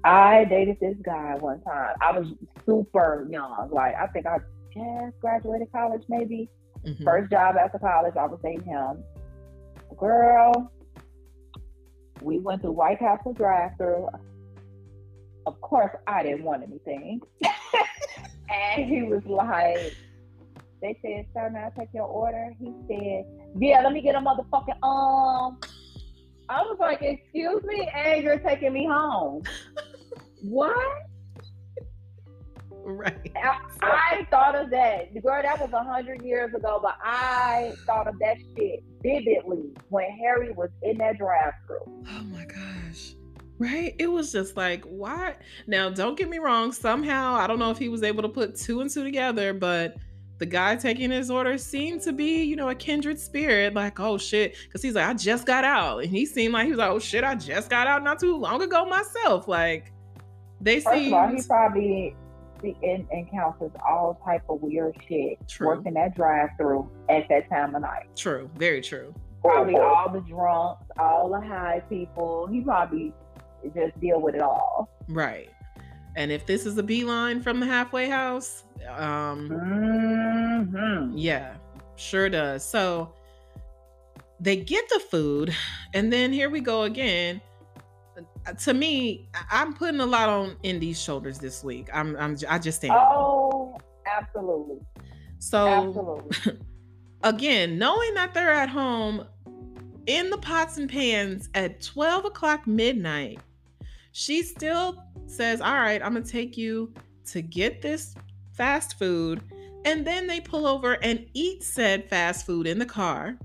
I 0.04 0.46
dated 0.46 0.78
this 0.82 0.98
guy 1.04 1.36
one 1.40 1.62
time. 1.62 1.96
I 2.02 2.18
was 2.18 2.28
super 2.66 3.28
young. 3.30 3.70
Like 3.72 3.96
I 3.96 4.08
think 4.08 4.26
I 4.26 4.40
just 4.74 5.20
graduated 5.22 5.72
college, 5.72 6.04
maybe. 6.10 6.50
Mm-hmm. 6.86 7.04
First 7.04 7.32
job 7.32 7.56
after 7.56 7.80
college, 7.80 8.16
I 8.20 8.26
was 8.26 8.40
dating 8.44 8.64
him. 8.64 9.04
Girl, 9.98 10.72
we 12.22 12.40
went 12.40 12.64
to 12.64 12.72
White 12.72 13.00
Castle 13.00 13.34
drive-through. 13.34 14.10
Of 15.46 15.62
course, 15.62 15.92
I 16.08 16.24
didn't 16.24 16.44
want 16.44 16.64
anything, 16.64 17.22
and 18.50 18.86
he 18.86 19.04
was 19.04 19.24
like, 19.26 19.96
"They 20.84 21.00
said, 21.02 21.26
sir, 21.34 21.50
may 21.50 21.62
I 21.62 21.72
take 21.80 21.94
your 21.94 22.04
order?" 22.04 22.52
He 22.60 22.74
said, 22.90 23.26
"Yeah, 23.58 23.82
let 23.82 23.94
me 23.94 24.02
get 24.02 24.16
a 24.16 24.20
motherfucking 24.20 24.84
um." 24.84 25.58
I 26.50 26.62
was 26.62 26.78
like, 26.78 27.02
"Excuse 27.02 27.64
me, 27.64 27.90
and 27.96 28.22
you're 28.22 28.40
taking 28.40 28.74
me 28.74 28.86
home." 28.86 29.44
what? 30.42 30.76
Right. 32.86 33.32
I, 33.38 33.60
I, 33.82 34.28
thought 34.30 34.56
of 34.56 34.70
that. 34.72 35.14
Girl, 35.24 35.42
that 35.42 35.58
was 35.58 35.72
a 35.72 35.84
hundred 35.84 36.22
years 36.22 36.54
ago, 36.54 36.82
but 36.84 36.98
I 37.02 37.72
thought 37.86 38.10
of 38.10 38.20
that 38.20 38.36
shit 38.58 38.84
vividly 39.02 39.72
when 39.88 40.12
Harry 40.22 40.52
was 40.52 40.70
in 40.82 40.98
that 40.98 41.18
drive 41.18 41.54
through. 41.66 42.04
Oh 42.10 42.24
my 42.26 42.44
gosh. 42.44 43.16
Right? 43.58 43.96
It 44.00 44.08
was 44.08 44.34
just 44.34 44.58
like, 44.58 44.84
why? 44.84 45.38
Now, 45.66 45.92
don't 45.92 46.18
get 46.18 46.28
me 46.28 46.40
wrong. 46.40 46.74
Somehow, 46.74 47.36
I 47.36 47.48
don't 47.48 47.60
know 47.60 47.72
if 47.72 47.78
he 47.78 47.88
was 47.88 48.04
able 48.04 48.24
to 48.24 48.30
put 48.30 48.58
two 48.58 48.82
and 48.82 48.90
two 48.90 49.06
together, 49.06 49.54
but 49.54 49.96
the 50.44 50.48
guy 50.48 50.76
taking 50.76 51.10
his 51.10 51.32
order 51.32 51.58
seemed 51.58 52.02
to 52.02 52.12
be, 52.12 52.44
you 52.44 52.58
know, 52.58 52.68
a 52.68 52.76
kindred 52.76 53.18
spirit. 53.18 53.74
Like, 53.74 53.98
oh 54.02 54.18
shit. 54.18 54.58
Cause 54.74 54.82
he's 54.82 54.94
like, 54.94 55.08
I 55.08 55.14
just 55.14 55.46
got 55.46 55.64
out. 55.64 56.00
And 56.00 56.12
he 56.12 56.26
seemed 56.26 56.54
like 56.54 56.66
he 56.66 56.72
was 56.72 56.80
like, 56.80 56.90
oh 56.90 57.00
shit, 57.00 57.24
I 57.24 57.34
just 57.36 57.70
got 57.70 57.88
out 57.88 58.04
not 58.04 58.20
too 58.20 58.36
long 58.36 58.62
ago 58.62 58.86
myself. 58.86 59.48
Like, 59.48 59.94
they 60.60 60.82
First 60.82 60.98
seemed... 60.98 61.14
of 61.14 61.14
all, 61.14 61.28
he 61.30 61.42
probably 61.44 62.16
and 62.62 63.08
encounters 63.12 63.72
all 63.88 64.20
type 64.26 64.44
of 64.50 64.62
weird 64.62 64.98
shit 65.08 65.38
true. 65.48 65.68
working 65.68 65.94
that 65.94 66.14
drive 66.14 66.50
through 66.58 66.90
at 67.08 67.30
that 67.30 67.50
time 67.50 67.74
of 67.74 67.82
night. 67.82 68.08
True, 68.18 68.50
very 68.58 68.82
true. 68.82 69.14
Probably 69.42 69.78
oh. 69.78 69.82
all 69.82 70.10
the 70.10 70.20
drunks, 70.22 70.84
all 71.00 71.30
the 71.30 71.40
high 71.40 71.82
people. 71.88 72.48
He 72.48 72.60
probably 72.60 73.14
just 73.74 73.98
deal 74.02 74.20
with 74.20 74.36
it 74.36 74.42
all. 74.42 74.90
Right. 75.08 75.50
And 76.16 76.32
if 76.32 76.46
this 76.46 76.66
is 76.66 76.78
a 76.78 76.84
beeline 76.84 77.42
from 77.42 77.60
the 77.60 77.66
halfway 77.66 78.10
house, 78.10 78.64
um 78.90 79.50
mm-hmm. 79.50 81.18
yeah, 81.18 81.56
sure 81.96 82.30
does. 82.30 82.64
So 82.66 83.14
they 84.40 84.58
get 84.58 84.88
the 84.90 85.00
food, 85.00 85.56
and 85.94 86.12
then 86.12 86.34
here 86.34 86.50
we 86.50 86.60
go 86.60 86.84
again 86.84 87.42
to 88.60 88.74
me, 88.74 89.30
I'm 89.50 89.74
putting 89.74 90.00
a 90.00 90.06
lot 90.06 90.30
on 90.30 90.56
Indy's 90.64 91.02
shoulders 91.02 91.40
this 91.40 91.64
week. 91.64 91.88
I'm, 91.94 92.16
I'm, 92.18 92.38
I 92.50 92.60
just 92.60 92.82
think. 92.82 92.94
Oh, 92.94 93.78
absolutely. 94.06 94.80
So, 95.40 95.68
absolutely. 95.68 96.60
again, 97.24 97.78
knowing 97.78 98.14
that 98.16 98.34
they're 98.34 98.54
at 98.54 98.70
home 98.70 99.26
in 100.06 100.30
the 100.30 100.38
pots 100.38 100.78
and 100.78 100.90
pans 100.90 101.50
at 101.56 101.82
12 101.82 102.26
o'clock 102.26 102.68
midnight, 102.68 103.40
she 104.12 104.44
still 104.44 105.04
says, 105.28 105.62
All 105.62 105.76
right, 105.76 106.02
I'm 106.04 106.14
going 106.14 106.24
to 106.24 106.32
take 106.32 106.58
you 106.58 106.94
to 107.28 107.42
get 107.42 107.82
this 107.82 108.16
fast 108.54 108.98
food. 108.98 109.42
And 109.86 110.08
then 110.08 110.28
they 110.28 110.40
pull 110.40 110.66
over 110.66 110.94
and 111.04 111.26
eat 111.34 111.64
said 111.64 112.10
fast 112.10 112.46
food 112.46 112.68
in 112.68 112.80
the 112.80 112.86
car. 112.86 113.38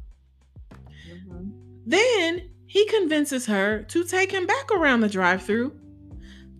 Mm-hmm. 0.73 1.49
Then 1.87 2.51
he 2.67 2.87
convinces 2.87 3.47
her 3.47 3.83
to 3.85 4.05
take 4.05 4.31
him 4.31 4.47
back 4.47 4.71
around 4.71 5.01
the 5.01 5.09
drive 5.09 5.43
through 5.43 5.79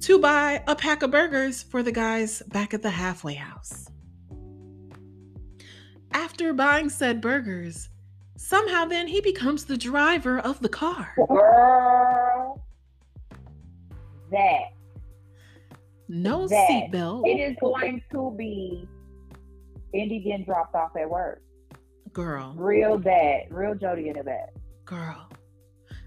to 0.01 0.19
buy 0.19 0.63
a 0.67 0.75
pack 0.75 1.03
of 1.03 1.11
burgers 1.11 1.63
for 1.63 1.83
the 1.83 1.93
guys 1.93 2.43
back 2.49 2.73
at 2.73 2.83
the 2.83 2.91
halfway 2.91 3.35
house. 3.35 3.91
After 6.13 6.53
buying 6.53 6.89
said 6.89 7.21
burgers, 7.21 7.89
somehow 8.37 8.85
then 8.87 9.07
he 9.07 9.21
becomes 9.21 9.65
the 9.65 9.77
driver 9.77 10.39
of 10.39 10.61
the 10.61 10.69
car. 10.69 11.15
Girl, 11.29 12.65
that. 14.31 14.78
No 16.09 16.47
seatbelt. 16.47 17.27
It 17.27 17.41
is 17.41 17.57
going 17.61 18.03
to 18.13 18.35
be 18.37 18.89
Indy 19.93 20.21
getting 20.21 20.45
dropped 20.45 20.75
off 20.75 20.97
at 20.97 21.09
work. 21.09 21.43
Girl. 22.13 22.55
Real 22.57 22.99
bad. 22.99 23.47
Real 23.51 23.75
Jody 23.75 24.09
in 24.09 24.15
the 24.15 24.25
back. 24.25 24.55
Girl. 24.85 25.29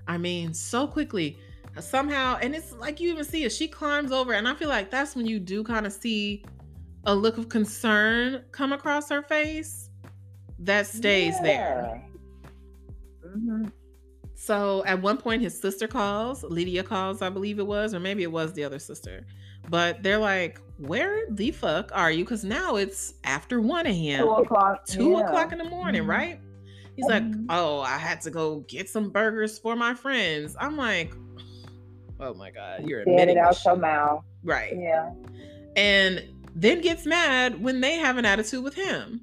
I 0.08 0.18
mean, 0.18 0.54
so 0.54 0.88
quickly. 0.88 1.38
Somehow, 1.80 2.38
and 2.42 2.54
it's 2.54 2.74
like 2.74 3.00
you 3.00 3.12
even 3.12 3.24
see 3.24 3.44
it. 3.46 3.52
She 3.52 3.68
climbs 3.68 4.12
over, 4.12 4.34
and 4.34 4.48
I 4.48 4.56
feel 4.56 4.68
like 4.68 4.92
that's 4.92 5.16
when 5.16 5.26
you 5.26 5.40
do 5.40 5.64
kind 5.64 5.86
of 5.86 5.94
see 5.94 6.44
a 7.06 7.16
look 7.16 7.38
of 7.38 7.48
concern 7.48 8.44
come 8.52 8.74
across 8.74 9.10
her 9.10 9.22
face 9.22 9.90
that 10.60 10.86
stays 10.86 11.36
yeah. 11.38 11.44
there. 11.44 12.04
Mm-hmm. 13.26 13.68
So 14.36 14.84
at 14.86 15.02
one 15.02 15.18
point, 15.18 15.42
his 15.42 15.58
sister 15.58 15.88
calls, 15.88 16.44
Lydia 16.44 16.84
calls, 16.84 17.22
I 17.22 17.30
believe 17.30 17.60
it 17.60 17.66
was, 17.66 17.94
or 17.94 18.00
maybe 18.00 18.24
it 18.24 18.32
was 18.32 18.54
the 18.54 18.64
other 18.64 18.80
sister. 18.80 19.26
But 19.70 20.04
they're 20.04 20.18
like, 20.18 20.60
Where 20.78 21.26
the 21.30 21.52
fuck 21.52 21.92
are 21.94 22.12
you? 22.12 22.24
Because 22.24 22.44
now 22.44 22.76
it's 22.76 23.14
after 23.24 23.62
1 23.62 23.88
a.m. 23.88 24.24
Two 24.24 24.32
o'clock. 24.32 24.86
Two 24.86 25.12
yeah. 25.12 25.20
o'clock 25.28 25.52
in 25.52 25.58
the 25.58 25.66
morning, 25.66 26.02
mm-hmm. 26.02 26.12
right? 26.12 26.40
He's 26.96 27.06
like, 27.06 27.24
mm-hmm. 27.24 27.46
oh, 27.50 27.80
I 27.80 27.98
had 27.98 28.22
to 28.22 28.30
go 28.30 28.60
get 28.68 28.90
some 28.90 29.10
burgers 29.10 29.58
for 29.58 29.76
my 29.76 29.94
friends. 29.94 30.56
I'm 30.60 30.76
like, 30.78 31.14
oh 32.20 32.34
my 32.34 32.52
God, 32.52 32.88
you're 32.88 33.06
Get 33.06 33.30
it 33.30 33.38
out 33.38 33.64
your 33.66 33.78
mouth. 33.78 34.24
Right. 34.44 34.74
Yeah. 34.78 35.12
And 35.76 36.24
then 36.54 36.82
gets 36.82 37.06
mad 37.06 37.62
when 37.62 37.82
they 37.82 37.96
have 37.96 38.18
an 38.18 38.26
attitude 38.26 38.64
with 38.64 38.76
him. 38.76 39.22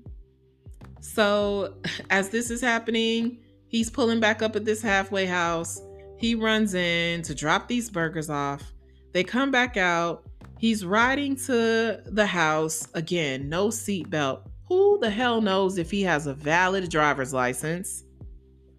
So 1.00 1.74
as 2.10 2.30
this 2.30 2.50
is 2.50 2.60
happening, 2.60 3.38
he's 3.68 3.90
pulling 3.90 4.20
back 4.20 4.42
up 4.42 4.56
at 4.56 4.64
this 4.64 4.80
halfway 4.82 5.26
house. 5.26 5.80
He 6.16 6.34
runs 6.34 6.74
in 6.74 7.22
to 7.22 7.34
drop 7.34 7.68
these 7.68 7.90
burgers 7.90 8.30
off. 8.30 8.72
They 9.12 9.24
come 9.24 9.50
back 9.50 9.76
out. 9.76 10.26
He's 10.58 10.84
riding 10.84 11.36
to 11.46 12.02
the 12.04 12.26
house 12.26 12.88
again, 12.94 13.48
no 13.48 13.68
seatbelt. 13.68 14.42
Who 14.66 14.98
the 15.00 15.10
hell 15.10 15.40
knows 15.40 15.78
if 15.78 15.90
he 15.90 16.02
has 16.02 16.26
a 16.26 16.34
valid 16.34 16.90
driver's 16.90 17.32
license? 17.32 18.04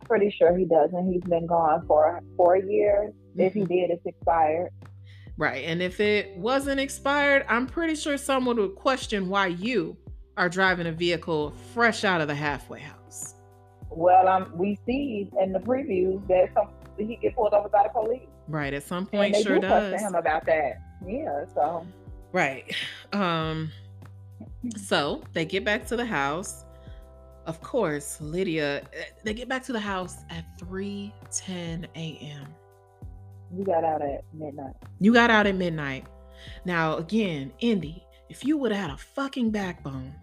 Pretty 0.06 0.30
sure 0.38 0.56
he 0.58 0.66
doesn't. 0.66 1.12
He's 1.12 1.24
been 1.24 1.48
gone 1.48 1.86
for 1.88 2.22
four 2.36 2.58
years. 2.58 3.14
Mm-hmm. 3.32 3.42
If 3.42 3.54
he 3.54 3.62
mm-hmm. 3.62 3.74
did, 3.74 3.92
it's 3.92 4.06
expired. 4.06 4.72
Right. 5.38 5.64
And 5.66 5.82
if 5.82 6.02
it 6.02 6.36
wasn't 6.36 6.82
expired, 6.82 7.46
I'm 7.48 7.66
pretty 7.66 7.96
sure 7.96 8.18
someone 8.18 8.58
would 8.58 8.76
question 8.76 9.30
why 9.30 9.48
you 9.48 9.98
are 10.36 10.50
driving 10.50 10.88
a 10.88 10.92
vehicle 10.92 11.54
fresh 11.74 12.04
out 12.04 12.22
of 12.22 12.28
the 12.28 12.36
halfway 12.36 12.82
house. 12.82 13.36
Well, 13.90 14.28
um, 14.28 14.52
we 14.54 14.78
see 14.86 15.30
in 15.42 15.54
the 15.54 15.60
preview 15.60 16.26
that 16.28 16.50
some, 16.54 16.70
he 16.98 17.16
get 17.16 17.36
pulled 17.36 17.54
over 17.54 17.70
by 17.70 17.84
the 17.84 17.90
police. 17.90 18.29
Right. 18.50 18.74
At 18.74 18.84
some 18.84 19.06
point, 19.06 19.36
sure 19.36 19.56
do 19.56 19.62
does. 19.62 20.02
him 20.02 20.16
about 20.16 20.45
that. 20.45 20.82
Yeah. 21.06 21.45
So. 21.54 21.86
Right. 22.32 22.74
Um. 23.14 23.72
So 24.76 25.24
they 25.34 25.45
get 25.45 25.64
back 25.64 25.88
to 25.88 25.95
the 25.95 26.06
house. 26.06 26.66
Of 27.45 27.62
course, 27.62 28.20
Lydia, 28.20 28.82
eh, 28.82 29.04
they 29.24 29.34
get 29.34 29.47
back 29.47 29.64
to 29.66 29.74
the 29.74 29.80
house 29.80 30.18
at 30.30 30.45
3 30.60 31.14
10 31.32 31.88
a.m. 31.95 32.47
You 33.56 33.64
got 33.64 33.84
out 33.84 34.02
at 34.02 34.24
midnight. 34.34 34.76
You 35.00 35.14
got 35.14 35.32
out 35.32 35.47
at 35.47 35.56
midnight. 35.56 36.06
Now, 36.66 36.97
again, 36.97 37.52
Indy, 37.60 38.04
if 38.30 38.45
you 38.45 38.58
would 38.58 38.72
have 38.72 38.89
had 38.89 38.93
a 38.93 38.97
fucking 38.97 39.52
backbone 39.52 40.14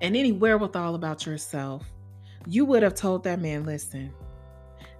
and 0.00 0.16
any 0.16 0.32
wherewithal 0.32 0.94
about 0.94 1.24
yourself, 1.24 1.90
you 2.46 2.64
would 2.64 2.82
have 2.82 2.94
told 2.94 3.24
that 3.24 3.40
man, 3.40 3.64
listen, 3.64 4.12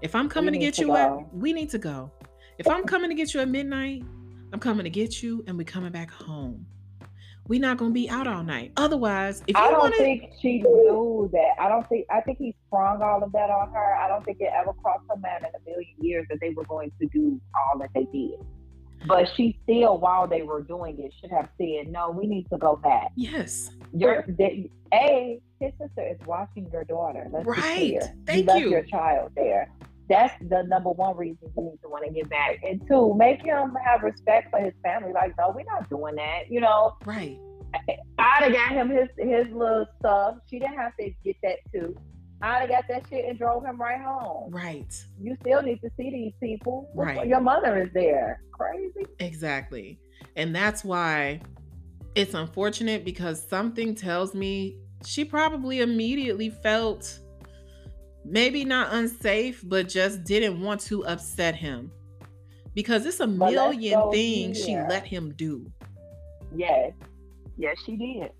if 0.01 0.15
I'm 0.15 0.29
coming 0.29 0.53
to 0.53 0.59
get 0.59 0.75
to 0.75 0.83
you 0.83 0.87
go." 0.89 1.29
we 1.33 1.53
need 1.53 1.71
to 1.71 1.79
go. 1.79 2.11
If 2.59 2.69
I'm 2.69 2.85
coming 2.85 3.09
to 3.09 3.15
get 3.15 3.35
you 3.35 3.41
at 3.41 3.49
midnight, 3.49 4.03
I'm 4.53 4.59
coming 4.59 4.85
to 4.85 4.91
get 4.91 5.23
you 5.23 5.45
and 5.47 5.57
we 5.57 5.65
coming 5.65 5.93
back 5.93 6.11
home. 6.11 6.67
we 7.47 7.59
not 7.59 7.79
gonna 7.79 7.93
be 7.93 8.11
out 8.11 8.27
all 8.27 8.43
night. 8.43 8.73
Otherwise, 8.77 9.43
if 9.47 9.57
you 9.57 9.63
I 9.63 9.71
don't 9.71 9.79
want 9.79 9.95
to, 9.95 9.99
think 10.03 10.33
she 10.43 10.59
knew 10.61 11.31
that. 11.33 11.53
I 11.59 11.69
don't 11.69 11.89
think. 11.89 12.07
I 12.11 12.21
think 12.21 12.37
he 12.39 12.55
sprung 12.67 13.01
all 13.01 13.23
of 13.23 13.33
that 13.33 13.49
on 13.49 13.71
her. 13.73 13.95
I 13.95 14.07
don't 14.09 14.25
think 14.25 14.39
it 14.41 14.51
ever 14.53 14.73
crossed 14.75 15.05
her 15.09 15.17
mind 15.17 15.47
in 15.47 15.51
a 15.55 15.65
million 15.71 15.95
years 16.01 16.27
that 16.31 16.39
they 16.41 16.51
were 16.51 16.65
going 16.65 16.91
to 17.01 17.07
do 17.07 17.41
all 17.55 17.79
that 17.79 17.89
they 17.95 18.05
did. 18.13 18.39
But 19.07 19.31
she 19.37 19.59
still, 19.63 19.99
while 19.99 20.27
they 20.27 20.43
were 20.43 20.61
doing 20.63 20.99
it, 20.99 21.13
should 21.21 21.31
have 21.31 21.49
said, 21.57 21.89
"No, 21.91 22.11
we 22.11 22.27
need 22.27 22.49
to 22.51 22.59
go 22.59 22.77
back." 22.77 23.13
yes, 23.17 23.71
Your 23.95 24.27
a 24.93 25.41
his 25.61 25.73
sister 25.81 26.07
is 26.09 26.19
watching 26.27 26.69
your 26.73 26.85
daughter. 26.85 27.29
Let's 27.33 27.47
Right. 27.47 27.99
Thank 28.27 28.29
you 28.29 28.35
you. 28.41 28.45
left 28.47 28.61
you. 28.61 28.71
your 28.71 28.83
child 28.83 29.31
there. 29.37 29.71
That's 30.09 30.35
the 30.49 30.63
number 30.63 30.91
one 30.91 31.17
reason 31.17 31.51
you 31.57 31.63
need 31.65 31.79
to 31.83 31.89
want 31.89 32.05
to 32.07 32.13
get 32.13 32.29
back. 32.31 32.61
And 32.63 32.81
two, 32.89 33.15
make 33.17 33.43
him 33.43 33.77
have 33.85 34.03
respect 34.03 34.51
for 34.51 34.59
his 34.61 34.73
family. 34.83 35.13
Like, 35.13 35.35
no, 35.39 35.53
we're 35.55 35.65
not 35.65 35.89
doing 35.91 36.17
that. 36.17 36.51
You 36.51 36.61
know, 36.61 36.97
right, 37.05 37.39
I'd 38.19 38.43
have 38.45 38.53
got 38.53 38.71
him 38.73 38.89
his 38.91 39.09
his 39.19 39.47
little 39.53 39.87
stuff. 39.99 40.37
She 40.49 40.59
didn't 40.59 40.77
have 40.77 40.97
to 40.99 41.11
get 41.25 41.37
that 41.43 41.57
too. 41.73 41.97
I'd 42.41 42.61
have 42.61 42.69
got 42.69 42.85
that 42.89 43.03
shit 43.11 43.25
and 43.25 43.37
drove 43.39 43.65
him 43.65 43.81
right 43.81 44.01
home. 44.01 44.53
right, 44.53 44.95
You 45.21 45.37
still 45.41 45.61
need 45.61 45.81
to 45.81 45.91
see 45.97 46.09
these 46.11 46.33
people. 46.41 46.89
Right. 46.95 47.27
Your 47.27 47.41
mother 47.41 47.83
is 47.83 47.89
there. 47.93 48.43
Crazy. 48.53 49.07
exactly, 49.19 49.99
and 50.37 50.55
that's 50.55 50.85
why 50.85 51.41
it's 52.15 52.35
unfortunate 52.35 53.05
because 53.05 53.47
something 53.49 53.95
tells 53.95 54.35
me 54.35 54.77
she 55.05 55.25
probably 55.25 55.81
immediately 55.81 56.51
felt 56.51 57.21
maybe 58.25 58.65
not 58.65 58.93
unsafe, 58.93 59.63
but 59.67 59.89
just 59.89 60.25
didn't 60.25 60.61
want 60.61 60.81
to 60.83 61.05
upset 61.07 61.55
him 61.55 61.91
because 62.75 63.07
it's 63.07 63.21
a 63.21 63.27
But 63.27 63.53
million 63.53 64.11
things 64.11 64.63
she 64.63 64.77
let 64.77 65.07
him 65.07 65.33
do. 65.37 65.71
Yes. 66.55 66.93
Yes, 67.57 67.77
she 67.85 67.97
did. 67.97 68.31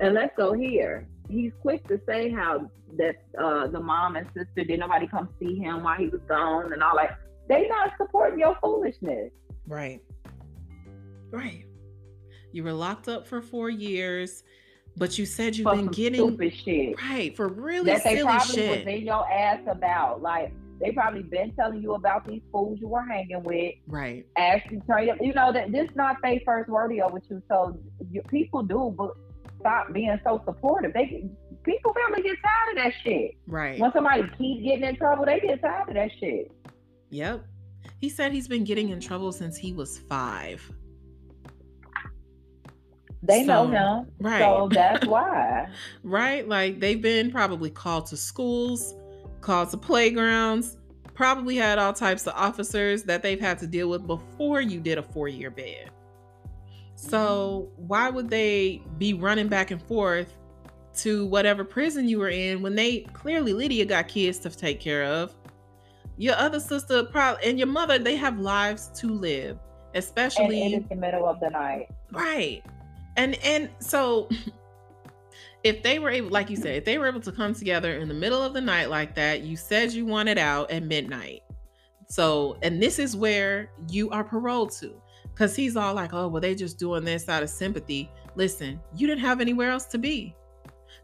And 0.00 0.14
let's 0.14 0.34
go 0.36 0.52
here. 0.52 1.06
He's 1.28 1.52
quick 1.60 1.86
to 1.88 2.00
say 2.06 2.30
how 2.30 2.68
that 2.98 3.22
uh, 3.40 3.68
the 3.68 3.80
mom 3.80 4.16
and 4.16 4.26
sister 4.36 4.64
didn't. 4.64 4.80
nobody 4.80 5.06
come 5.06 5.28
see 5.38 5.56
him 5.56 5.84
while 5.84 5.96
he 5.96 6.08
was 6.08 6.20
gone 6.28 6.72
and 6.72 6.82
all 6.82 6.96
that. 6.96 7.18
They 7.48 7.68
not 7.68 7.92
supporting 7.96 8.40
your 8.40 8.56
foolishness. 8.60 9.30
Right. 9.66 10.00
Right. 11.30 11.64
You 12.52 12.64
were 12.64 12.72
locked 12.72 13.08
up 13.08 13.26
for 13.26 13.40
four 13.40 13.70
years, 13.70 14.42
but 14.96 15.18
you 15.18 15.26
said 15.26 15.56
you've 15.56 15.72
been 15.72 15.86
getting 15.86 16.20
stupid 16.20 16.54
shit. 16.64 17.00
right 17.02 17.36
for 17.36 17.48
really 17.48 17.92
that 17.92 18.04
they 18.04 18.16
silly 18.16 18.22
probably 18.24 18.54
shit. 18.54 18.86
was 18.86 18.94
in 18.94 19.06
your 19.06 19.30
ass 19.32 19.60
about. 19.66 20.22
Like 20.22 20.52
they 20.80 20.92
probably 20.92 21.22
been 21.22 21.52
telling 21.52 21.82
you 21.82 21.94
about 21.94 22.26
these 22.26 22.42
fools 22.50 22.78
you 22.80 22.88
were 22.88 23.02
hanging 23.02 23.42
with. 23.42 23.74
right. 23.86 24.26
Actually, 24.36 24.80
turn 24.86 25.06
you, 25.06 25.14
you 25.20 25.34
know 25.34 25.52
that 25.52 25.72
this 25.72 25.88
not 25.94 26.16
their 26.22 26.40
first 26.44 26.68
rodeo 26.68 27.10
with 27.10 27.22
you. 27.30 27.42
So 27.48 27.78
you, 28.10 28.22
people 28.22 28.62
do, 28.62 28.94
but 28.96 29.12
stop 29.60 29.92
being 29.92 30.18
so 30.24 30.42
supportive. 30.44 30.92
They 30.92 31.30
people 31.64 31.94
family 31.94 32.22
get 32.22 32.36
tired 32.42 32.76
of 32.76 32.84
that 32.84 32.92
shit. 33.02 33.36
Right. 33.46 33.78
When 33.78 33.92
somebody 33.92 34.24
keeps 34.36 34.64
getting 34.64 34.84
in 34.84 34.96
trouble, 34.96 35.24
they 35.24 35.40
get 35.40 35.62
tired 35.62 35.88
of 35.88 35.94
that 35.94 36.10
shit. 36.18 36.50
Yep. 37.10 37.44
He 38.00 38.08
said 38.08 38.32
he's 38.32 38.48
been 38.48 38.64
getting 38.64 38.90
in 38.90 39.00
trouble 39.00 39.32
since 39.32 39.56
he 39.56 39.72
was 39.72 39.98
five. 39.98 40.68
They 43.22 43.44
know 43.44 43.68
him, 43.68 44.06
Right. 44.18 44.40
so 44.40 44.68
that's 44.72 45.06
why. 45.06 45.68
right? 46.02 46.46
Like 46.48 46.80
they've 46.80 47.00
been 47.00 47.30
probably 47.30 47.70
called 47.70 48.06
to 48.06 48.16
schools, 48.16 48.94
called 49.40 49.70
to 49.70 49.76
playgrounds, 49.76 50.76
probably 51.14 51.56
had 51.56 51.78
all 51.78 51.92
types 51.92 52.26
of 52.26 52.34
officers 52.34 53.04
that 53.04 53.22
they've 53.22 53.40
had 53.40 53.58
to 53.60 53.66
deal 53.66 53.88
with 53.88 54.06
before 54.06 54.60
you 54.60 54.80
did 54.80 54.98
a 54.98 55.02
four 55.02 55.28
year 55.28 55.50
bid. 55.50 55.90
So 56.94 57.68
mm-hmm. 57.72 57.86
why 57.88 58.10
would 58.10 58.28
they 58.30 58.82
be 58.98 59.14
running 59.14 59.48
back 59.48 59.70
and 59.70 59.82
forth 59.82 60.36
to 60.96 61.26
whatever 61.26 61.64
prison 61.64 62.08
you 62.08 62.18
were 62.18 62.28
in 62.28 62.60
when 62.62 62.74
they 62.74 63.00
clearly 63.12 63.52
Lydia 63.52 63.84
got 63.84 64.08
kids 64.08 64.38
to 64.38 64.50
take 64.50 64.80
care 64.80 65.04
of? 65.04 65.34
Your 66.18 66.34
other 66.36 66.60
sister 66.60 67.04
probably 67.04 67.48
and 67.48 67.58
your 67.58 67.68
mother, 67.68 67.98
they 67.98 68.16
have 68.16 68.38
lives 68.38 68.90
to 68.96 69.08
live, 69.08 69.58
And 69.94 70.02
especially 70.02 70.62
it 70.74 70.82
is 70.82 70.88
the 70.88 70.94
middle 70.96 71.26
of 71.26 71.40
the 71.40 71.50
night. 71.50 71.88
Right. 72.12 72.62
And 73.16 73.34
and 73.44 73.70
so 73.78 74.28
if 75.64 75.82
they 75.82 75.98
were 75.98 76.10
able 76.10 76.30
like 76.30 76.50
you 76.50 76.56
said, 76.56 76.76
if 76.76 76.84
they 76.84 76.98
were 76.98 77.06
able 77.06 77.20
to 77.20 77.32
come 77.32 77.54
together 77.54 77.96
in 77.96 78.08
the 78.08 78.14
middle 78.14 78.42
of 78.42 78.54
the 78.54 78.60
night 78.60 78.90
like 78.90 79.14
that, 79.14 79.42
you 79.42 79.56
said 79.56 79.92
you 79.92 80.06
wanted 80.06 80.38
out 80.38 80.70
at 80.70 80.82
midnight. 80.82 81.42
So, 82.08 82.58
and 82.62 82.82
this 82.82 82.98
is 82.98 83.16
where 83.16 83.70
you 83.88 84.10
are 84.10 84.24
paroled 84.24 84.72
to. 84.80 85.00
Cuz 85.34 85.56
he's 85.56 85.76
all 85.76 85.94
like, 85.94 86.12
"Oh, 86.12 86.28
well 86.28 86.40
they 86.40 86.54
just 86.54 86.78
doing 86.78 87.04
this 87.04 87.28
out 87.28 87.42
of 87.42 87.50
sympathy." 87.50 88.10
Listen, 88.34 88.80
you 88.94 89.06
didn't 89.06 89.22
have 89.22 89.40
anywhere 89.40 89.70
else 89.70 89.86
to 89.86 89.98
be. 89.98 90.34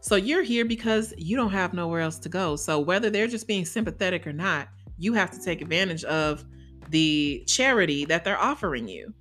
So 0.01 0.15
you're 0.15 0.43
here 0.43 0.65
because 0.65 1.13
you 1.17 1.35
don't 1.35 1.51
have 1.51 1.73
nowhere 1.73 2.01
else 2.01 2.19
to 2.19 2.29
go. 2.29 2.55
So 2.55 2.79
whether 2.79 3.09
they're 3.09 3.27
just 3.27 3.47
being 3.47 3.65
sympathetic 3.65 4.25
or 4.25 4.33
not, 4.33 4.69
you 4.97 5.13
have 5.13 5.31
to 5.31 5.43
take 5.43 5.61
advantage 5.61 6.03
of 6.05 6.45
the 6.89 7.43
charity 7.47 8.05
that 8.05 8.23
they're 8.23 8.39
offering 8.39 8.87
you. 8.87 9.13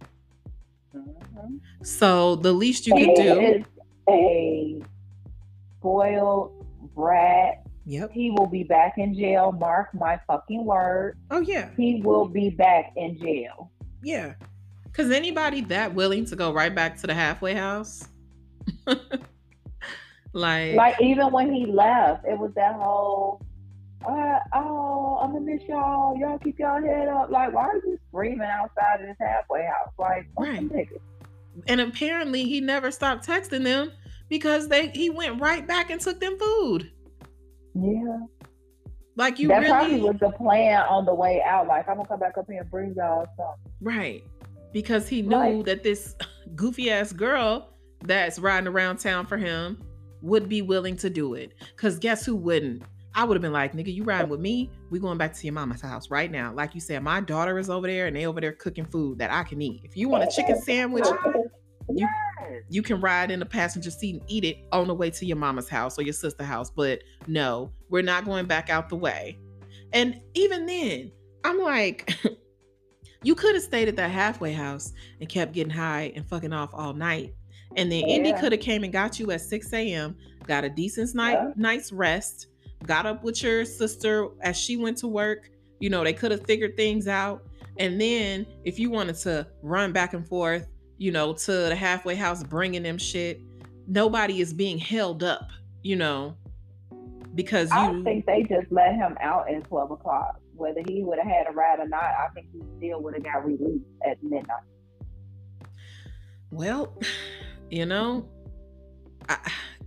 So 1.83 2.37
the 2.37 2.53
least 2.53 2.87
you 2.87 2.95
could 2.95 3.15
do. 3.15 3.41
is 3.41 3.65
a 4.09 4.83
spoiled 5.79 6.67
brat. 6.95 7.65
Yep. 7.87 8.11
He 8.13 8.31
will 8.31 8.47
be 8.47 8.65
back 8.65 8.99
in 8.99 9.15
jail. 9.15 9.53
Mark 9.53 9.89
my 9.95 10.21
fucking 10.27 10.65
word. 10.65 11.17
Oh 11.31 11.41
yeah. 11.41 11.71
He 11.77 12.03
will 12.03 12.29
be 12.29 12.51
back 12.51 12.93
in 12.97 13.19
jail. 13.19 13.71
Yeah. 14.03 14.35
Cause 14.93 15.11
anybody 15.11 15.61
that 15.63 15.95
willing 15.95 16.25
to 16.27 16.37
go 16.37 16.53
right 16.53 16.75
back 16.75 16.99
to 16.99 17.07
the 17.07 17.15
halfway 17.15 17.55
house? 17.55 18.09
like, 20.33 20.75
Like 20.75 21.01
even 21.01 21.31
when 21.33 21.53
he 21.53 21.67
left, 21.67 22.27
it 22.27 22.39
was 22.39 22.53
that 22.57 22.75
whole. 22.75 23.41
Uh, 24.07 24.39
oh, 24.55 25.19
I'm 25.23 25.33
gonna 25.33 25.45
miss 25.45 25.63
y'all. 25.69 26.17
Y'all 26.17 26.39
keep 26.39 26.59
y'all 26.59 26.81
head 26.83 27.09
up. 27.09 27.31
Like, 27.31 27.53
why 27.53 27.65
are 27.67 27.77
you 27.77 27.99
screaming 28.09 28.43
outside 28.49 29.01
of 29.01 29.07
this 29.09 29.17
halfway 29.21 29.65
house? 29.67 29.93
Like, 29.99 30.29
niggas. 30.39 30.99
and 31.67 31.81
apparently 31.81 32.45
he 32.45 32.61
never 32.61 32.91
stopped 32.91 33.27
texting 33.27 33.65
them 33.65 33.91
because 34.29 34.69
they 34.69 34.89
he 34.91 35.11
went 35.11 35.41
right 35.41 35.67
back 35.67 35.91
and 35.91 36.01
took 36.01 36.21
them 36.21 36.39
food. 36.39 36.93
Yeah, 37.75 38.19
Like 39.17 39.39
you 39.39 39.49
that 39.49 39.67
probably 39.67 39.97
really 39.97 40.11
was 40.11 40.17
the 40.21 40.31
plan 40.31 40.83
on 40.83 41.05
the 41.05 41.15
way 41.15 41.43
out. 41.45 41.67
Like, 41.67 41.89
I'm 41.89 41.97
gonna 41.97 42.09
come 42.09 42.21
back 42.21 42.39
up 42.39 42.47
here 42.49 42.61
and 42.63 42.71
bring 42.71 42.95
y'all 42.95 43.27
something. 43.37 43.73
right. 43.81 44.23
Because 44.73 45.09
he 45.09 45.23
knew 45.23 45.37
Right. 45.37 45.65
that 45.65 45.83
this 45.83 46.15
goofy 46.55 46.91
ass 46.91 47.13
girl 47.13 47.71
that's 48.05 48.39
riding 48.39 48.69
around 48.69 48.99
town 48.99 49.27
for 49.27 49.39
him 49.39 49.83
would 50.23 50.49
be 50.49 50.61
willing 50.63 50.97
to 50.99 51.09
do 51.11 51.35
it. 51.35 51.55
Cause 51.77 51.99
guess 51.99 52.25
who 52.27 52.37
wouldn't? 52.37 52.83
I 53.19 53.25
would 53.25 53.35
have 53.35 53.43
been 53.43 53.53
like, 53.53 53.73
nigga, 53.73 53.93
you 53.93 54.05
riding 54.05 54.29
with 54.29 54.39
me? 54.39 54.71
We 54.91 55.01
going 55.01 55.19
back 55.19 55.35
to 55.35 55.45
your 55.45 55.53
mama's 55.53 55.81
house 55.81 56.09
right 56.09 56.31
now. 56.31 56.53
Like 56.55 56.73
you 56.77 56.81
said, 56.81 57.03
my 57.03 57.21
daughter 57.21 57.59
is 57.59 57.69
over 57.69 57.89
there 57.89 58.07
and 58.07 58.15
they 58.15 58.27
over 58.27 58.41
there 58.41 58.53
cooking 58.53 58.85
food 58.85 59.19
that 59.19 59.33
I 59.33 59.43
can 59.43 59.61
eat. 59.61 59.81
If 59.83 59.97
you 59.97 60.09
want 60.09 60.23
a 60.23 60.29
chicken 60.31 60.57
sandwich, 60.63 61.05
you 61.91 62.07
you 62.71 62.81
can 62.81 63.01
ride 63.01 63.33
in 63.33 63.41
the 63.41 63.45
passenger 63.45 63.91
seat 63.91 64.15
and 64.21 64.23
eat 64.29 64.45
it 64.45 64.59
on 64.71 64.87
the 64.87 64.95
way 64.95 65.11
to 65.11 65.27
your 65.27 65.37
mama's 65.37 65.69
house 65.69 65.99
or 65.99 66.03
your 66.03 66.13
sister's 66.13 66.47
house. 66.47 66.71
But 66.71 67.03
no, 67.27 67.73
we're 67.91 68.03
not 68.03 68.25
going 68.25 68.47
back 68.47 68.71
out 68.71 68.89
the 68.89 68.95
way. 68.95 69.37
And 69.93 70.21
even 70.35 70.67
then, 70.67 71.11
I'm 71.43 71.59
like, 71.59 72.17
you 73.25 73.35
could 73.35 73.57
have 73.57 73.65
stayed 73.65 73.89
at 73.89 73.97
that 73.97 74.13
halfway 74.13 74.53
house 74.53 74.93
and 75.19 75.29
kept 75.29 75.55
getting 75.55 75.73
high 75.73 76.13
and 76.15 76.25
fucking 76.25 76.53
off 76.53 76.71
all 76.73 76.93
night. 76.95 77.35
And 77.77 77.91
then 77.91 78.05
Indy 78.05 78.33
could 78.35 78.53
have 78.53 78.61
came 78.61 78.85
and 78.85 78.93
got 78.93 79.19
you 79.19 79.33
at 79.33 79.41
6 79.41 79.73
a.m., 79.73 80.17
got 80.47 80.63
a 80.63 80.71
decent 80.71 81.13
night, 81.17 81.33
Yeah. 81.33 81.53
night's 81.57 81.93
rest, 81.93 82.47
got 82.87 83.07
up 83.07 83.23
with 83.25 83.43
your 83.43 83.65
sister 83.65 84.29
as 84.43 84.57
she 84.57 84.77
went 84.77 84.99
to 84.99 85.09
work. 85.09 85.51
You 85.81 85.91
know, 85.91 86.05
they 86.05 86.13
could 86.13 86.31
have 86.31 86.45
figured 86.45 86.77
things 86.77 87.09
out. 87.09 87.47
And 87.79 88.01
then 88.01 88.47
if 88.65 88.79
you 88.79 88.91
wanted 88.91 89.17
to 89.17 89.47
run 89.63 89.93
back 89.93 90.15
and 90.15 90.27
forth, 90.27 90.67
you 90.97 91.13
know, 91.13 91.33
to 91.33 91.53
the 91.53 91.77
halfway 91.77 92.17
house 92.17 92.43
bringing 92.43 92.83
them 92.83 92.99
shit, 92.99 93.41
nobody 93.87 94.41
is 94.41 94.53
being 94.53 94.79
held 94.79 95.23
up, 95.23 95.51
you 95.83 95.97
know, 95.97 96.37
because 97.35 97.71
I 97.71 97.93
you 97.93 98.03
think 98.03 98.27
they 98.27 98.43
just 98.43 98.71
let 98.71 98.95
him 98.95 99.17
out 99.21 99.49
at 99.49 99.65
12 99.65 99.93
o'clock. 99.93 100.41
Whether 100.55 100.81
he 100.89 101.05
would 101.05 101.19
have 101.19 101.29
had 101.29 101.47
a 101.49 101.53
ride 101.53 101.79
or 101.79 101.87
not, 101.87 102.03
I 102.03 102.29
think 102.35 102.49
he 102.53 102.61
still 102.79 103.01
would 103.03 103.15
have 103.15 103.23
got 103.23 103.47
released 103.47 103.85
at 104.05 104.21
midnight. 104.25 104.65
well, 106.51 106.99
you 107.71 107.87
know, 107.87 108.29
I 109.29 109.39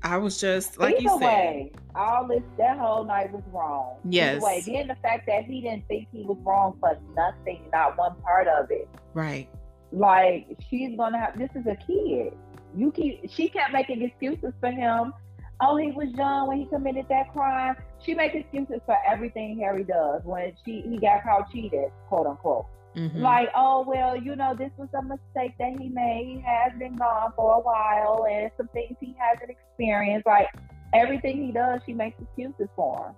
I 0.04 0.18
was 0.18 0.40
just 0.40 0.80
like 0.80 0.96
Either 0.96 1.04
you 1.04 1.10
said, 1.20 1.26
way, 1.28 1.72
all 1.96 2.28
this 2.28 2.42
that 2.58 2.78
whole 2.80 3.06
night 3.06 3.32
was 3.32 3.44
wrong. 3.54 3.98
Yes. 4.10 4.42
Way, 4.42 4.64
then 4.66 4.88
the 4.88 4.96
fact 4.96 5.28
that 5.28 5.46
he 5.46 5.62
didn't 5.62 5.88
think 5.88 6.08
he 6.12 6.24
was 6.24 6.38
wrong 6.44 6.76
for 6.80 6.98
nothing, 7.16 7.62
not 7.72 7.98
one 7.98 8.16
part 8.22 8.48
of 8.48 8.72
it. 8.72 8.88
right. 9.14 9.48
Like 9.94 10.48
she's 10.70 10.96
gonna 10.98 11.20
have. 11.20 11.38
This 11.38 11.50
is 11.54 11.66
a 11.68 11.76
kid. 11.76 12.34
You 12.76 12.92
keep. 12.94 13.30
She 13.30 13.50
kept 13.50 13.74
making 13.74 14.02
excuses 14.02 14.54
for 14.62 14.72
him. 14.72 15.14
Oh, 15.60 15.76
he 15.76 15.92
was 15.92 16.08
young 16.16 16.48
when 16.48 16.60
he 16.60 16.66
committed 16.66 17.06
that 17.10 17.34
crime. 17.34 17.76
She 18.04 18.14
makes 18.14 18.34
excuses 18.34 18.80
for 18.86 18.98
everything 19.08 19.60
Harry 19.60 19.84
does 19.84 20.22
when 20.24 20.54
she 20.66 20.82
he 20.82 20.98
got 20.98 21.24
caught 21.24 21.52
cheated, 21.52 21.92
quote 22.08 22.26
unquote. 22.26 22.66
Mm-hmm. 22.96 23.22
Like, 23.22 23.50
oh 23.56 23.86
well, 23.88 24.16
you 24.16 24.36
know, 24.36 24.56
this 24.58 24.72
was 24.78 24.90
a 24.98 25.02
mistake 25.02 25.56
that 25.60 25.80
he 25.80 25.90
made. 25.90 26.26
He 26.28 26.44
has 26.46 26.78
been 26.78 26.96
gone 26.96 27.32
for 27.36 27.56
a 27.56 27.60
while, 27.60 28.26
and 28.30 28.52
some 28.58 28.68
things 28.70 28.98
he 29.00 29.16
hasn't 29.18 29.50
experienced. 29.50 30.26
Like 30.26 30.48
everything 30.94 31.46
he 31.46 31.52
does, 31.52 31.82
she 31.86 31.94
makes 31.94 32.22
excuses 32.22 32.68
for 32.76 33.08
him. 33.08 33.16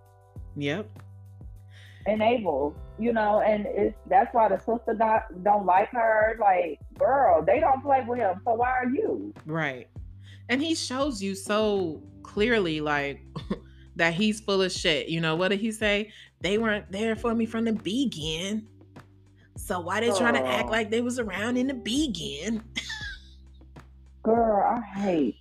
Yep 0.56 0.88
enable, 2.06 2.76
you 3.00 3.14
know, 3.14 3.42
and 3.42 3.66
it's 3.68 3.96
that's 4.08 4.34
why 4.34 4.50
the 4.50 4.58
sister 4.58 4.94
not 4.94 5.44
don't 5.44 5.66
like 5.66 5.90
her. 5.90 6.38
Like, 6.40 6.80
girl, 6.98 7.44
they 7.44 7.60
don't 7.60 7.82
play 7.82 8.04
with 8.08 8.20
him, 8.20 8.42
so 8.46 8.54
why 8.54 8.70
are 8.70 8.90
you? 8.90 9.34
Right. 9.46 9.88
And 10.50 10.62
he 10.62 10.76
shows 10.76 11.22
you 11.22 11.36
so 11.36 12.02
clearly, 12.22 12.82
like 12.82 13.22
that 13.96 14.14
he's 14.14 14.40
full 14.42 14.62
of 14.62 14.72
shit. 14.72 15.08
You 15.08 15.22
know, 15.22 15.36
what 15.36 15.50
did 15.50 15.60
he 15.60 15.72
say? 15.72 16.12
They 16.42 16.58
weren't 16.58 16.92
there 16.92 17.16
for 17.16 17.34
me 17.34 17.46
from 17.46 17.66
the 17.66 17.74
begin. 17.74 18.68
So 19.64 19.80
why 19.80 20.01
they 20.01 20.11
trying 20.11 20.34
to 20.34 20.45
act 20.45 20.70
like 20.70 20.89
they 20.89 20.99
was 20.99 21.20
around 21.20 21.55
in 21.55 21.68
the 21.68 21.74
begin? 21.74 22.61
Girl, 24.24 24.61
I 24.61 24.82
hate 24.99 25.38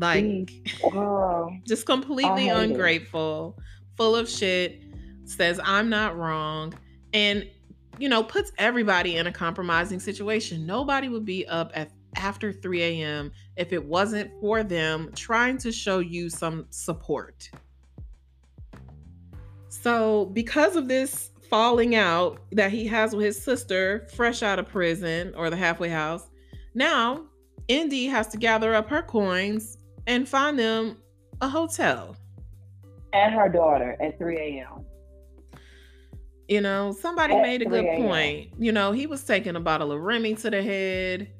like 0.00 0.50
girl. 0.92 1.56
just 1.66 1.86
completely 1.86 2.48
ungrateful, 2.48 3.56
it. 3.56 3.62
full 3.96 4.16
of 4.16 4.28
shit 4.28 4.82
says 5.24 5.60
I'm 5.62 5.88
not 5.88 6.16
wrong, 6.16 6.74
and 7.12 7.48
you 7.98 8.08
know, 8.08 8.22
puts 8.22 8.50
everybody 8.58 9.16
in 9.16 9.26
a 9.26 9.32
compromising 9.32 10.00
situation. 10.00 10.66
Nobody 10.66 11.08
would 11.08 11.24
be 11.24 11.46
up 11.46 11.70
at 11.74 11.90
after 12.16 12.52
3 12.52 12.82
a.m. 12.82 13.30
if 13.56 13.72
it 13.72 13.84
wasn't 13.84 14.30
for 14.40 14.62
them 14.62 15.10
trying 15.14 15.56
to 15.58 15.70
show 15.70 16.00
you 16.00 16.28
some 16.28 16.66
support. 16.70 17.50
So, 19.68 20.26
because 20.26 20.76
of 20.76 20.88
this 20.88 21.30
falling 21.50 21.96
out 21.96 22.40
that 22.52 22.70
he 22.70 22.86
has 22.86 23.14
with 23.14 23.26
his 23.26 23.42
sister, 23.42 24.06
fresh 24.14 24.42
out 24.42 24.58
of 24.58 24.68
prison 24.68 25.34
or 25.36 25.50
the 25.50 25.56
halfway 25.56 25.88
house, 25.88 26.30
now 26.74 27.24
Indy 27.68 28.06
has 28.06 28.28
to 28.28 28.38
gather 28.38 28.74
up 28.74 28.88
her 28.88 29.02
coins 29.02 29.76
and 30.06 30.28
find 30.28 30.58
them 30.58 30.96
a 31.40 31.48
hotel. 31.48 32.16
And 33.12 33.34
her 33.34 33.48
daughter 33.48 33.96
at 34.00 34.18
3 34.18 34.36
a.m. 34.38 34.84
You 36.48 36.60
know, 36.60 36.92
somebody 36.92 37.34
At 37.34 37.42
made 37.42 37.62
a 37.62 37.64
good 37.64 37.86
point. 37.96 38.50
You 38.58 38.72
know, 38.72 38.92
he 38.92 39.06
was 39.06 39.22
taking 39.24 39.56
a 39.56 39.60
bottle 39.60 39.92
of 39.92 40.00
Remy 40.00 40.34
to 40.36 40.50
the 40.50 40.62
head. 40.62 41.30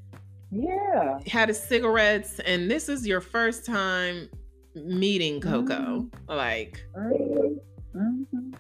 Yeah. 0.53 1.19
Had 1.27 1.49
his 1.49 1.61
cigarettes, 1.61 2.41
and 2.41 2.71
this 2.71 2.89
is 2.89 3.07
your 3.07 3.21
first 3.21 3.65
time 3.65 4.29
meeting 4.75 5.41
Coco. 5.41 5.75
Mm-hmm. 5.75 6.33
Like, 6.33 6.85
mm-hmm. 6.97 8.51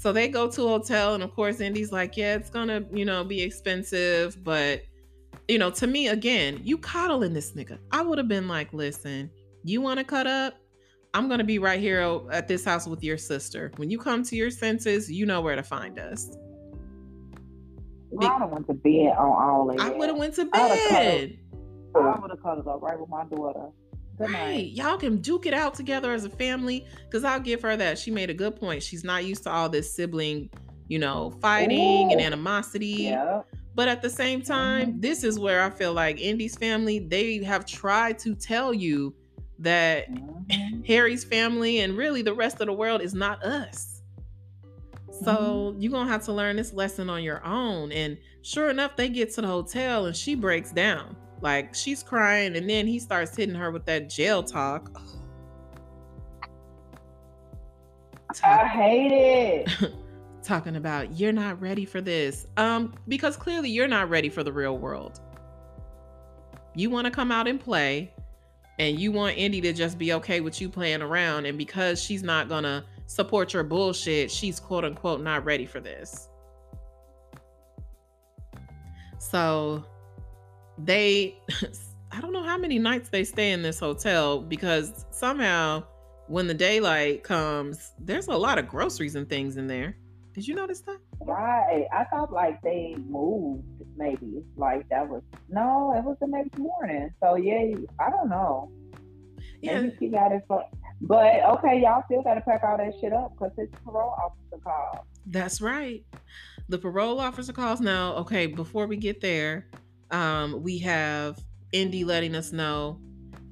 So 0.00 0.14
they 0.14 0.28
go 0.28 0.50
to 0.50 0.64
a 0.64 0.68
hotel, 0.68 1.12
and 1.12 1.22
of 1.22 1.34
course, 1.34 1.60
Indy's 1.60 1.92
like, 1.92 2.16
Yeah, 2.16 2.36
it's 2.36 2.48
gonna, 2.48 2.82
you 2.90 3.04
know, 3.04 3.22
be 3.22 3.42
expensive, 3.42 4.42
but 4.42 4.80
you 5.46 5.58
know, 5.58 5.70
to 5.72 5.86
me, 5.86 6.08
again, 6.08 6.58
you 6.64 6.78
coddling 6.78 7.34
this 7.34 7.52
nigga. 7.52 7.78
I 7.92 8.00
would 8.00 8.16
have 8.16 8.26
been 8.26 8.48
like, 8.48 8.72
Listen, 8.72 9.30
you 9.62 9.82
want 9.82 9.98
to 9.98 10.04
cut 10.04 10.26
up? 10.26 10.54
I'm 11.12 11.28
to 11.36 11.44
be 11.44 11.58
right 11.58 11.78
here 11.78 12.00
at 12.30 12.48
this 12.48 12.64
house 12.64 12.86
with 12.86 13.04
your 13.04 13.18
sister. 13.18 13.72
When 13.76 13.90
you 13.90 13.98
come 13.98 14.22
to 14.22 14.36
your 14.36 14.50
senses, 14.50 15.10
you 15.10 15.26
know 15.26 15.42
where 15.42 15.54
to 15.54 15.62
find 15.62 15.98
us. 15.98 16.34
Well, 18.10 18.30
I 18.30 18.38
don't 18.38 18.50
want 18.50 18.68
to 18.68 18.74
bed 18.74 19.16
on 19.18 19.18
all 19.18 19.70
of 19.70 19.80
I 19.80 19.90
would 19.90 20.08
have 20.08 20.16
went 20.16 20.34
to 20.36 20.46
bed. 20.46 21.38
I 21.94 22.18
would 22.18 22.30
have 22.30 22.42
cuddled 22.42 22.68
up 22.68 22.80
right 22.80 22.98
with 22.98 23.10
my 23.10 23.24
daughter. 23.26 23.68
Right. 24.20 24.70
Y'all 24.70 24.98
can 24.98 25.16
duke 25.16 25.46
it 25.46 25.54
out 25.54 25.74
together 25.74 26.12
as 26.12 26.24
a 26.24 26.30
family. 26.30 26.86
Cause 27.10 27.24
I'll 27.24 27.40
give 27.40 27.62
her 27.62 27.76
that. 27.76 27.98
She 27.98 28.10
made 28.10 28.28
a 28.28 28.34
good 28.34 28.54
point. 28.54 28.82
She's 28.82 29.02
not 29.02 29.24
used 29.24 29.44
to 29.44 29.50
all 29.50 29.68
this 29.68 29.92
sibling, 29.92 30.50
you 30.88 30.98
know, 30.98 31.30
fighting 31.40 32.08
Ooh. 32.08 32.12
and 32.12 32.20
animosity. 32.20 33.04
Yeah. 33.04 33.42
But 33.74 33.88
at 33.88 34.02
the 34.02 34.10
same 34.10 34.42
time, 34.42 34.88
mm-hmm. 34.88 35.00
this 35.00 35.24
is 35.24 35.38
where 35.38 35.62
I 35.62 35.70
feel 35.70 35.94
like 35.94 36.20
Indy's 36.20 36.56
family, 36.56 36.98
they 36.98 37.42
have 37.44 37.64
tried 37.64 38.18
to 38.20 38.34
tell 38.34 38.74
you 38.74 39.14
that 39.60 40.10
mm-hmm. 40.10 40.82
Harry's 40.82 41.24
family 41.24 41.80
and 41.80 41.96
really 41.96 42.20
the 42.22 42.34
rest 42.34 42.60
of 42.60 42.66
the 42.66 42.72
world 42.72 43.00
is 43.00 43.14
not 43.14 43.42
us. 43.42 44.02
So 45.24 45.72
mm-hmm. 45.72 45.80
you're 45.80 45.92
gonna 45.92 46.10
have 46.10 46.24
to 46.24 46.32
learn 46.32 46.56
this 46.56 46.74
lesson 46.74 47.08
on 47.08 47.22
your 47.22 47.44
own. 47.44 47.90
And 47.92 48.18
sure 48.42 48.68
enough, 48.68 48.96
they 48.96 49.08
get 49.08 49.32
to 49.34 49.40
the 49.40 49.46
hotel 49.46 50.06
and 50.06 50.16
she 50.16 50.34
breaks 50.34 50.72
down. 50.72 51.16
Like 51.40 51.74
she's 51.74 52.02
crying, 52.02 52.56
and 52.56 52.68
then 52.68 52.86
he 52.86 52.98
starts 52.98 53.36
hitting 53.36 53.54
her 53.54 53.70
with 53.70 53.84
that 53.86 54.08
jail 54.08 54.42
talk. 54.42 55.00
I 58.44 58.66
hate 58.66 59.12
it. 59.12 59.92
talking 60.42 60.76
about 60.76 61.18
you're 61.18 61.32
not 61.32 61.60
ready 61.60 61.84
for 61.84 62.00
this. 62.00 62.46
Um, 62.56 62.94
because 63.08 63.36
clearly 63.36 63.70
you're 63.70 63.88
not 63.88 64.08
ready 64.10 64.28
for 64.28 64.42
the 64.42 64.52
real 64.52 64.78
world. 64.78 65.20
You 66.74 66.90
want 66.90 67.06
to 67.06 67.10
come 67.10 67.32
out 67.32 67.48
and 67.48 67.60
play 67.60 68.12
and 68.78 68.98
you 68.98 69.12
want 69.12 69.36
Indy 69.36 69.60
to 69.60 69.72
just 69.72 69.98
be 69.98 70.12
okay 70.14 70.40
with 70.40 70.60
you 70.60 70.68
playing 70.68 71.02
around. 71.02 71.46
And 71.46 71.58
because 71.58 72.02
she's 72.02 72.22
not 72.22 72.48
gonna 72.48 72.84
support 73.06 73.52
your 73.52 73.62
bullshit, 73.62 74.30
she's 74.30 74.58
quote 74.58 74.84
unquote 74.84 75.20
not 75.20 75.44
ready 75.44 75.66
for 75.66 75.80
this. 75.80 76.28
So 79.18 79.84
they, 80.84 81.38
I 82.12 82.20
don't 82.20 82.32
know 82.32 82.42
how 82.42 82.58
many 82.58 82.78
nights 82.78 83.08
they 83.08 83.24
stay 83.24 83.52
in 83.52 83.62
this 83.62 83.78
hotel 83.78 84.40
because 84.40 85.04
somehow 85.10 85.84
when 86.28 86.46
the 86.46 86.54
daylight 86.54 87.24
comes, 87.24 87.92
there's 87.98 88.28
a 88.28 88.36
lot 88.36 88.58
of 88.58 88.68
groceries 88.68 89.14
and 89.14 89.28
things 89.28 89.56
in 89.56 89.66
there. 89.66 89.96
Did 90.32 90.46
you 90.46 90.54
notice 90.54 90.80
that? 90.82 90.98
Right. 91.20 91.86
I 91.92 92.04
thought 92.04 92.32
like 92.32 92.62
they 92.62 92.94
moved 93.08 93.64
maybe. 93.96 94.42
Like 94.56 94.88
that 94.88 95.08
was 95.08 95.22
no, 95.48 95.92
it 95.96 96.04
was 96.04 96.16
the 96.20 96.28
next 96.28 96.56
morning. 96.56 97.10
So 97.20 97.34
yeah, 97.34 97.74
I 97.98 98.10
don't 98.10 98.28
know. 98.28 98.70
Yeah. 99.60 99.80
Maybe 99.80 99.96
she 99.98 100.08
got 100.08 100.32
it 100.32 100.42
for 100.46 100.64
but 101.02 101.42
okay, 101.44 101.80
y'all 101.80 102.02
still 102.06 102.22
gotta 102.22 102.42
pack 102.42 102.62
all 102.62 102.76
that 102.76 102.92
shit 103.00 103.12
up 103.12 103.32
because 103.32 103.52
it's 103.56 103.74
parole 103.84 104.14
officer 104.22 104.62
call. 104.62 105.06
That's 105.26 105.60
right. 105.60 106.04
The 106.68 106.78
parole 106.78 107.18
officer 107.18 107.52
calls 107.52 107.80
now. 107.80 108.14
Okay, 108.16 108.46
before 108.46 108.86
we 108.86 108.96
get 108.96 109.20
there, 109.20 109.66
um, 110.10 110.62
we 110.62 110.78
have 110.78 111.38
Indy 111.72 112.04
letting 112.04 112.34
us 112.34 112.52
know. 112.52 113.00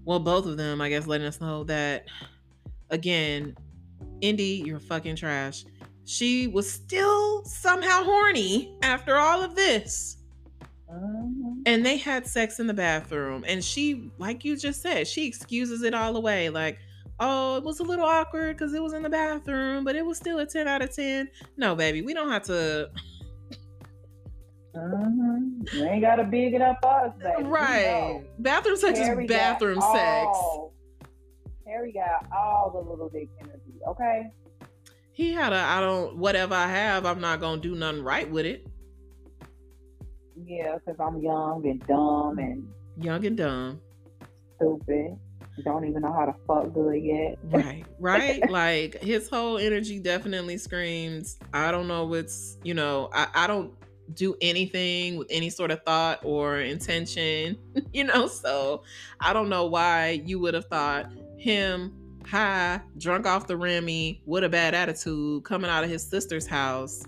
Well, 0.05 0.21
both 0.21 0.47
of 0.47 0.57
them, 0.57 0.81
I 0.81 0.89
guess, 0.89 1.07
letting 1.07 1.27
us 1.27 1.41
know 1.41 1.65
that 1.65 2.07
again, 2.91 3.57
Indy, 4.21 4.63
you're 4.65 4.81
fucking 4.81 5.17
trash 5.17 5.65
she 6.09 6.47
was 6.47 6.71
still 6.73 7.45
somehow 7.45 8.03
horny 8.03 8.75
after 8.83 9.17
all 9.17 9.43
of 9.43 9.55
this. 9.55 10.17
Mm-hmm. 10.91 11.61
And 11.67 11.85
they 11.85 11.99
had 11.99 12.27
sex 12.27 12.61
in 12.61 12.67
the 12.67 12.73
bathroom. 12.73 13.45
And 13.47 13.63
she, 13.63 14.11
like 14.17 14.43
you 14.43 14.57
just 14.57 14.81
said, 14.81 15.07
she 15.07 15.27
excuses 15.27 15.83
it 15.83 15.93
all 15.93 16.17
away. 16.17 16.49
Like, 16.49 16.79
oh, 17.21 17.57
it 17.57 17.63
was 17.63 17.81
a 17.81 17.83
little 17.83 18.07
awkward 18.07 18.57
because 18.57 18.73
it 18.73 18.83
was 18.83 18.95
in 18.95 19.03
the 19.03 19.11
bathroom, 19.11 19.85
but 19.85 19.97
it 19.97 20.07
was 20.07 20.17
still 20.17 20.39
a 20.39 20.47
10 20.47 20.67
out 20.67 20.81
of 20.81 20.97
10. 20.97 21.29
No, 21.59 21.77
baby, 21.77 22.01
we 22.01 22.15
don't 22.15 22.31
have 22.31 22.45
to. 22.45 22.89
Mm-hmm. 24.75 25.77
You 25.77 25.85
ain't 25.85 26.03
got 26.03 26.17
to 26.17 26.25
big 26.25 26.55
it 26.55 26.63
up 26.63 26.79
us, 26.85 27.13
baby. 27.21 27.49
Right. 27.49 28.23
Bathroom 28.39 28.77
sex 28.77 28.99
Harry 28.99 29.25
is 29.25 29.29
bathroom 29.29 29.81
sex. 29.81 29.95
All, 29.95 30.75
Harry 31.67 31.93
got 31.93 32.27
all 32.37 32.71
the 32.71 32.91
little 32.91 33.09
dick 33.09 33.29
energy, 33.41 33.75
okay? 33.87 34.31
he 35.19 35.33
had 35.33 35.53
a 35.53 35.57
I 35.57 35.81
don't 35.81 36.17
whatever 36.17 36.55
I 36.55 36.69
have, 36.69 37.05
I'm 37.05 37.21
not 37.21 37.41
gonna 37.41 37.61
do 37.61 37.75
nothing 37.75 38.05
right 38.05 38.31
with 38.31 38.47
it. 38.47 38.65
Yeah, 40.47 40.77
because 40.77 41.01
I'm 41.01 41.21
young 41.21 41.67
and 41.67 41.85
dumb 41.89 42.39
and 42.39 42.69
young 42.97 43.27
and 43.27 43.37
dumb. 43.37 43.81
Stupid. 44.57 45.19
Don't 45.65 45.85
even 45.89 46.03
know 46.03 46.13
how 46.13 46.25
to 46.25 46.35
fuck 46.47 46.73
good 46.73 47.03
yet. 47.03 47.37
right, 47.43 47.85
right. 47.99 48.49
like 48.49 49.03
his 49.03 49.29
whole 49.29 49.59
energy 49.59 49.99
definitely 49.99 50.57
screams, 50.57 51.37
I 51.53 51.73
don't 51.73 51.89
know 51.89 52.05
what's, 52.05 52.59
you 52.63 52.75
know, 52.75 53.11
I, 53.13 53.27
I 53.35 53.47
don't 53.49 53.73
do 54.15 54.37
anything 54.41 55.17
with 55.17 55.29
any 55.31 55.51
sort 55.51 55.71
of 55.71 55.83
thought 55.85 56.21
or 56.23 56.61
intention, 56.61 57.59
you 57.93 58.05
know. 58.05 58.27
So 58.27 58.83
I 59.21 59.33
don't 59.33 59.49
know 59.49 59.67
why 59.67 60.23
you 60.25 60.39
would 60.41 60.55
have 60.55 60.67
thought 60.67 61.11
him 61.37 61.95
high, 62.29 62.81
drunk 62.99 63.27
off 63.27 63.47
the 63.47 63.57
Remy, 63.57 64.23
with 64.27 64.45
a 64.45 64.49
bad 64.49 64.75
attitude, 64.75 65.45
coming 65.45 65.71
out 65.71 65.85
of 65.85 65.91
his 65.91 66.03
sister's 66.03 66.47
house. 66.47 67.05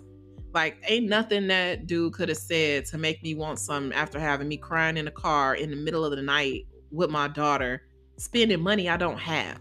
Like, 0.53 0.82
ain't 0.88 1.09
nothing 1.09 1.46
that 1.48 1.86
dude 1.86 2.14
could 2.14 2.28
have 2.28 2.38
said 2.38 2.86
to 2.86 2.98
make 2.98 3.22
me 3.22 3.34
want 3.34 3.59
something 3.59 3.92
after 3.92 4.18
having 4.18 4.48
me 4.48 4.57
crying 4.57 4.96
in 4.96 5.05
the 5.05 5.11
car 5.11 5.55
in 5.55 5.70
the 5.70 5.76
middle 5.76 6.05
of 6.05 6.16
the 6.16 6.22
night 6.22 6.66
with 6.90 7.11
my 7.11 7.28
daughter, 7.28 7.82
spending 8.16 8.61
money 8.61 8.88
I 8.88 8.96
don't 8.96 9.18
have. 9.18 9.61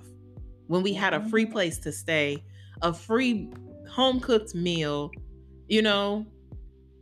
When 0.67 0.81
we 0.81 0.93
had 0.93 1.13
a 1.13 1.23
free 1.29 1.43
mm-hmm. 1.43 1.53
place 1.53 1.77
to 1.79 1.91
stay, 1.91 2.43
a 2.81 2.93
free 2.93 3.49
home 3.89 4.19
cooked 4.19 4.55
meal, 4.55 5.11
you 5.67 5.81
know, 5.81 6.25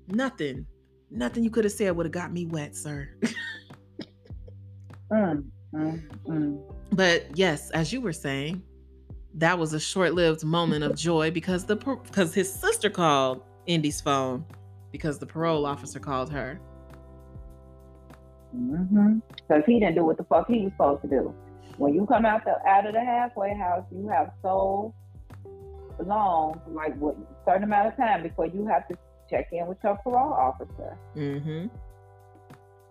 nothing. 0.08 0.66
Nothing 1.10 1.44
you 1.44 1.50
could 1.50 1.64
have 1.64 1.74
said 1.74 1.96
would 1.96 2.06
have 2.06 2.14
got 2.14 2.34
me 2.34 2.46
wet, 2.46 2.76
sir. 2.76 3.10
Mm, 5.12 5.46
mm, 5.74 6.02
mm. 6.28 6.62
But 6.92 7.26
yes, 7.38 7.72
as 7.72 7.94
you 7.94 8.02
were 8.02 8.14
saying, 8.14 8.62
that 9.36 9.58
was 9.58 9.74
a 9.74 9.80
short-lived 9.80 10.44
moment 10.44 10.84
of 10.84 10.96
joy 10.96 11.32
because 11.32 11.66
the 11.66 11.76
because 11.76 12.34
his 12.34 12.52
sister 12.52 12.90
called 12.90 13.44
Indy's 13.68 14.02
phone 14.02 14.46
because 14.92 15.20
the 15.20 15.26
parole 15.26 15.66
officer 15.66 16.00
called 16.00 16.32
her. 16.32 16.60
Mm-hmm. 18.56 19.20
Because 19.36 19.64
he 19.66 19.80
didn't 19.80 19.96
do 19.96 20.06
what 20.06 20.18
the 20.18 20.24
fuck 20.24 20.48
he 20.48 20.64
was 20.64 20.72
supposed 20.74 21.02
to 21.04 21.08
do. 21.08 21.34
When 21.78 21.94
you 21.94 22.06
come 22.06 22.26
out 22.26 22.44
the 22.44 22.56
out 22.68 22.88
of 22.88 22.94
the 22.94 23.02
halfway 23.02 23.56
house, 23.56 23.86
you 23.92 24.08
have 24.10 24.32
so 24.42 24.94
long, 26.06 26.60
like 26.68 26.98
what 26.98 27.16
certain 27.46 27.64
amount 27.64 27.90
of 27.90 27.98
time 27.98 28.24
before 28.24 28.48
you 28.48 28.66
have 28.68 28.88
to 28.88 28.98
check 29.30 29.50
in 29.52 29.68
with 29.68 29.78
your 29.84 29.96
parole 29.98 30.34
officer. 30.34 30.98
Mm-hmm. 31.16 31.68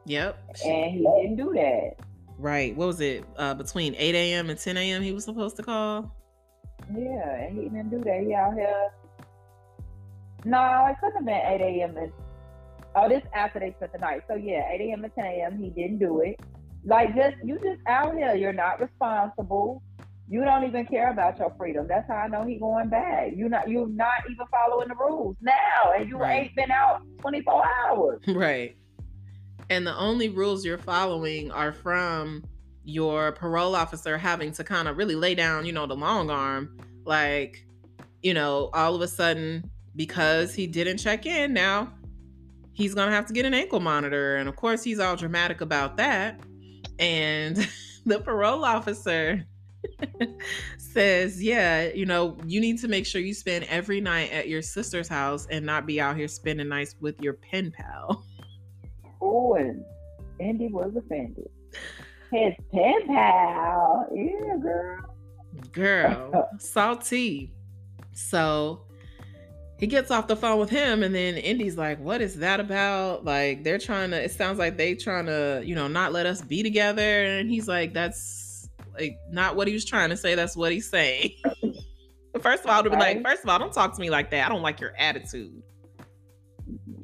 Yep. 0.06 0.38
And 0.64 0.90
he 0.92 0.98
didn't 0.98 1.36
do 1.36 1.52
that. 1.54 1.96
Right. 2.38 2.76
What 2.76 2.86
was 2.86 3.00
it? 3.00 3.24
Uh, 3.36 3.54
between 3.54 3.94
8 3.96 4.14
a.m. 4.14 4.50
and 4.50 4.58
10 4.58 4.76
a.m. 4.76 5.02
he 5.02 5.12
was 5.12 5.24
supposed 5.24 5.56
to 5.56 5.62
call? 5.62 6.14
Yeah, 6.94 7.34
and 7.40 7.58
he 7.58 7.64
didn't 7.64 7.90
do 7.90 7.98
that. 8.04 8.22
He 8.24 8.34
out 8.34 8.54
here. 8.54 8.90
No, 10.44 10.86
it 10.88 10.96
couldn't 11.00 11.16
have 11.16 11.24
been 11.24 11.34
8 11.34 11.60
a.m. 11.60 11.96
and 11.96 12.12
oh, 12.94 13.08
this 13.08 13.22
after 13.34 13.58
they 13.58 13.72
spent 13.76 13.92
the 13.92 13.98
night. 13.98 14.22
So 14.28 14.34
yeah, 14.34 14.70
8 14.70 14.80
a.m. 14.82 15.04
and 15.04 15.14
10 15.14 15.24
a.m. 15.24 15.58
He 15.58 15.70
didn't 15.70 15.98
do 15.98 16.20
it. 16.20 16.38
Like 16.84 17.16
just 17.16 17.36
you 17.44 17.56
just 17.56 17.80
out 17.88 18.14
here. 18.14 18.34
You're 18.36 18.52
not 18.52 18.80
responsible. 18.80 19.82
You 20.28 20.44
don't 20.44 20.64
even 20.64 20.86
care 20.86 21.10
about 21.10 21.38
your 21.38 21.54
freedom. 21.56 21.86
That's 21.88 22.08
how 22.08 22.16
I 22.16 22.28
know 22.28 22.44
he 22.44 22.58
going 22.58 22.88
back. 22.88 23.32
You 23.34 23.48
not 23.48 23.68
you're 23.68 23.86
not 23.86 24.28
even 24.28 24.46
following 24.50 24.88
the 24.88 24.96
rules 24.96 25.36
now, 25.40 25.92
and 25.96 26.08
you 26.08 26.18
Right. 26.18 26.46
ain't 26.46 26.56
been 26.56 26.70
out 26.70 27.02
24 27.20 27.62
hours. 27.66 28.20
Right. 28.28 28.76
And 29.70 29.86
the 29.86 29.96
only 29.96 30.28
rules 30.28 30.64
you're 30.64 30.78
following 30.78 31.50
are 31.50 31.72
from 31.72 32.44
your 32.84 33.32
parole 33.32 33.74
officer 33.74 34.16
having 34.16 34.52
to 34.52 34.62
kind 34.64 34.86
of 34.88 34.96
really 34.96 35.16
lay 35.16 35.34
down, 35.34 35.66
you 35.66 35.72
know, 35.72 35.86
the 35.86 35.96
long 35.96 36.30
arm. 36.30 36.76
Like, 37.04 37.64
you 38.22 38.32
know, 38.34 38.70
all 38.74 38.94
of 38.94 39.00
a 39.00 39.08
sudden, 39.08 39.68
because 39.96 40.54
he 40.54 40.66
didn't 40.68 40.98
check 40.98 41.26
in, 41.26 41.52
now 41.52 41.92
he's 42.74 42.94
going 42.94 43.08
to 43.08 43.14
have 43.14 43.26
to 43.26 43.32
get 43.32 43.44
an 43.44 43.54
ankle 43.54 43.80
monitor. 43.80 44.36
And 44.36 44.48
of 44.48 44.54
course, 44.56 44.84
he's 44.84 44.98
all 45.00 45.16
dramatic 45.16 45.60
about 45.60 45.96
that. 45.96 46.38
And 47.00 47.56
the 48.06 48.20
parole 48.20 48.64
officer 48.64 49.44
says, 50.78 51.42
Yeah, 51.42 51.88
you 51.88 52.06
know, 52.06 52.36
you 52.46 52.60
need 52.60 52.78
to 52.80 52.88
make 52.88 53.06
sure 53.06 53.20
you 53.20 53.34
spend 53.34 53.64
every 53.64 54.00
night 54.00 54.32
at 54.32 54.48
your 54.48 54.62
sister's 54.62 55.08
house 55.08 55.46
and 55.50 55.64
not 55.64 55.86
be 55.86 56.00
out 56.00 56.16
here 56.16 56.28
spending 56.28 56.68
nights 56.68 56.96
with 57.00 57.20
your 57.20 57.34
pen 57.34 57.70
pal. 57.70 58.24
Oh, 59.20 59.54
and 59.54 59.82
Andy 60.40 60.68
was 60.68 60.92
offended. 60.96 61.48
His 62.30 62.54
pen 62.72 63.06
pal. 63.06 64.08
Yeah, 64.14 64.56
girl. 64.60 65.16
Girl, 65.72 66.50
salty. 66.58 67.52
So 68.12 68.86
he 69.78 69.86
gets 69.86 70.10
off 70.10 70.26
the 70.26 70.36
phone 70.36 70.58
with 70.58 70.70
him, 70.70 71.02
and 71.02 71.14
then 71.14 71.36
Indy's 71.36 71.76
like, 71.76 71.98
What 72.00 72.20
is 72.20 72.36
that 72.36 72.60
about? 72.60 73.24
Like, 73.24 73.62
they're 73.62 73.78
trying 73.78 74.10
to, 74.10 74.22
it 74.24 74.32
sounds 74.32 74.58
like 74.58 74.76
they 74.76 74.94
trying 74.94 75.26
to, 75.26 75.62
you 75.64 75.74
know, 75.74 75.86
not 75.86 76.12
let 76.12 76.26
us 76.26 76.40
be 76.40 76.62
together. 76.62 77.24
And 77.24 77.50
he's 77.50 77.68
like, 77.68 77.92
That's 77.92 78.18
like 78.98 79.18
not 79.30 79.56
what 79.56 79.68
he 79.68 79.74
was 79.74 79.84
trying 79.84 80.10
to 80.10 80.16
say. 80.16 80.34
That's 80.34 80.56
what 80.56 80.72
he's 80.72 80.88
saying. 80.88 81.30
First 82.40 82.64
of 82.64 82.70
all, 82.70 82.82
to 82.82 82.90
be 82.90 82.96
like, 82.96 83.22
First 83.22 83.44
of 83.44 83.48
all, 83.48 83.58
don't 83.58 83.72
talk 83.72 83.94
to 83.94 84.00
me 84.00 84.10
like 84.10 84.30
that. 84.30 84.46
I 84.46 84.48
don't 84.48 84.62
like 84.62 84.80
your 84.80 84.94
attitude. 84.98 85.62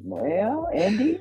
Well, 0.03 0.69
Andy, 0.73 1.19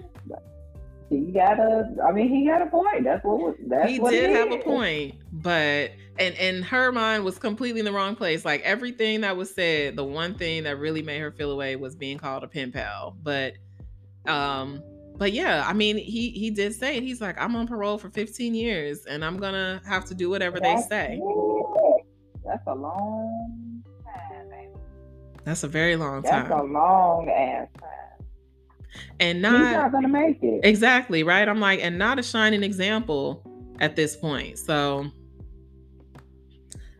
he 1.08 1.32
got 1.32 1.58
a. 1.58 1.94
I 2.04 2.12
mean, 2.12 2.28
he 2.28 2.46
got 2.46 2.62
a 2.62 2.66
point. 2.66 3.04
That's 3.04 3.24
what. 3.24 3.38
Was, 3.38 3.56
that's 3.66 3.90
he 3.90 4.00
what 4.00 4.10
did 4.10 4.30
have 4.30 4.52
a 4.52 4.58
point 4.58 5.14
but 5.32 5.92
and 6.18 6.34
and 6.36 6.64
her 6.64 6.92
mind 6.92 7.24
was 7.24 7.38
completely 7.38 7.80
in 7.80 7.86
the 7.86 7.92
wrong 7.92 8.14
place 8.14 8.44
like 8.44 8.60
everything 8.62 9.22
that 9.22 9.36
was 9.36 9.52
said 9.52 9.96
the 9.96 10.04
one 10.04 10.34
thing 10.34 10.62
that 10.64 10.78
really 10.78 11.02
made 11.02 11.20
her 11.20 11.32
feel 11.32 11.50
away 11.50 11.74
was 11.74 11.96
being 11.96 12.18
called 12.18 12.44
a 12.44 12.46
pen 12.46 12.70
pal 12.70 13.16
but 13.22 13.54
um 14.26 14.82
but 15.18 15.32
yeah 15.32 15.64
i 15.66 15.72
mean 15.72 15.96
he 15.96 16.30
he 16.30 16.50
did 16.50 16.74
say 16.74 16.96
it 16.96 17.02
he's 17.02 17.20
like 17.20 17.40
i'm 17.40 17.54
on 17.54 17.66
parole 17.66 17.98
for 17.98 18.10
15 18.10 18.54
years 18.54 19.04
and 19.06 19.24
i'm 19.24 19.36
gonna 19.36 19.80
have 19.86 20.04
to 20.04 20.14
do 20.14 20.30
whatever 20.30 20.58
they 20.58 20.76
say 20.88 21.20
it. 21.22 22.06
That's 22.44 22.66
a 22.66 22.74
long 22.74 23.82
time, 24.04 24.48
baby. 24.50 24.68
that's 25.44 25.62
a 25.62 25.68
very 25.68 25.96
long 25.96 26.22
time. 26.22 26.48
That's 26.48 26.60
a 26.60 26.64
long 26.64 27.28
ass 27.28 27.68
time. 27.80 28.26
and 29.20 29.40
not, 29.40 29.52
He's 29.52 29.76
not 29.76 29.92
gonna 29.92 30.08
make 30.08 30.42
it. 30.42 30.60
Exactly, 30.64 31.22
right? 31.22 31.48
I'm 31.48 31.60
like, 31.60 31.80
and 31.82 31.98
not 31.98 32.18
a 32.18 32.22
shining 32.22 32.62
example 32.62 33.42
at 33.80 33.96
this 33.96 34.16
point. 34.16 34.58
So, 34.58 35.06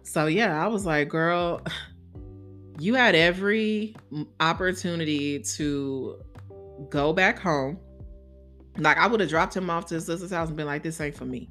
so 0.05 0.27
yeah, 0.27 0.65
I 0.65 0.69
was 0.69 0.87
like, 0.87 1.09
girl, 1.09 1.61
you 2.79 2.95
had 2.95 3.15
every 3.15 3.97
opportunity 4.39 5.41
to 5.41 6.23
go 6.89 7.13
back 7.13 7.39
home. 7.39 7.79
Like, 8.79 8.97
I 8.97 9.07
would 9.07 9.21
have 9.21 9.29
dropped 9.29 9.57
him 9.57 9.69
off 9.71 9.87
to 9.87 9.95
his 9.95 10.07
sister's 10.07 10.31
house 10.31 10.49
and 10.49 10.57
been 10.57 10.67
like, 10.67 10.83
this 10.83 11.01
ain't 11.01 11.17
for 11.17 11.25
me. 11.25 11.51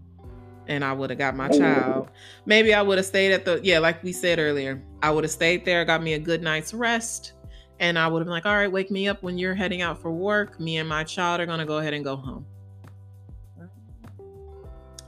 And 0.67 0.83
I 0.83 0.93
would 0.93 1.09
have 1.09 1.19
got 1.19 1.35
my 1.35 1.49
oh. 1.49 1.57
child. 1.57 2.11
Maybe 2.45 2.73
I 2.73 2.81
would 2.81 2.97
have 2.97 3.05
stayed 3.05 3.31
at 3.31 3.45
the, 3.45 3.59
yeah, 3.63 3.79
like 3.79 4.03
we 4.03 4.11
said 4.11 4.39
earlier, 4.39 4.81
I 5.03 5.11
would 5.11 5.23
have 5.23 5.31
stayed 5.31 5.65
there, 5.65 5.83
got 5.85 6.01
me 6.01 6.13
a 6.13 6.19
good 6.19 6.41
night's 6.41 6.73
rest. 6.73 7.33
And 7.79 7.97
I 7.97 8.07
would 8.07 8.19
have 8.19 8.27
been 8.27 8.33
like, 8.33 8.45
all 8.45 8.55
right, 8.55 8.71
wake 8.71 8.91
me 8.91 9.07
up 9.07 9.23
when 9.23 9.37
you're 9.37 9.55
heading 9.55 9.81
out 9.81 9.99
for 9.99 10.11
work. 10.11 10.59
Me 10.59 10.77
and 10.77 10.87
my 10.87 11.03
child 11.03 11.41
are 11.41 11.45
going 11.47 11.59
to 11.59 11.65
go 11.65 11.79
ahead 11.79 11.93
and 11.93 12.03
go 12.03 12.15
home. 12.15 12.45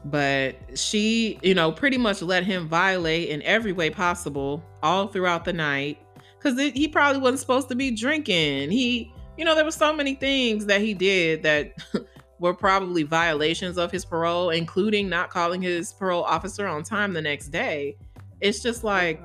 But 0.06 0.56
she, 0.78 1.40
you 1.44 1.54
know, 1.54 1.72
pretty 1.72 1.98
much 1.98 2.22
let 2.22 2.44
him 2.44 2.68
violate 2.68 3.30
in 3.30 3.42
every 3.44 3.72
way 3.72 3.90
possible 3.90 4.64
all 4.82 5.08
throughout 5.08 5.46
the 5.46 5.54
night 5.54 6.00
because 6.38 6.60
he 6.60 6.88
probably 6.88 7.22
wasn't 7.22 7.40
supposed 7.40 7.70
to 7.70 7.76
be 7.76 7.92
drinking. 7.92 8.70
He, 8.70 9.13
you 9.38 9.46
know, 9.46 9.56
there 9.56 9.66
were 9.66 9.72
so 9.72 9.94
many 9.94 10.16
things 10.16 10.66
that 10.68 10.82
he 10.82 10.94
did 10.94 11.44
that 11.44 11.74
were 12.40 12.54
probably 12.54 13.04
violations 13.04 13.78
of 13.78 13.92
his 13.92 14.06
parole, 14.06 14.50
including 14.50 15.10
not 15.10 15.30
calling 15.30 15.62
his 15.62 15.94
parole 15.94 16.24
officer 16.24 16.68
on 16.68 16.84
time 16.84 17.14
the 17.14 17.22
next 17.22 17.50
day. 17.50 17.96
It's 18.42 18.62
just 18.62 18.84
like, 18.84 19.22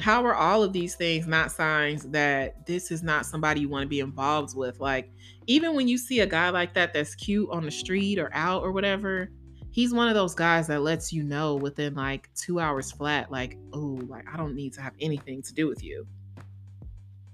how 0.00 0.24
are 0.24 0.34
all 0.34 0.62
of 0.62 0.72
these 0.72 0.94
things 0.96 1.26
not 1.26 1.52
signs 1.52 2.04
that 2.04 2.66
this 2.66 2.90
is 2.90 3.02
not 3.02 3.26
somebody 3.26 3.60
you 3.60 3.68
want 3.68 3.82
to 3.82 3.88
be 3.88 4.00
involved 4.00 4.56
with? 4.56 4.80
Like, 4.80 5.12
even 5.46 5.74
when 5.74 5.88
you 5.88 5.98
see 5.98 6.20
a 6.20 6.26
guy 6.26 6.50
like 6.50 6.74
that 6.74 6.92
that's 6.92 7.14
cute 7.14 7.48
on 7.50 7.64
the 7.64 7.70
street 7.70 8.18
or 8.18 8.30
out 8.32 8.62
or 8.62 8.72
whatever, 8.72 9.30
he's 9.70 9.92
one 9.92 10.08
of 10.08 10.14
those 10.14 10.34
guys 10.34 10.66
that 10.68 10.82
lets 10.82 11.12
you 11.12 11.22
know 11.22 11.54
within 11.56 11.94
like 11.94 12.30
two 12.34 12.60
hours 12.60 12.90
flat, 12.90 13.30
like, 13.30 13.58
oh, 13.72 14.00
like 14.08 14.24
I 14.32 14.36
don't 14.36 14.54
need 14.54 14.72
to 14.74 14.80
have 14.80 14.94
anything 15.00 15.42
to 15.42 15.52
do 15.52 15.68
with 15.68 15.84
you. 15.84 16.06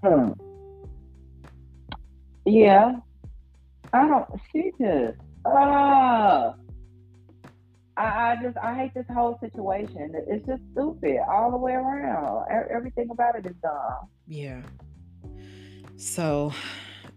Hmm. 0.03 0.31
Yeah. 2.45 2.93
I 3.93 4.07
don't. 4.07 4.27
She 4.51 4.71
just. 4.79 5.17
Uh, 5.45 6.53
I, 7.97 8.03
I 8.03 8.37
just. 8.41 8.57
I 8.57 8.75
hate 8.75 8.93
this 8.93 9.05
whole 9.13 9.37
situation. 9.39 10.13
It's 10.27 10.45
just 10.45 10.61
stupid 10.71 11.17
all 11.29 11.51
the 11.51 11.57
way 11.57 11.73
around. 11.73 12.45
Everything 12.73 13.09
about 13.11 13.35
it 13.35 13.45
is 13.45 13.55
dumb. 13.61 14.07
Yeah. 14.27 14.61
So 15.97 16.53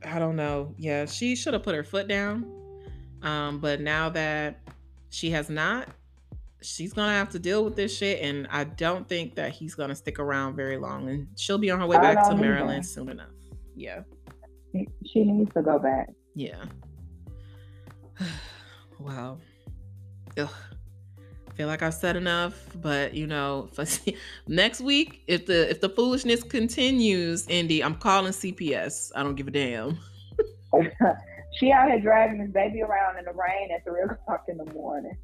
I 0.04 0.18
don't 0.18 0.36
know. 0.36 0.74
Yeah, 0.78 1.06
she 1.06 1.36
should 1.36 1.54
have 1.54 1.62
put 1.62 1.74
her 1.74 1.84
foot 1.84 2.08
down. 2.08 2.50
Um, 3.22 3.58
but 3.58 3.80
now 3.80 4.10
that 4.10 4.60
she 5.08 5.30
has 5.30 5.48
not, 5.48 5.88
she's 6.60 6.92
gonna 6.92 7.12
have 7.12 7.30
to 7.30 7.38
deal 7.38 7.64
with 7.64 7.76
this 7.76 7.96
shit. 7.96 8.20
And 8.20 8.46
I 8.50 8.64
don't 8.64 9.08
think 9.08 9.36
that 9.36 9.52
he's 9.52 9.74
gonna 9.74 9.94
stick 9.94 10.18
around 10.18 10.56
very 10.56 10.76
long. 10.76 11.08
And 11.08 11.28
she'll 11.36 11.58
be 11.58 11.70
on 11.70 11.80
her 11.80 11.86
way 11.86 11.96
back 11.98 12.16
to 12.24 12.30
don't 12.30 12.32
either. 12.32 12.42
Maryland 12.42 12.84
soon 12.84 13.08
enough. 13.08 13.30
Yeah. 13.74 14.02
She 15.06 15.24
needs 15.24 15.52
to 15.54 15.62
go 15.62 15.78
back. 15.78 16.10
Yeah. 16.34 16.64
wow. 18.98 19.38
Ugh. 20.38 20.48
Feel 21.54 21.68
like 21.68 21.82
I've 21.82 21.94
said 21.94 22.16
enough, 22.16 22.66
but 22.82 23.14
you 23.14 23.28
know, 23.28 23.68
for, 23.74 23.84
next 24.48 24.80
week, 24.80 25.22
if 25.28 25.46
the 25.46 25.70
if 25.70 25.80
the 25.80 25.88
foolishness 25.88 26.42
continues, 26.42 27.46
Indy, 27.48 27.82
I'm 27.82 27.94
calling 27.94 28.32
CPS. 28.32 29.12
I 29.14 29.22
don't 29.22 29.36
give 29.36 29.46
a 29.46 29.52
damn. 29.52 29.98
she 31.60 31.70
out 31.70 31.88
here 31.88 32.00
dragging 32.00 32.38
this 32.38 32.50
baby 32.50 32.82
around 32.82 33.18
in 33.18 33.24
the 33.24 33.32
rain 33.32 33.70
at 33.72 33.84
three 33.84 34.02
o'clock 34.10 34.46
in 34.48 34.56
the 34.56 34.64
morning, 34.72 35.16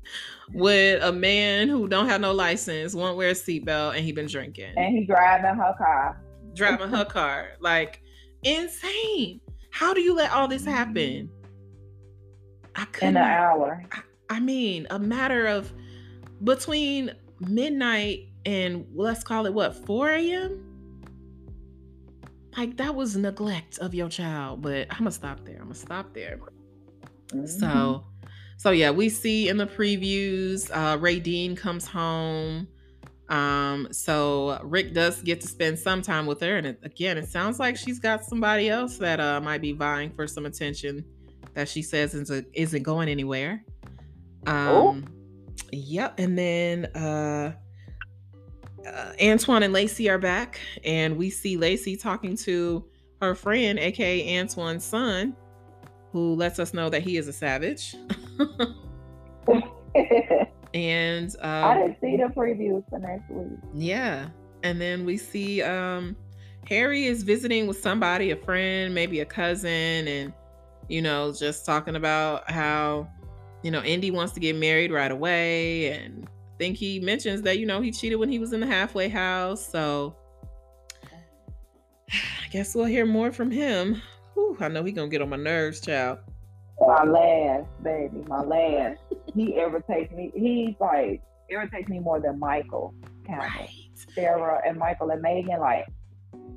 With 0.52 1.02
a 1.02 1.10
man 1.10 1.68
who 1.68 1.88
don't 1.88 2.08
have 2.08 2.20
no 2.20 2.32
license, 2.32 2.94
won't 2.94 3.16
wear 3.16 3.30
a 3.30 3.34
seatbelt, 3.34 3.96
and 3.96 4.04
he 4.04 4.12
been 4.12 4.28
drinking, 4.28 4.74
and 4.76 4.96
he 4.96 5.04
driving 5.04 5.56
her 5.56 5.74
car. 5.76 6.22
driving 6.54 6.90
her 6.90 7.04
car, 7.04 7.48
like 7.58 7.99
insane. 8.42 9.40
How 9.70 9.94
do 9.94 10.00
you 10.00 10.14
let 10.14 10.32
all 10.32 10.48
this 10.48 10.64
happen? 10.64 11.30
I 12.74 12.82
in 12.82 12.86
couldn't. 12.92 13.16
an 13.16 13.22
hour. 13.22 13.84
I 14.28 14.40
mean, 14.40 14.86
a 14.90 14.98
matter 14.98 15.46
of 15.46 15.72
between 16.44 17.12
midnight 17.40 18.28
and 18.44 18.86
let's 18.94 19.24
call 19.24 19.46
it 19.46 19.54
what 19.54 19.74
4 19.86 20.10
a.m. 20.10 20.66
Like 22.56 22.76
that 22.78 22.94
was 22.94 23.16
neglect 23.16 23.78
of 23.78 23.94
your 23.94 24.08
child, 24.08 24.62
but 24.62 24.86
I'm 24.90 24.98
gonna 24.98 25.10
stop 25.12 25.44
there. 25.44 25.56
I'm 25.56 25.64
gonna 25.64 25.74
stop 25.74 26.14
there. 26.14 26.40
Mm-hmm. 27.28 27.46
So, 27.46 28.04
so 28.56 28.70
yeah, 28.70 28.90
we 28.90 29.08
see 29.08 29.48
in 29.48 29.56
the 29.56 29.66
previews, 29.66 30.70
uh, 30.72 30.98
Raydean 30.98 31.56
comes 31.56 31.86
home. 31.86 32.68
Um, 33.30 33.88
so 33.92 34.60
Rick 34.64 34.92
does 34.92 35.22
get 35.22 35.40
to 35.42 35.46
spend 35.46 35.78
some 35.78 36.02
time 36.02 36.26
with 36.26 36.40
her, 36.40 36.56
and 36.56 36.66
it, 36.66 36.80
again, 36.82 37.16
it 37.16 37.28
sounds 37.28 37.60
like 37.60 37.76
she's 37.76 38.00
got 38.00 38.24
somebody 38.24 38.68
else 38.68 38.98
that 38.98 39.20
uh, 39.20 39.40
might 39.40 39.62
be 39.62 39.72
vying 39.72 40.10
for 40.10 40.26
some 40.26 40.46
attention 40.46 41.04
that 41.54 41.68
she 41.68 41.80
says 41.80 42.14
isn't, 42.14 42.46
isn't 42.52 42.82
going 42.82 43.08
anywhere. 43.08 43.64
Um, 44.46 44.68
oh. 44.68 45.02
Yep, 45.72 46.18
and 46.18 46.36
then 46.36 46.86
uh, 46.96 47.52
uh, 48.84 49.12
Antoine 49.22 49.62
and 49.62 49.72
Lacey 49.72 50.10
are 50.10 50.18
back, 50.18 50.58
and 50.84 51.16
we 51.16 51.30
see 51.30 51.56
Lacey 51.56 51.96
talking 51.96 52.36
to 52.38 52.84
her 53.22 53.36
friend, 53.36 53.78
aka 53.78 54.36
Antoine's 54.36 54.84
son, 54.84 55.36
who 56.10 56.34
lets 56.34 56.58
us 56.58 56.74
know 56.74 56.90
that 56.90 57.02
he 57.02 57.16
is 57.16 57.28
a 57.28 57.32
savage. 57.32 57.94
and 60.74 61.34
um, 61.40 61.64
I 61.64 61.74
didn't 61.74 62.00
see 62.00 62.16
the 62.16 62.32
previews 62.34 62.84
for 62.88 62.98
next 62.98 63.28
week. 63.30 63.58
Yeah, 63.74 64.28
and 64.62 64.80
then 64.80 65.04
we 65.04 65.16
see 65.16 65.62
um, 65.62 66.16
Harry 66.68 67.06
is 67.06 67.22
visiting 67.22 67.66
with 67.66 67.80
somebody, 67.80 68.30
a 68.30 68.36
friend, 68.36 68.94
maybe 68.94 69.20
a 69.20 69.24
cousin, 69.24 70.06
and 70.08 70.32
you 70.88 71.02
know, 71.02 71.32
just 71.32 71.66
talking 71.66 71.96
about 71.96 72.50
how 72.50 73.08
you 73.62 73.70
know 73.70 73.82
Indy 73.82 74.10
wants 74.10 74.32
to 74.34 74.40
get 74.40 74.56
married 74.56 74.92
right 74.92 75.10
away, 75.10 75.92
and 75.92 76.26
I 76.26 76.56
think 76.58 76.76
he 76.76 77.00
mentions 77.00 77.42
that 77.42 77.58
you 77.58 77.66
know 77.66 77.80
he 77.80 77.90
cheated 77.90 78.18
when 78.18 78.28
he 78.28 78.38
was 78.38 78.52
in 78.52 78.60
the 78.60 78.66
halfway 78.66 79.08
house, 79.08 79.66
so. 79.66 80.16
I 82.12 82.48
guess 82.52 82.74
we'll 82.74 82.86
hear 82.86 83.06
more 83.06 83.30
from 83.30 83.52
him. 83.52 84.02
Whew, 84.34 84.56
I 84.58 84.66
know 84.66 84.82
he 84.82 84.90
gonna 84.90 85.08
get 85.08 85.22
on 85.22 85.28
my 85.28 85.36
nerves, 85.36 85.80
child. 85.80 86.18
My 86.80 87.04
last 87.04 87.68
baby, 87.82 88.24
my 88.26 88.42
last. 88.42 89.00
he 89.34 89.54
irritates 89.56 90.12
me. 90.12 90.32
He's 90.34 90.74
like 90.80 91.22
irritates 91.50 91.88
me 91.88 91.98
more 91.98 92.20
than 92.20 92.38
Michael. 92.38 92.94
Kind 93.26 93.40
right. 93.40 93.70
Sarah 94.14 94.60
and 94.66 94.78
Michael 94.78 95.10
and 95.10 95.20
Megan, 95.20 95.60
like, 95.60 95.86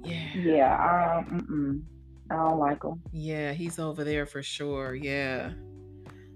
yeah, 0.04 0.36
yeah. 0.36 1.24
Um, 1.28 1.84
I 2.32 2.36
don't 2.36 2.60
like 2.60 2.84
him. 2.84 3.02
Yeah, 3.12 3.54
he's 3.54 3.80
over 3.80 4.04
there 4.04 4.26
for 4.26 4.42
sure. 4.42 4.96
Yeah. 4.96 5.52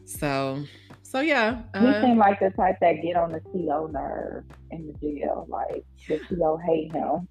So, 0.06 0.64
so 1.04 1.22
yeah. 1.22 1.62
Uh, 1.74 1.94
he 1.94 2.02
seemed 2.02 2.18
like 2.18 2.40
the 2.40 2.50
type 2.52 2.78
that 2.82 3.02
get 3.02 3.16
on 3.16 3.32
the 3.32 3.40
CO 3.40 3.88
nerve 3.88 4.44
in 4.72 4.88
the 4.88 4.94
jail. 5.00 5.46
Like 5.50 5.86
yeah. 6.08 6.18
the 6.30 6.36
CO 6.36 6.58
hate 6.58 6.92
him. 6.92 7.28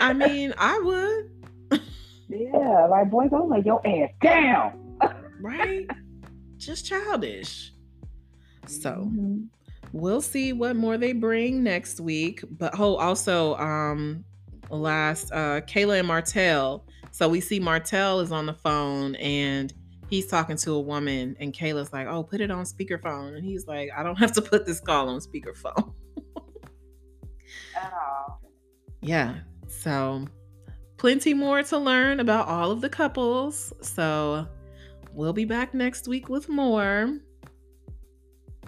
I 0.00 0.12
mean, 0.12 0.54
I 0.56 0.78
would. 0.78 1.80
yeah, 2.28 2.86
like 2.86 3.10
boys, 3.10 3.30
I'm 3.32 3.48
like 3.48 3.64
your 3.64 3.86
ass 3.86 4.10
down. 4.22 4.89
Right? 5.40 5.86
Just 6.56 6.86
childish. 6.86 7.72
So 8.66 8.90
mm-hmm. 8.90 9.44
we'll 9.92 10.20
see 10.20 10.52
what 10.52 10.76
more 10.76 10.98
they 10.98 11.12
bring 11.12 11.62
next 11.62 12.00
week. 12.00 12.44
But 12.50 12.78
oh, 12.78 12.96
also, 12.96 13.56
um, 13.56 14.24
last 14.70 15.32
uh 15.32 15.60
Kayla 15.62 15.98
and 15.98 16.08
Martell. 16.08 16.84
So 17.10 17.28
we 17.28 17.40
see 17.40 17.58
Martell 17.58 18.20
is 18.20 18.30
on 18.30 18.46
the 18.46 18.54
phone 18.54 19.16
and 19.16 19.72
he's 20.10 20.26
talking 20.26 20.56
to 20.56 20.72
a 20.72 20.80
woman, 20.80 21.36
and 21.40 21.54
Kayla's 21.54 21.92
like, 21.92 22.06
"Oh, 22.08 22.22
put 22.22 22.40
it 22.40 22.50
on 22.50 22.64
speakerphone," 22.64 23.36
and 23.36 23.44
he's 23.44 23.66
like, 23.66 23.90
"I 23.96 24.02
don't 24.02 24.16
have 24.16 24.32
to 24.32 24.42
put 24.42 24.66
this 24.66 24.80
call 24.80 25.08
on 25.08 25.20
speakerphone." 25.20 25.94
oh. 27.76 28.36
Yeah. 29.00 29.36
So 29.68 30.26
plenty 30.98 31.32
more 31.32 31.62
to 31.62 31.78
learn 31.78 32.20
about 32.20 32.48
all 32.48 32.70
of 32.70 32.80
the 32.80 32.90
couples. 32.90 33.72
So 33.80 34.46
we'll 35.12 35.32
be 35.32 35.44
back 35.44 35.74
next 35.74 36.08
week 36.08 36.28
with 36.28 36.48
more. 36.48 37.18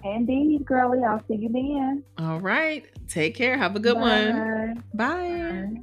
Indeed, 0.03 0.65
girlie. 0.65 1.03
I'll 1.03 1.23
see 1.27 1.35
you 1.35 1.49
then. 1.49 2.03
All 2.17 2.39
right. 2.39 2.85
Take 3.07 3.35
care. 3.35 3.57
Have 3.57 3.75
a 3.75 3.79
good 3.79 3.95
Bye. 3.95 4.01
one. 4.01 4.83
Bye. 4.93 5.69
Bye. 5.73 5.81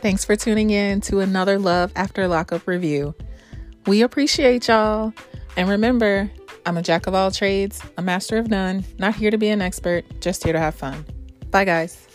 Thanks 0.00 0.24
for 0.24 0.36
tuning 0.36 0.68
in 0.68 1.00
to 1.02 1.20
another 1.20 1.58
Love 1.58 1.90
After 1.96 2.28
Lockup 2.28 2.66
review. 2.66 3.14
We 3.86 4.02
appreciate 4.02 4.68
y'all. 4.68 5.14
And 5.56 5.68
remember, 5.68 6.30
I'm 6.66 6.76
a 6.76 6.82
jack 6.82 7.06
of 7.06 7.14
all 7.14 7.30
trades, 7.30 7.80
a 7.96 8.02
master 8.02 8.36
of 8.36 8.48
none, 8.48 8.84
not 8.98 9.14
here 9.14 9.30
to 9.30 9.38
be 9.38 9.48
an 9.48 9.62
expert, 9.62 10.04
just 10.20 10.44
here 10.44 10.52
to 10.52 10.58
have 10.58 10.74
fun. 10.74 11.06
Bye, 11.54 11.64
guys. 11.64 12.13